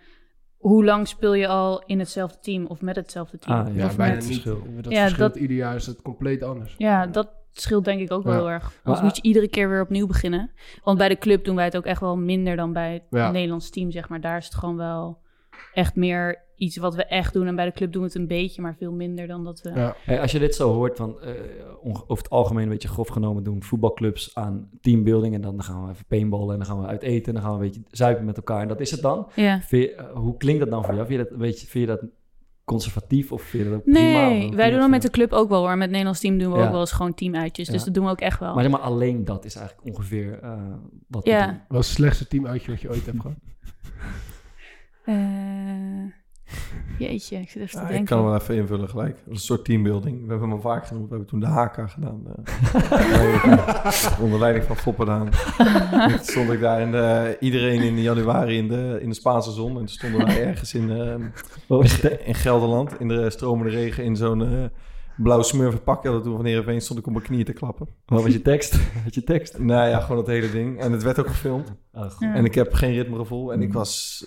[0.57, 3.59] hoe lang speel je al in hetzelfde team of met hetzelfde team?
[3.67, 4.33] Ah, ja, Of bijna met- niet.
[4.33, 4.67] verschil.
[4.83, 6.75] Dat Ja, verschilt dat- ieder jaar is het compleet anders.
[6.79, 8.39] Ja, dat scheelt denk ik ook wel Ja.
[8.39, 8.65] heel erg.
[8.65, 10.51] Anders Maar, moet je iedere keer weer opnieuw beginnen.
[10.85, 13.31] Want bij de club doen wij het ook echt wel minder dan bij het Ja.
[13.31, 14.21] Nederlands team, zeg maar.
[14.21, 15.19] Daar is het gewoon wel
[15.73, 17.47] echt meer iets wat we echt doen.
[17.47, 19.71] En bij de club doen we het een beetje, maar veel minder dan dat we...
[19.75, 19.95] Ja.
[20.05, 21.31] Hey, als je dit zo hoort, van, eh,
[21.83, 25.35] onge- over het algemeen een beetje grof genomen doen voetbalclubs aan teambuilding.
[25.35, 27.59] En dan gaan we even paintballen en dan gaan we uit eten en dan gaan
[27.59, 28.61] we een beetje zuipen met elkaar.
[28.63, 29.29] En dat is het dan.
[29.35, 29.61] Ja.
[29.69, 31.07] Je- eh, hoe klinkt dat dan voor jou?
[31.07, 32.03] Vind je dat, een beetje, vind je dat
[32.65, 33.99] conservatief of vind je dat ook prima?
[34.29, 35.71] Nee, wij doen dat met de club ook wel hoor.
[35.71, 36.65] Met het Nederlands team doen we Ja.
[36.65, 37.67] ook wel eens gewoon teamuitjes.
[37.69, 37.85] Dus Ja.
[37.85, 38.55] dat doen we ook echt wel.
[38.55, 40.63] Maar zeg maar alleen dat is eigenlijk ongeveer eh,
[41.09, 41.47] wat we Ja.
[41.47, 41.61] doen.
[41.69, 43.37] Wat is het slechtste teamuitje wat je ooit hebt gehad?
[45.05, 45.15] Eh,
[46.99, 48.07] jeetje, ik zit even te Ja, ik denken.
[48.07, 49.15] kan hem wel even invullen gelijk.
[49.17, 50.15] Dat is een soort teambuilding.
[50.23, 51.09] We hebben hem al vaak genoemd.
[51.09, 52.23] We hebben toen de HK gedaan.
[52.27, 54.21] eh.
[54.23, 55.29] onder leiding van Fopperdaan.
[56.09, 59.71] Toen stond ik daar in de, iedereen in januari in de, in de Spaanse zon.
[59.71, 61.15] En toen stonden wij ergens in, eh,
[61.67, 63.01] Wat in Gelderland.
[63.01, 64.65] In de stromende regen in zo'n eh,
[65.17, 66.05] blauw smurfen pak.
[66.05, 67.89] Ja, toen van Heerenveen stond ik op mijn knieën te klappen.
[68.07, 68.79] Wat was je tekst?
[69.05, 69.59] Had je tekst?
[69.59, 70.81] Nou ja, gewoon dat hele ding.
[70.81, 71.73] En het werd ook gefilmd.
[71.93, 72.11] Ah.
[72.21, 73.53] En ik heb geen ritmegevoel.
[73.53, 74.25] En ik was...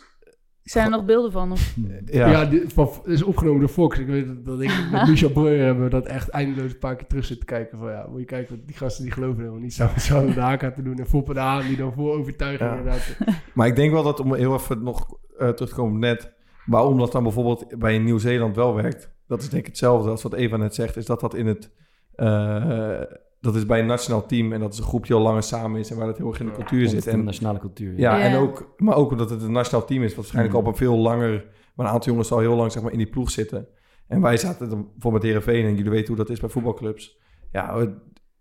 [0.65, 1.51] Zijn er nog beelden van?
[1.51, 1.75] Of?
[2.05, 3.99] Ja, Ja, dit van, is opgenomen door Fox.
[3.99, 6.95] Ik weet dat, dat ik met Michel Breuer hebben we dat echt eindeloos een paar
[6.95, 7.77] keer terug zitten kijken.
[7.77, 9.73] Van ja, moet je kijken, wat die gasten die geloven helemaal niet.
[9.73, 12.17] Zouden zo de haak te doen en Foppen de Haan die dan voor
[12.59, 12.69] Ja.
[12.77, 13.15] inderdaad.
[13.53, 16.31] Maar ik denk wel dat, om heel even nog eh, terug te komen op net,
[16.65, 20.33] waarom dat dan bijvoorbeeld bij Nieuw-Zeeland wel werkt, dat is denk ik hetzelfde als wat
[20.33, 21.71] Eva net zegt, is dat dat in het,
[22.15, 23.01] eh,
[23.45, 25.79] dat is bij een nationaal team en dat is een groep die al langer samen
[25.79, 27.07] is en waar dat heel erg in de cultuur zit.
[27.07, 27.99] En, nationale cultuur.
[27.99, 28.23] ja, Ja.
[28.23, 30.61] en ook, maar ook omdat het een nationaal team is, wat waarschijnlijk Mm.
[30.61, 32.97] al op een veel langer, maar een aantal jongens al heel lang zeg maar, in
[32.97, 33.67] die ploeg zitten.
[34.07, 37.17] En wij zaten dan bijvoorbeeld met Heerenveen en jullie weten hoe dat is bij voetbalclubs.
[37.51, 37.87] Ja,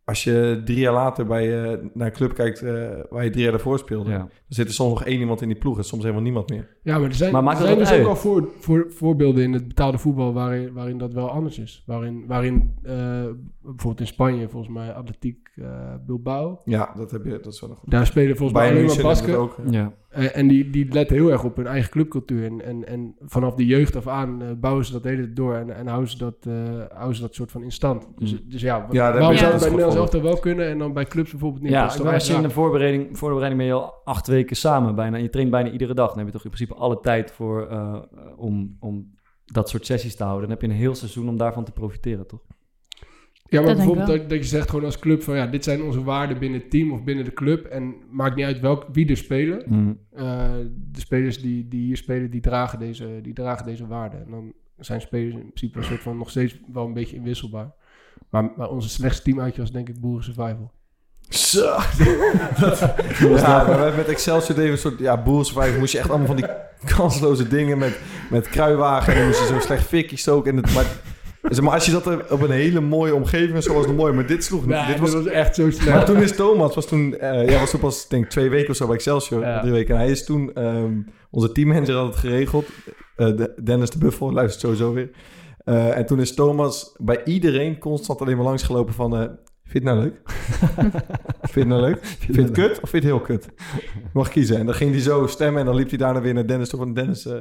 [0.05, 2.73] als je drie jaar later bij, eh, naar een club kijkt eh,
[3.11, 4.19] waar je drie jaar daarvoor speelde, Ja.
[4.19, 6.77] dan zit er soms nog één iemand in die ploeg en soms helemaal niemand meer.
[6.83, 9.43] Ja, maar er zijn, Maar maakt er zijn ook dus ook al voor, voor, voorbeelden
[9.43, 11.83] in het betaalde voetbal waarin, waarin dat wel anders is.
[11.87, 12.95] Waarin, waarin eh,
[13.61, 16.61] bijvoorbeeld in Spanje, volgens mij Atletiek eh, Bilbao.
[16.65, 17.91] Ja, dat, heb je, dat is wel nog goed.
[17.91, 19.39] Daar spelen volgens mij alleen maar Basken.
[19.39, 19.57] ook.
[19.71, 19.93] Ja.
[20.15, 22.45] Eh, en die, die letten heel erg op hun eigen clubcultuur.
[22.45, 25.55] En, en, en vanaf de jeugd af aan eh, bouwen ze dat hele tijd door.
[25.55, 26.53] En, en houden, ze dat, eh,
[26.93, 28.07] houden ze dat soort van in stand.
[28.19, 28.39] Dus, Mm.
[28.49, 29.97] dus ja, Ja, waarom zou dus het bij Nederlands voor.
[30.05, 31.73] elftal wel kunnen en dan bij clubs bijvoorbeeld niet?
[31.73, 34.57] Ja, Dat toch wel als je in de voorbereiding, voorbereiding ben je al acht weken
[34.57, 35.17] samen bijna.
[35.17, 36.09] En je traint bijna iedere dag.
[36.09, 38.03] Dan heb je toch in principe alle tijd voor eh,
[38.37, 39.13] om, om
[39.45, 40.43] dat soort sessies te houden.
[40.49, 42.41] Dan heb je een heel seizoen om daarvan te profiteren, toch?
[43.55, 45.83] Ja, maar Dat bijvoorbeeld dat, dat je zegt gewoon als club van ja, dit zijn
[45.83, 47.65] onze waarden binnen het team of binnen de club.
[47.65, 49.63] En maakt niet uit welk, wie er spelen.
[49.67, 49.99] Mm.
[50.13, 50.53] Eh,
[50.93, 54.25] de spelers die, die hier spelen, die dragen, deze, die dragen deze waarden.
[54.25, 57.73] En dan zijn spelers in principe een soort van nog steeds wel een beetje inwisselbaar.
[58.29, 60.73] Maar, maar onze slechtste teamuitje was denk ik Boeren Survival.
[61.29, 61.61] Zo.
[63.37, 64.99] ja, maar met Excelsior deden een soort...
[64.99, 66.47] Ja, boerensurvival moest je echt allemaal van die
[66.97, 68.01] kansloze dingen met,
[68.31, 69.13] met kruiwagen.
[69.13, 70.51] En dan moest je zo slecht fikkie stoken.
[70.51, 70.87] En het, maar,
[71.63, 74.13] maar als je dat op een hele mooie omgeving was, was het mooi.
[74.13, 74.87] Maar dit sloeg niet.
[74.87, 75.89] Dit was, echt zo slecht.
[75.97, 77.17] maar toen is Thomas, was toen...
[77.19, 79.41] eh ja, was toen pas, denk ik, twee weken of zo bij Excelsior.
[79.41, 79.61] Ja.
[79.61, 79.95] Drie weken.
[79.95, 80.53] En hij is toen...
[80.55, 80.93] ehm,
[81.31, 82.67] onze teammanager had het geregeld.
[83.17, 85.11] Eh, de- Dennis de Buffel, luistert sowieso weer.
[85.65, 89.39] Eh, en toen is Thomas bij iedereen constant alleen maar langsgelopen van...
[89.65, 90.21] eh, Vind je het nou leuk?
[91.41, 91.99] vind je het nou leuk?
[92.05, 93.49] Vind je het kut of vind je het heel kut?
[94.13, 94.57] Mag kiezen.
[94.59, 96.79] En dan ging hij zo stemmen en dan liep hij daarna weer naar Dennis toe
[96.79, 97.27] van Dennis...
[97.27, 97.37] eh,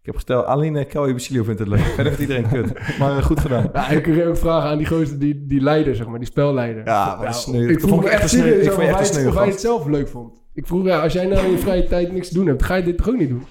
[0.00, 1.78] ik heb gesteld, alleen Kelly Basilio vindt het leuk.
[1.98, 2.98] Verder vindt iedereen kut.
[2.98, 3.70] Maar eh, goed gedaan.
[3.72, 6.84] Ja, ik kreeg ook vragen aan die gozer, die, die leider, zeg maar, die spelleider.
[6.84, 7.68] Ja, dat is sneu.
[7.68, 9.46] ik vroeg vond me ik echt sneu- ik vond je echt het- sneu of hij
[9.48, 10.42] het zelf leuk vond.
[10.54, 12.74] Ik vroeg, ja, als jij nou in je vrije tijd niks te doen hebt, ga
[12.74, 13.42] je dit toch ook niet doen?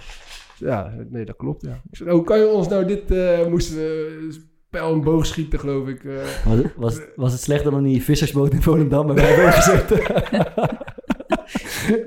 [0.57, 1.81] Ja, nee, dat klopt, ja.
[1.89, 5.59] Ik zei, oh, kan je ons nou dit, eh, moesten we pijl en boog schieten,
[5.59, 6.03] geloof ik.
[6.03, 6.13] eh.
[6.45, 9.99] Was, het- was, was het slechter dan die vissersboot in Volendam waar wij hebben gezeten?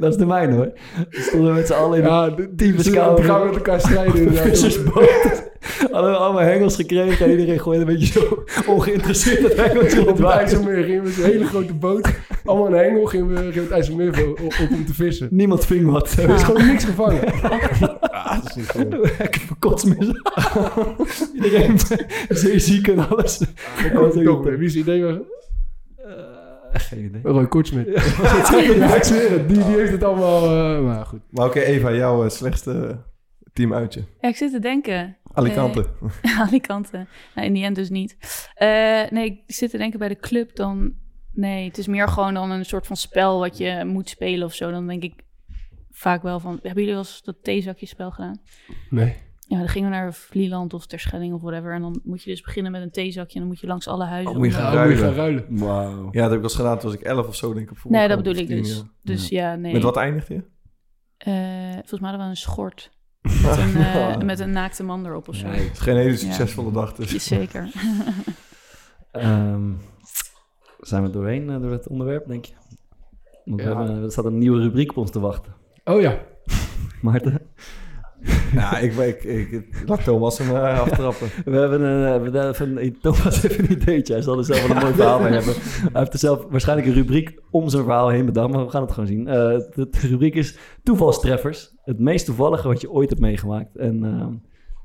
[0.00, 0.72] dat is de mijne hoor.
[1.10, 3.16] We stonden met z'n allen in ja, een de- team die scouting.
[3.26, 4.34] die gaan met elkaar strijden.
[4.34, 5.48] vissersboot.
[5.90, 10.16] Hadden we allemaal hengels gekregen en iedereen gooide een beetje zo ongeïnteresseerd het hengeltje op
[10.16, 10.26] het.
[10.26, 12.08] IJsselmeer gingen we met een hele grote boot.
[12.44, 15.28] Allemaal een hengel gingen we, we het IJsselmeer op, op om te vissen.
[15.30, 16.12] Niemand ving wat.
[16.18, 17.22] Er is gewoon niks gevangen.
[19.18, 20.06] Ik heb kotsmis.
[21.34, 21.78] Iedereen
[22.28, 23.38] zeer ziek en alles.
[23.92, 24.58] Dat er toch weer.
[24.58, 25.16] Wie is het idee was?
[25.96, 26.12] Eh,
[26.72, 27.20] geen idee.
[27.22, 27.86] Roy Kortsmit.
[27.86, 29.48] ja, ik zweer het.
[29.48, 30.42] Die, die heeft het allemaal...
[30.44, 31.20] eh, maar goed.
[31.30, 32.98] Maar oké, Eva, jouw eh, slechtste
[33.52, 34.04] team uitje.
[34.20, 35.16] Ja, ik zit te denken.
[35.32, 35.86] Alicante.
[36.22, 37.06] Eh, Alicante.
[37.34, 38.16] Nou, in die end dus niet.
[38.54, 40.92] Eh, nee, ik zit te denken bij de club dan...
[41.32, 44.54] Nee, het is meer gewoon dan een soort van spel wat je moet spelen of
[44.54, 44.70] zo.
[44.70, 45.14] Dan denk ik
[45.90, 46.52] vaak wel van...
[46.52, 48.40] Hebben jullie wel eens dat theezakjespel gedaan?
[48.90, 49.14] Nee.
[49.50, 51.72] Ja, dan gingen we naar Vlieland of Terschelling of whatever.
[51.72, 53.34] En dan moet je dus beginnen met een theezakje.
[53.34, 54.32] En dan moet je langs alle huizen.
[54.32, 55.04] Oh, moet je om, gaan moet je ruilen.
[55.04, 55.58] gaan ruilen.
[55.58, 56.08] Wauw.
[56.10, 57.84] Ja, dat heb ik wel eens gedaan toen was ik 11 of zo, denk ik.
[57.84, 58.76] Nee, dat bedoel ik 10, dus.
[58.76, 58.82] ja.
[59.02, 59.72] Dus ja, nee.
[59.72, 60.42] Met wat eindigde je?
[61.16, 62.90] Eh, volgens mij hadden we een schort.
[63.42, 65.46] Met een, eh, met een naakte man erop of zo.
[65.46, 67.24] Ja, Het is geen hele succesvolle dag, dus.
[67.26, 67.70] Zeker.
[69.10, 69.72] Ehm,
[70.80, 72.54] zijn we doorheen eh, door het onderwerp, denk je?
[73.44, 75.54] Want we hebben, er staat een nieuwe rubriek op ons te wachten.
[75.84, 76.18] Oh ja.
[77.02, 77.40] Maarten?
[78.52, 81.28] Ja, ik, ik, ik, ik laat Thomas hem eh, aftrappen.
[81.52, 84.12] We hebben een, eh, we hebben een Thomas heeft een ideetje.
[84.12, 85.54] Hij zal er zelf wel een mooi verhaal bij hebben.
[85.54, 88.82] Hij heeft er zelf waarschijnlijk een rubriek om zijn verhaal heen bedacht, maar we gaan
[88.82, 89.28] het gewoon zien.
[89.28, 91.74] Eh, de, de rubriek is toevalstreffers.
[91.82, 93.76] Het meest toevallige wat je ooit hebt meegemaakt.
[93.76, 94.42] En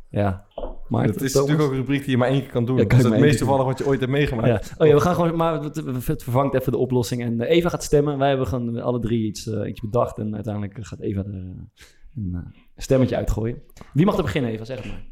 [0.10, 0.46] ja,
[0.88, 1.50] Maarten, Het is Thomas?
[1.50, 2.78] natuurlijk ook een rubriek die je maar één keer kan doen.
[2.78, 4.48] Ja, dat is het maar meest één keer toevallig wat je ooit hebt meegemaakt.
[4.48, 4.76] Ja.
[4.78, 7.22] Oh ja, we gaan gewoon, maar het, vervangt even de oplossing.
[7.22, 8.18] En Eva gaat stemmen.
[8.18, 10.18] Wij hebben gewoon alle drie iets, iets bedacht.
[10.18, 12.38] En uiteindelijk gaat Eva er eh,
[12.76, 13.62] een stemmetje uitgooien.
[13.94, 14.66] Wie mag er beginnen, Eva?
[14.66, 15.06] Zeg het maar.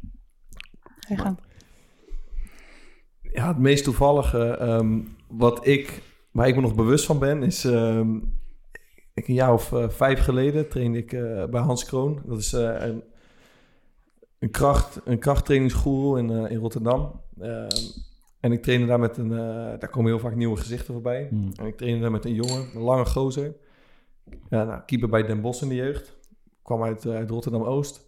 [0.98, 1.38] Ga je gang.
[3.32, 7.64] Ja, het meest toevallige ehm, wat ik, waar ik me nog bewust van ben, is
[7.64, 8.16] ehm,
[9.14, 12.22] ik een jaar of eh, vijf geleden trainde ik eh, bij Hans Kroon.
[12.24, 13.02] Dat is eh, een,
[14.38, 17.20] een, kracht, een krachttrainingsgoeroe in, eh, in Rotterdam.
[17.40, 17.68] Ehm,
[18.40, 19.28] en ik trainde daar met een,
[19.78, 21.26] daar komen heel vaak nieuwe gezichten voorbij.
[21.30, 21.52] Hmm.
[21.56, 23.54] En ik trainde daar met een jongen, een lange gozer.
[24.48, 26.13] Ja, nou, keeper bij Den Bosch in de jeugd.
[26.64, 28.06] Kwam uit, eh, uit Rotterdam-Oost.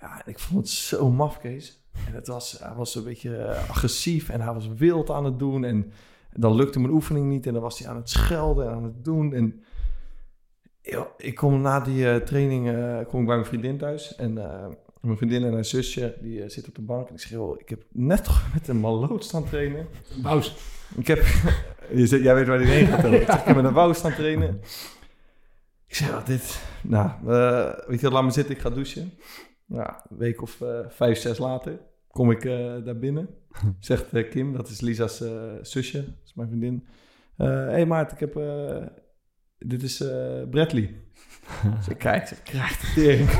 [0.00, 1.86] Ja, en ik vond het zo maf, Kees.
[2.06, 5.38] En het was, hij was een beetje eh, agressief en hij was wild aan het
[5.38, 5.64] doen.
[5.64, 5.92] En,
[6.38, 9.04] dan lukte mijn oefening niet en dan was hij aan het schelden en aan het
[9.04, 9.34] doen.
[9.34, 9.62] En
[11.16, 14.16] ik kom na die eh, training eh, kom ik bij mijn vriendin thuis.
[14.16, 14.32] En
[15.00, 17.08] mijn vriendin en haar zusje, die zitten op de bank.
[17.08, 19.86] En ik zeg, joh, ik heb net toch met een maloot staan trainen.
[20.22, 20.56] Bous.
[20.96, 21.24] Ik heb...
[21.94, 23.04] jij weet waar die heen gaat.
[23.04, 24.60] Ik heb met een wou staan trainen.
[25.96, 26.62] Ik zeg, wat dit...
[26.82, 29.12] Nou, eh, weet je laat me zitten, ik ga douchen.
[29.66, 31.78] Nou, een week of eh, vijf, zes later
[32.10, 33.28] kom ik eh, daar binnen.
[33.78, 35.22] Zegt Kim, dat is Lisa's
[35.62, 36.86] zusje, dat is mijn vriendin.
[37.36, 38.40] Hé hey Maart, ik heb...
[39.58, 40.04] dit is
[40.50, 41.00] Bradley.
[41.76, 43.30] Dus ik kijk, ik krijg de tering.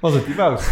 [0.00, 0.70] Was het die Wout?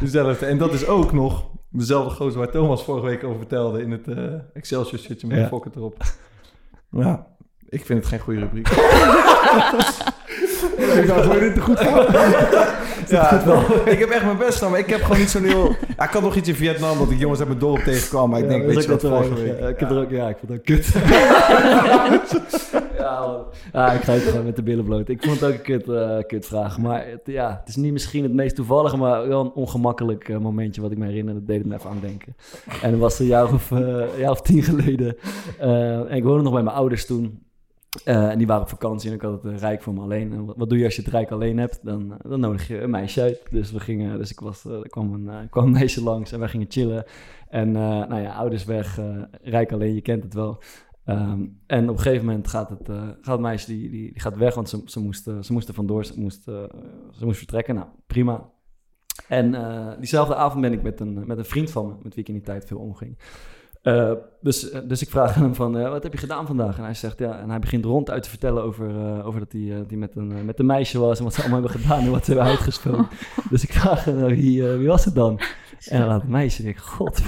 [0.00, 0.46] Dezelfde.
[0.46, 4.08] En dat is ook nog dezelfde gozer waar Thomas vorige week over vertelde in het
[4.08, 5.42] eh, Excelsior shirtje met Ja.
[5.42, 6.02] een fokken erop.
[6.90, 7.26] Ja,
[7.68, 8.68] ik vind het geen goede rubriek.
[11.02, 12.06] Ik dacht, gewoon dit te goed voor.
[13.16, 13.32] ja,
[13.84, 15.76] ik heb echt mijn best gedaan, maar ik heb gewoon niet zo'n heel...
[15.96, 18.40] Ja, ik had nog iets in Vietnam dat ik jongens uit mijn dorp tegenkwam, maar
[18.40, 19.68] ik denk, weet dat je wat, vorige te week...
[19.68, 20.92] ik heb er ook, ja, ik het ook kut.
[22.98, 25.08] Ja, ja, ik ga het gewoon met de billen bloot.
[25.08, 26.78] Ik vond het ook een kut, eh, kut vraag.
[26.78, 30.38] Maar het, ja, het is niet misschien het meest toevallige, maar wel een ongemakkelijk eh,
[30.38, 31.34] momentje wat ik me herinner.
[31.34, 32.36] Dat deed het me even aan denken.
[32.82, 35.16] En dat was een jaar of, een jaar of tien geleden.
[35.58, 37.43] En ik woonde nog bij mijn ouders toen.
[38.04, 40.32] Eh, en die waren op vakantie en ik had het eh, rijk voor me alleen.
[40.32, 41.80] En wat, doe je als je het rijk alleen hebt?
[41.82, 43.42] Dan, eh, dan nodig je een meisje uit.
[43.50, 46.48] Dus we gingen, dus ik was, er kwam een, kwam een meisje langs en wij
[46.48, 47.04] gingen chillen.
[47.48, 49.00] En nou ja, ouders weg,
[49.42, 50.62] rijk alleen, je kent het wel.
[51.04, 52.88] Ehm, en op een gegeven moment gaat het,
[53.20, 56.04] gaat meisje die, die, die gaat weg, want ze, ze, moest, ze moest er vandoor,
[56.04, 56.42] ze moest,
[57.12, 57.74] ze moest vertrekken.
[57.74, 58.50] Nou, prima.
[59.28, 59.50] En
[59.98, 62.34] diezelfde avond ben ik met een, met een vriend van me, met wie ik in
[62.34, 63.18] die tijd veel omging.
[63.84, 66.78] Eh, dus, eh, dus ik vraag aan hem van, eh, wat heb je gedaan vandaag?
[66.78, 69.84] En hij zegt, ja, en hij begint rond uit te vertellen over, over dat hij,
[69.88, 72.24] hij met, een, met een meisje was en wat ze allemaal hebben gedaan en wat
[72.24, 73.08] ze hebben uitgesproken.
[73.50, 75.40] dus ik vraag hem, nou, wie, wie was het dan?
[75.88, 77.22] En dan laat het meisje, en ik, god.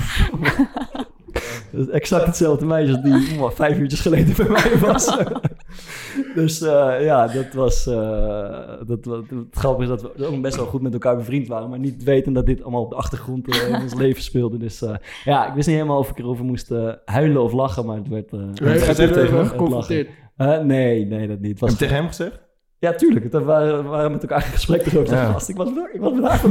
[1.72, 5.18] Dat is exact hetzelfde meisje als die oh, vijf uurtjes geleden bij mij was.
[6.34, 7.86] dus eh, ja, dat was...
[7.86, 11.48] eh, dat, wat- het grappige is dat we ook best wel goed met elkaar bevriend
[11.48, 11.68] waren...
[11.70, 14.56] maar niet weten dat dit allemaal op de achtergrond eh, in ons leven speelde.
[14.58, 14.94] Dus eh,
[15.24, 16.72] ja, ik wist niet helemaal of ik erover moest
[17.04, 17.86] huilen of lachen...
[17.86, 18.32] maar het werd...
[18.32, 20.08] eh, het Heb je werd er tegen geconfronteerd?
[20.36, 21.50] Eh, nee, nee, dat niet.
[21.50, 22.44] Het Heb was je tegen hem gezegd?
[22.78, 23.32] ja, tuurlijk.
[23.32, 25.14] We waren, we waren met elkaar in gesprek erover.
[25.14, 25.32] Ja.
[25.32, 25.94] Gast, ik was bedankt.
[25.94, 26.42] Ik was bedankt.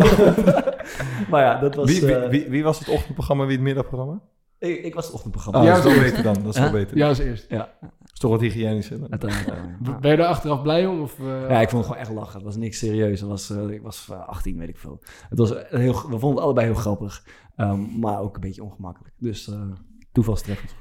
[1.30, 1.92] maar ja, dat was...
[1.92, 4.22] Wie, wie, eh, wie, wie was het ochtendprogramma, wie het middagprogramma?
[4.66, 5.60] Ik, ik was het ochtendprogramma.
[5.60, 6.34] Oh, Ja, dat is wel beter dan.
[6.34, 6.72] Dat is wel Ja?
[6.74, 6.98] beter.
[6.98, 7.46] Ja, als eerst.
[7.50, 9.00] Ja, Dat is toch wat hygiënischer.
[9.00, 9.10] dan.
[10.02, 11.02] Ben je er achteraf blij om?
[11.02, 12.34] Of, eh, Ja, ik vond het gewoon echt lachen.
[12.34, 13.20] Het was niks serieus.
[13.20, 15.00] Het was, eh, ik was eh, 18, weet ik veel.
[15.30, 17.24] Het was heel, we vonden het allebei heel grappig.
[17.56, 19.14] Ehm, maar ook een beetje ongemakkelijk.
[19.20, 19.62] Dus eh
[20.12, 20.76] toevalstreffend.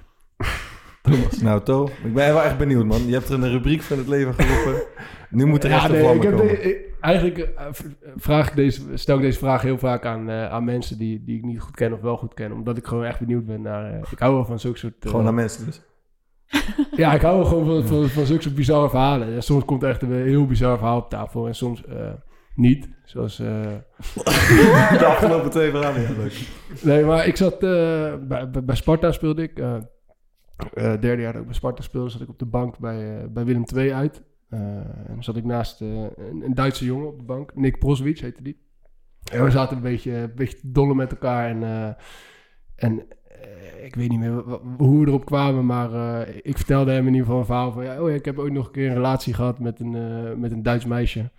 [1.04, 1.40] Thomas.
[1.42, 3.06] Nou, To, ik ben wel echt benieuwd, man.
[3.06, 4.82] Je hebt er een rubriek van het leven geroepen.
[5.30, 6.46] Nu moet er echt Ja, een nee, ik heb komen.
[6.46, 7.66] de- ik- eigenlijk eh,
[8.16, 11.36] vraag ik deze, stel ik deze vraag heel vaak aan, eh, aan mensen die, die
[11.36, 12.52] ik niet goed ken of wel goed ken.
[12.52, 13.92] Omdat ik gewoon echt benieuwd ben naar...
[13.92, 14.94] eh, ik hou wel van zulke soort...
[15.00, 15.82] Gewoon naar mensen dus.
[16.96, 19.34] Ja, ik hou wel gewoon van, van, van zulke soort bizarre verhalen.
[19.34, 21.82] En soms komt er echt een heel bizar verhaal op tafel en soms
[22.54, 22.88] niet.
[23.04, 23.36] Zoals...
[23.36, 26.02] De afgelopen twee verhalen.
[26.02, 26.48] Ja, leuk.
[26.82, 29.62] Nee, maar ik zat bij, bij, bij Sparta speelde ik.
[30.56, 33.28] Eh, derde jaar dat ik bij Sparta speelde, zat ik op de bank bij, eh,
[33.28, 34.22] bij Willem II uit.
[34.48, 34.60] Eh,
[35.08, 37.54] en zat ik naast een, een Duitse jongen op de bank.
[37.54, 38.62] Nick Proswitz heette die.
[39.32, 41.48] En we zaten een beetje, een dollen met elkaar.
[41.48, 41.96] En,
[42.76, 43.06] en
[43.82, 44.42] ik weet niet meer
[44.78, 47.84] hoe we erop kwamen, maar ik vertelde hem in ieder geval een verhaal van...
[47.84, 50.52] Ja, oh ja, ik heb ooit nog een keer een relatie gehad met een, met
[50.52, 51.30] een Duits meisje.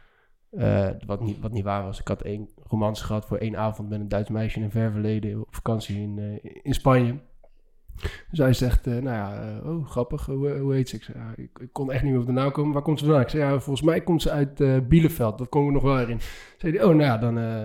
[1.05, 1.99] Wat, niet, wat niet waar was.
[1.99, 4.91] Ik had één romance gehad voor één avond met een Duits meisje in een ver
[4.91, 7.15] verleden op vakantie in, in Spanje.
[8.29, 10.95] Dus hij zegt, eh, nou ja, eh, oh grappig, hoe, hoe heet ze?
[11.35, 12.73] Ik, ik, kon echt niet meer op de naam komen.
[12.73, 13.23] Waar komt ze vandaan?
[13.23, 15.37] Ik zei, ja, volgens mij komt ze uit eh, Bielefeld.
[15.37, 16.19] Dat kon ik nog wel in.
[16.57, 17.63] Zei hij, oh nou ja, dan, eh,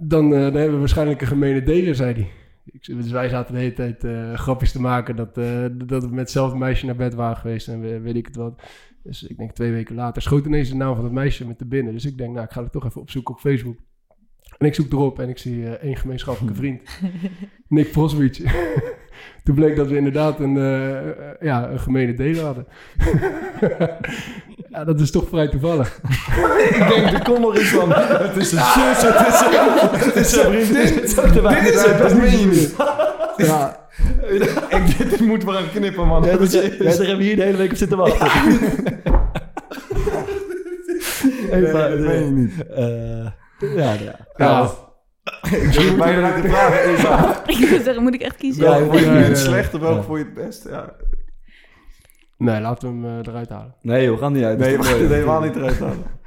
[0.00, 2.28] dan, eh, dan hebben we waarschijnlijk een gemene deler, zei hij.
[2.64, 6.08] Ik, dus wij zaten de hele tijd eh, grapjes te maken dat, eh, dat we
[6.10, 8.62] met hetzelfde meisje naar bed waren geweest en we- weet ik het wat.
[9.02, 11.66] Dus ik denk twee weken later schoot ineens de naam van het meisje met te
[11.66, 11.92] binnen.
[11.92, 13.76] Dus ik denk, nou, ik ga het toch even opzoeken op Facebook.
[14.62, 16.80] En ik zoek erop en ik zie eh, één gemeenschappelijke vriend.
[17.68, 18.40] Nick Proswitz.
[19.44, 22.66] Toen bleek dat we inderdaad een, eh, eh, ja, een gemene deler hadden.
[24.72, 26.00] ja, dat is toch vrij toevallig.
[26.78, 27.92] ik denk, er komt nog iets van.
[27.92, 31.64] Het is een zus, het is een, het is een vriendin.
[31.64, 32.74] Dit is het, dat meen je niet.
[33.36, 33.86] Ja,
[34.68, 36.24] Ik, dit moet maar aan knippen, man.
[36.24, 38.28] Ja, dus, is- ja, daar hebben we hier de hele week op zitten wachten.
[41.50, 42.66] Nee, dat meen je niet.
[42.68, 43.26] Eh,
[43.76, 44.18] ja, ja.
[44.36, 44.70] ja.
[45.42, 47.46] Ik durf bijna vragen, Eva.
[47.46, 48.64] Ik wil zeggen, moet ik echt kiezen?
[48.64, 49.36] Ja, vond je het nee.
[49.36, 50.02] slecht of welke Ja.
[50.02, 50.68] vond je het best?
[50.68, 50.96] Ja.
[52.38, 53.74] Nee, laten we hem eh, eruit halen.
[53.80, 54.58] Nee joh, gaan niet uit.
[54.58, 55.06] Nee, toch mooi.
[55.14, 56.04] helemaal niet eruit halen.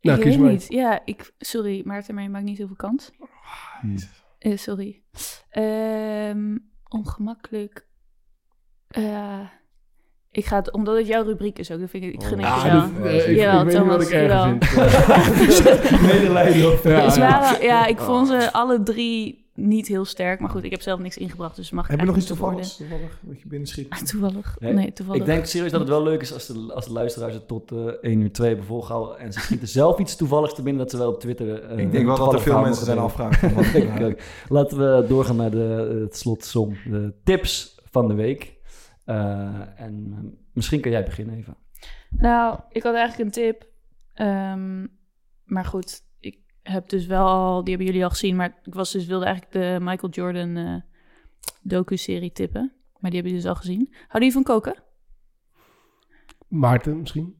[0.00, 0.52] Nou, ik kies weet maar.
[0.52, 0.66] niet.
[0.68, 3.10] Ja, ik, sorry, Maarten, maar je maakt niet heel veel kans.
[4.38, 5.02] Eh, sorry.
[5.50, 6.56] Ehm,
[6.88, 7.86] ongemakkelijk.
[8.88, 9.40] Eh,
[10.30, 12.46] ik ga het, omdat het jouw rubriek is ook, dan vind ik, ik gun het
[12.46, 13.12] Ah, je Ja, wel.
[13.12, 14.74] dus, eh, ik, Jawel, ik weet niet wat Thomas, ik vind.
[17.16, 17.56] Ja, ja.
[17.60, 20.40] ja, ik vond ze alle drie niet heel sterk.
[20.40, 22.76] Maar goed, ik heb zelf niks ingebracht, dus mag ik Heb je nog iets toevalligs?
[22.76, 23.88] Toevallig, wat je binnenschiet?
[23.88, 24.10] beoordelen.
[24.20, 24.56] Toevallig?
[24.58, 25.20] Nee, Nee, toevallig.
[25.20, 27.72] Ik denk serieus dat het wel leuk is als de, als de luisteraars het tot
[27.72, 29.18] eh 1 uur 2 hebben volgehouden.
[29.18, 31.62] En ze schieten zelf iets toevalligs te binnen dat ze wel op Twitter...
[31.62, 33.52] eh, Ik denk wel dat er veel mensen zijn afvragen.
[34.48, 36.76] Laten we doorgaan naar de, het slotsom.
[36.84, 38.56] De tips van de week.
[39.08, 41.56] Eh, en eh, misschien kan jij beginnen even.
[42.10, 43.68] Nou, ik had eigenlijk een tip.
[44.14, 44.86] Ehm,
[45.44, 48.92] maar goed, ik heb dus wel al, die hebben jullie al gezien, maar ik was
[48.92, 50.74] dus wilde eigenlijk de Michael Jordan eh
[51.62, 52.72] docu-serie tippen.
[52.98, 53.88] Maar die hebben jullie dus al gezien.
[53.90, 54.82] Houden jullie van koken?
[56.48, 57.36] Maarten misschien?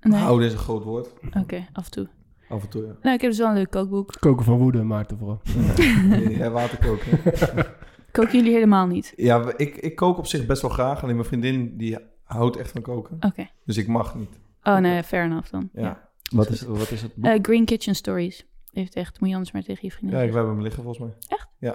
[0.00, 0.20] Nee.
[0.20, 1.12] Houden is een groot woord.
[1.40, 2.08] Oké, af en toe.
[2.48, 2.96] Af en toe, ja.
[3.02, 4.16] Nou, ik heb dus wel een leuk kookboek.
[4.20, 5.40] Koken van woede, Maarten vooral.
[6.38, 6.78] Ja, water
[8.24, 8.38] koken.
[8.38, 9.12] Jullie helemaal niet?
[9.16, 11.02] Ja, ik, ik kook op zich best wel graag.
[11.02, 13.16] Alleen mijn vriendin die houd echt van koken.
[13.20, 13.48] Oké.
[13.64, 14.38] Dus ik mag niet.
[14.62, 15.68] Oh nee, fair enough dan.
[15.72, 16.08] Ja, Ja.
[16.36, 17.24] Wat is, wat is het boek?
[17.32, 18.46] Eh, Green Kitchen Stories.
[18.72, 20.82] Heeft echt, moet je anders maar tegen je vriendin ja ik, we hebben hem liggen
[20.82, 21.12] volgens
[21.60, 21.74] mij.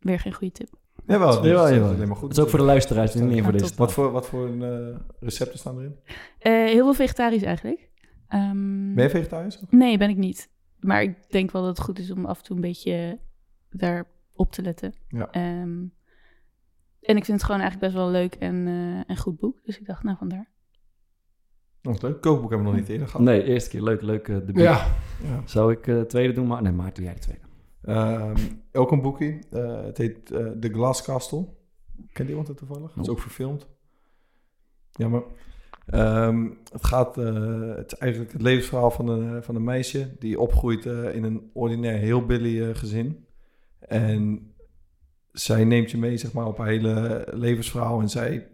[0.00, 0.68] Weer geen goede tip.
[1.06, 1.92] Jawel, Jawel, dat is jawel.
[1.94, 2.28] alleen maar goed.
[2.28, 3.74] Dat is ook voor de luisteraars, niet meer voor Ja, deze.
[3.76, 5.96] Wat voor, wat voor eh, recepten staan erin?
[6.38, 7.88] Eh, heel veel vegetarisch eigenlijk.
[8.28, 9.62] Ehm, Ben je vegetarisch?
[9.70, 10.50] Nee, ben ik niet.
[10.80, 13.18] Maar ik denk wel dat het goed is om af en toe een beetje
[14.38, 14.94] daarop te letten.
[15.08, 15.30] Ja.
[15.30, 15.84] Ehm,
[17.00, 19.64] en ik vind het gewoon eigenlijk best wel leuk en, eh, en goed boek.
[19.64, 20.50] Dus ik dacht, nou vandaar.
[21.82, 22.20] Nog leuk.
[22.20, 23.22] Kookboek hebben we nog niet eerder gehad.
[23.26, 23.82] Nee, eerste keer.
[23.82, 24.56] Leuk, leuk eh, debuut.
[24.58, 24.86] Ja,
[25.22, 25.42] Ja.
[25.44, 26.46] Zou ik eh tweede doen?
[26.46, 27.42] Maar nee, maar doe jij de tweede.
[27.82, 28.36] Ehm,
[28.72, 29.38] ook een boekje.
[29.50, 31.48] Eh, het heet eh The Glass Castle.
[32.12, 32.94] Kent iemand het toevallig?
[32.94, 33.66] Het is ook verfilmd.
[34.90, 35.22] Jammer.
[35.86, 37.18] Ehm, het gaat...
[37.18, 40.16] eh, het is eigenlijk het levensverhaal van een, van een meisje...
[40.18, 43.26] die opgroeit eh, in een ordinair heel billy eh, gezin.
[43.80, 44.52] En
[45.32, 48.00] zij neemt je mee zeg maar, op haar hele levensverhaal.
[48.00, 48.46] En zij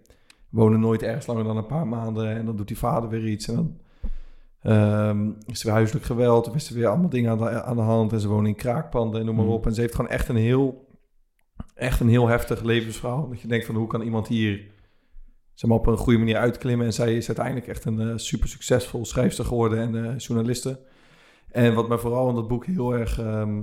[0.49, 2.29] wonen nooit ergens langer dan een paar maanden.
[2.29, 3.49] En dan doet die vader weer iets.
[3.49, 3.79] En dan
[4.65, 7.77] Ehm, is er weer huiselijk geweld, of is er weer allemaal dingen aan de, aan
[7.77, 9.51] de hand en ze wonen in kraakpanden en noem maar Mm.
[9.51, 9.67] op.
[9.67, 10.89] En ze heeft gewoon echt een heel,
[11.75, 13.29] echt een heel heftig levensverhaal.
[13.29, 14.71] Dat je denkt van hoe kan iemand hier
[15.55, 16.87] zeg maar, op een goede manier uitklimmen.
[16.87, 20.81] En zij is uiteindelijk echt een eh, super succesvol schrijfster geworden en eh, journaliste.
[21.51, 23.63] En wat mij vooral in dat boek heel erg, ehm,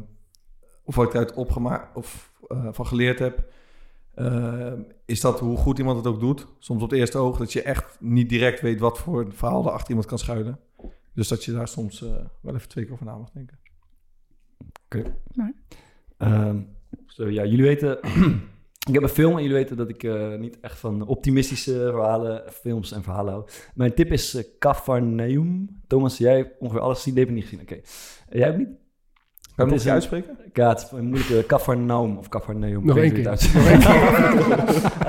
[0.92, 3.44] of wat ik eruit opgemaakt of eh, van geleerd heb,
[4.14, 4.74] eh,
[5.06, 6.48] is dat hoe goed iemand het ook doet.
[6.60, 9.66] Soms op het eerste oog dat je echt niet direct weet wat voor een verhaal
[9.66, 10.60] er achter iemand kan schuilen.
[11.14, 12.10] Dus dat je daar soms eh,
[12.42, 13.60] wel even twee keer over na mag denken.
[16.18, 16.62] Ehm,
[17.06, 18.00] zo, ja, jullie weten...
[18.88, 22.52] ik heb een film en jullie weten dat ik eh, niet echt van optimistische verhalen,
[22.52, 23.48] films en verhalen hou.
[23.74, 25.82] Mijn tip is uh, Cafarnaum.
[25.88, 27.14] Thomas, jij hebt ongeveer alles gezien.
[27.14, 27.62] Die heb ik niet gezien.
[27.62, 27.82] Oké.
[28.30, 28.81] Jij ook niet?
[29.62, 30.38] Kan je Het nog uitspreken?
[30.54, 32.86] Ja, het is een moeilijke Cafarnaum of Cafarnaum.
[32.86, 33.30] Nog één keer.
[33.32, 33.44] het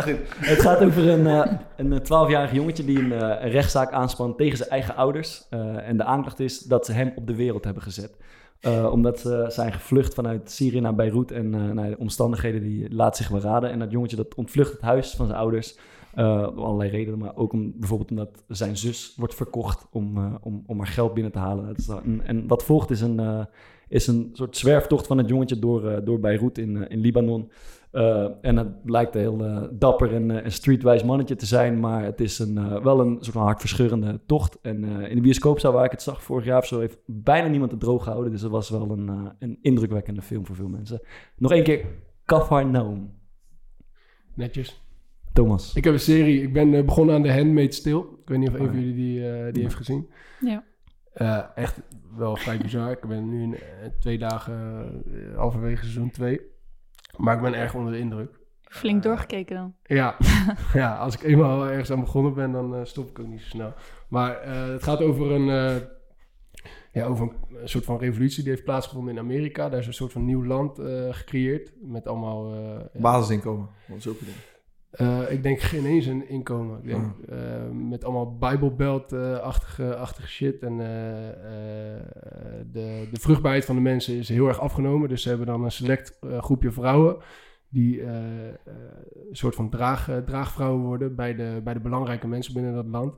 [0.02, 0.16] goed.
[0.36, 4.56] Het gaat over een, eh, een 12-jarig jongetje die een, eh, een rechtszaak aanspant tegen
[4.56, 5.46] zijn eigen ouders.
[5.50, 8.16] Eh, en de aanklacht is dat ze hem op de wereld hebben gezet.
[8.60, 11.30] Eh, omdat ze zijn gevlucht vanuit Syrië naar Beirut.
[11.30, 13.70] En eh, nou, de omstandigheden die laat zich beraden.
[13.70, 15.76] En dat jongetje dat ontvlucht het huis van zijn ouders.
[16.14, 17.18] eh, om allerlei redenen.
[17.18, 21.14] Maar ook om, bijvoorbeeld omdat zijn zus wordt verkocht om, eh, om, om haar geld
[21.14, 21.66] binnen te halen.
[21.66, 23.40] Dat is dan- en, en wat volgt is een, eh,
[23.92, 27.50] is een soort zwerftocht van het jongetje door, eh, door Beirut in, eh, in Libanon.
[27.90, 32.38] Eh, en het blijkt een heel dapper en, streetwise mannetje te zijn, maar het is
[32.38, 34.58] een, eh, wel een soort van hartverscheurende tocht.
[34.62, 37.48] En eh, in de bioscoopzaal waar ik het zag vorig jaar of zo, heeft bijna
[37.48, 38.32] niemand het droog gehouden.
[38.32, 41.00] Dus dat was wel een, eh, een indrukwekkende film voor veel mensen.
[41.36, 41.84] Nog één keer,
[42.24, 43.10] Cafarnaum.
[44.34, 44.82] netjes.
[45.32, 45.74] Thomas.
[45.74, 47.98] Ik heb een serie, ik ben begonnen aan The Handmaid's Tale.
[48.22, 48.80] Ik weet niet of een Oh, van ja.
[48.80, 50.08] jullie die, eh, die heeft gezien.
[50.40, 50.64] Ja.
[51.12, 51.80] Eh, echt
[52.16, 52.90] wel vrij bizar.
[52.90, 53.60] Ik ben nu in, eh,
[54.00, 54.54] twee dagen
[55.06, 56.40] eh, halverwege seizoen 2.
[57.16, 58.40] Maar ik ben erg onder de indruk.
[58.62, 59.74] Flink doorgekeken dan.
[59.82, 60.16] Ja,
[60.72, 63.72] ja als ik eenmaal ergens aan begonnen ben, dan stop ik ook niet zo snel.
[64.08, 65.82] Maar eh, het gaat over een, eh,
[66.92, 67.28] ja, over
[67.60, 69.68] een, soort van revolutie die heeft plaatsgevonden in Amerika.
[69.68, 71.72] Daar is een soort van nieuw land eh, gecreëerd.
[71.82, 72.54] Met allemaal...
[72.54, 74.40] eh, Basisinkomen, want zulke dingen.
[74.92, 76.78] Eh, ik denk geen eens een inkomen.
[76.78, 77.38] Ik denk eh,
[77.72, 80.62] met allemaal Bijbelbelt-achtige achtige shit.
[80.62, 80.86] En eh,
[82.72, 85.08] de, de vruchtbaarheid van de mensen is heel erg afgenomen.
[85.08, 87.16] Dus ze hebben dan een select groepje vrouwen.
[87.68, 88.56] Die een
[89.30, 93.14] soort van draag, draagvrouwen worden bij de, bij de belangrijke mensen binnen dat land.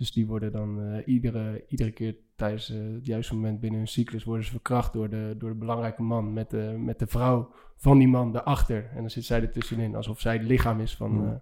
[0.00, 3.88] Dus die worden dan eh, iedere, iedere keer tijdens eh, het juiste moment binnen hun
[3.88, 7.52] cyclus worden ze verkracht door de, door de belangrijke man met de, met de vrouw
[7.76, 8.90] van die man daarachter.
[8.90, 11.26] En dan zit zij er tussenin, alsof zij het lichaam is van, Hmm.
[11.28, 11.34] eh,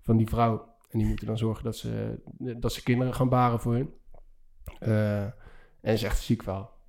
[0.00, 0.74] van die vrouw.
[0.88, 3.90] En die moeten dan zorgen dat ze, dat ze kinderen gaan baren voor hun.
[4.78, 5.34] En
[5.80, 6.79] het is echt een ziek verhaal.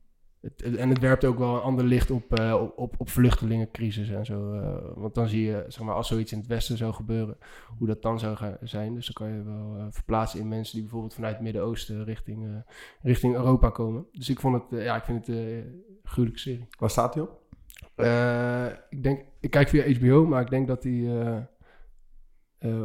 [0.41, 4.25] Het, en het werpt ook wel een ander licht op, eh, op, op, vluchtelingencrisis en
[4.25, 4.53] zo.
[4.53, 7.37] eh, want dan zie je, zeg maar, als zoiets in het Westen zou gebeuren,
[7.77, 8.93] hoe dat dan zou gaan zijn.
[8.93, 12.63] Dus dan kan je wel eh, verplaatsen in mensen die bijvoorbeeld vanuit het Midden-Oosten richting,
[13.01, 14.05] richting Europa komen.
[14.11, 16.67] Dus ik vond het, ja, ik vind het een gruwelijke serie.
[16.79, 17.39] Waar staat hij op?
[18.89, 21.47] Ik denk, ik kijk via HBO, maar ik denk dat hij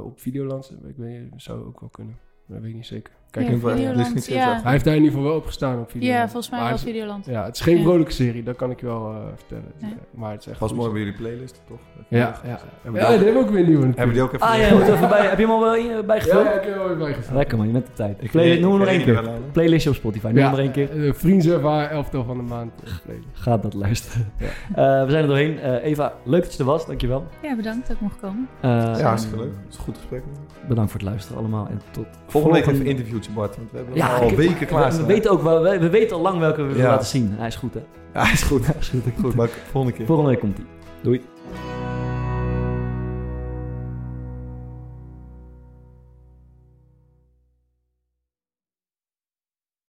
[0.00, 2.18] op Videoland, ik weet zou ook wel kunnen.
[2.46, 3.15] Maar dat weet ik niet zeker.
[3.30, 4.60] Kijk, Ja, Videoland, is ja.
[4.62, 6.18] hij heeft daar in ieder geval wel op gestaan op Videoland.
[6.20, 7.26] Ja, volgens mij Maar was het- Videoland.
[7.26, 7.82] Ja, het is geen Ja.
[7.82, 9.64] vrolijke serie, dat kan ik je wel eh, vertellen.
[9.76, 9.86] Is, Ja.
[9.86, 11.78] eh, Maar het is echt Was mooi bij jullie playlist, toch?
[12.08, 12.58] Ja, ja.
[12.82, 14.46] Hebben Ja, hebben we ook weer een nieuwe hebben die ook even...
[14.46, 16.44] Ah ja, moet even bij, heb je hem al wel Ja, bijgevuld?
[16.44, 17.36] ja, ik heb er wel weer bijgevuld.
[17.36, 18.22] Lekker man, je bent op tijd.
[18.22, 19.22] Ik Play, noem hem nog één keer.
[19.22, 21.06] wel, Playlistje op Spotify, noem hem nog één keer.
[21.06, 22.72] eh, Vrienden waar elftal van de maand.
[22.84, 23.28] eh, playlist.
[23.32, 24.32] Ga dat luisteren.
[24.74, 25.58] Eh, we zijn er doorheen.
[25.60, 26.86] Eh, Eva, leuk dat je er was.
[26.86, 27.26] Dankjewel.
[27.42, 28.48] Ja, bedankt dat ik mocht komen.
[28.60, 29.52] Eh, Ja, hartstikke leuk.
[29.64, 30.22] Het is een goed gesprek.
[30.68, 31.66] Bedankt voor het luisteren allemaal.
[31.70, 32.86] En tot Volgende week even een
[33.16, 33.56] interviewtje, Bart.
[33.56, 36.16] Want we hebben Ja, al weken klaar we, we weten ook wel, we, we weten
[36.16, 37.34] al lang welke we willen laten zien.
[37.36, 37.80] Hij is goed hè.
[38.14, 38.66] Ja, is goed.
[38.66, 39.02] Hij is goed.
[39.22, 40.06] Goed, maar volgende keer.
[40.06, 40.66] Volgende week komt hij.
[41.02, 41.22] Doei.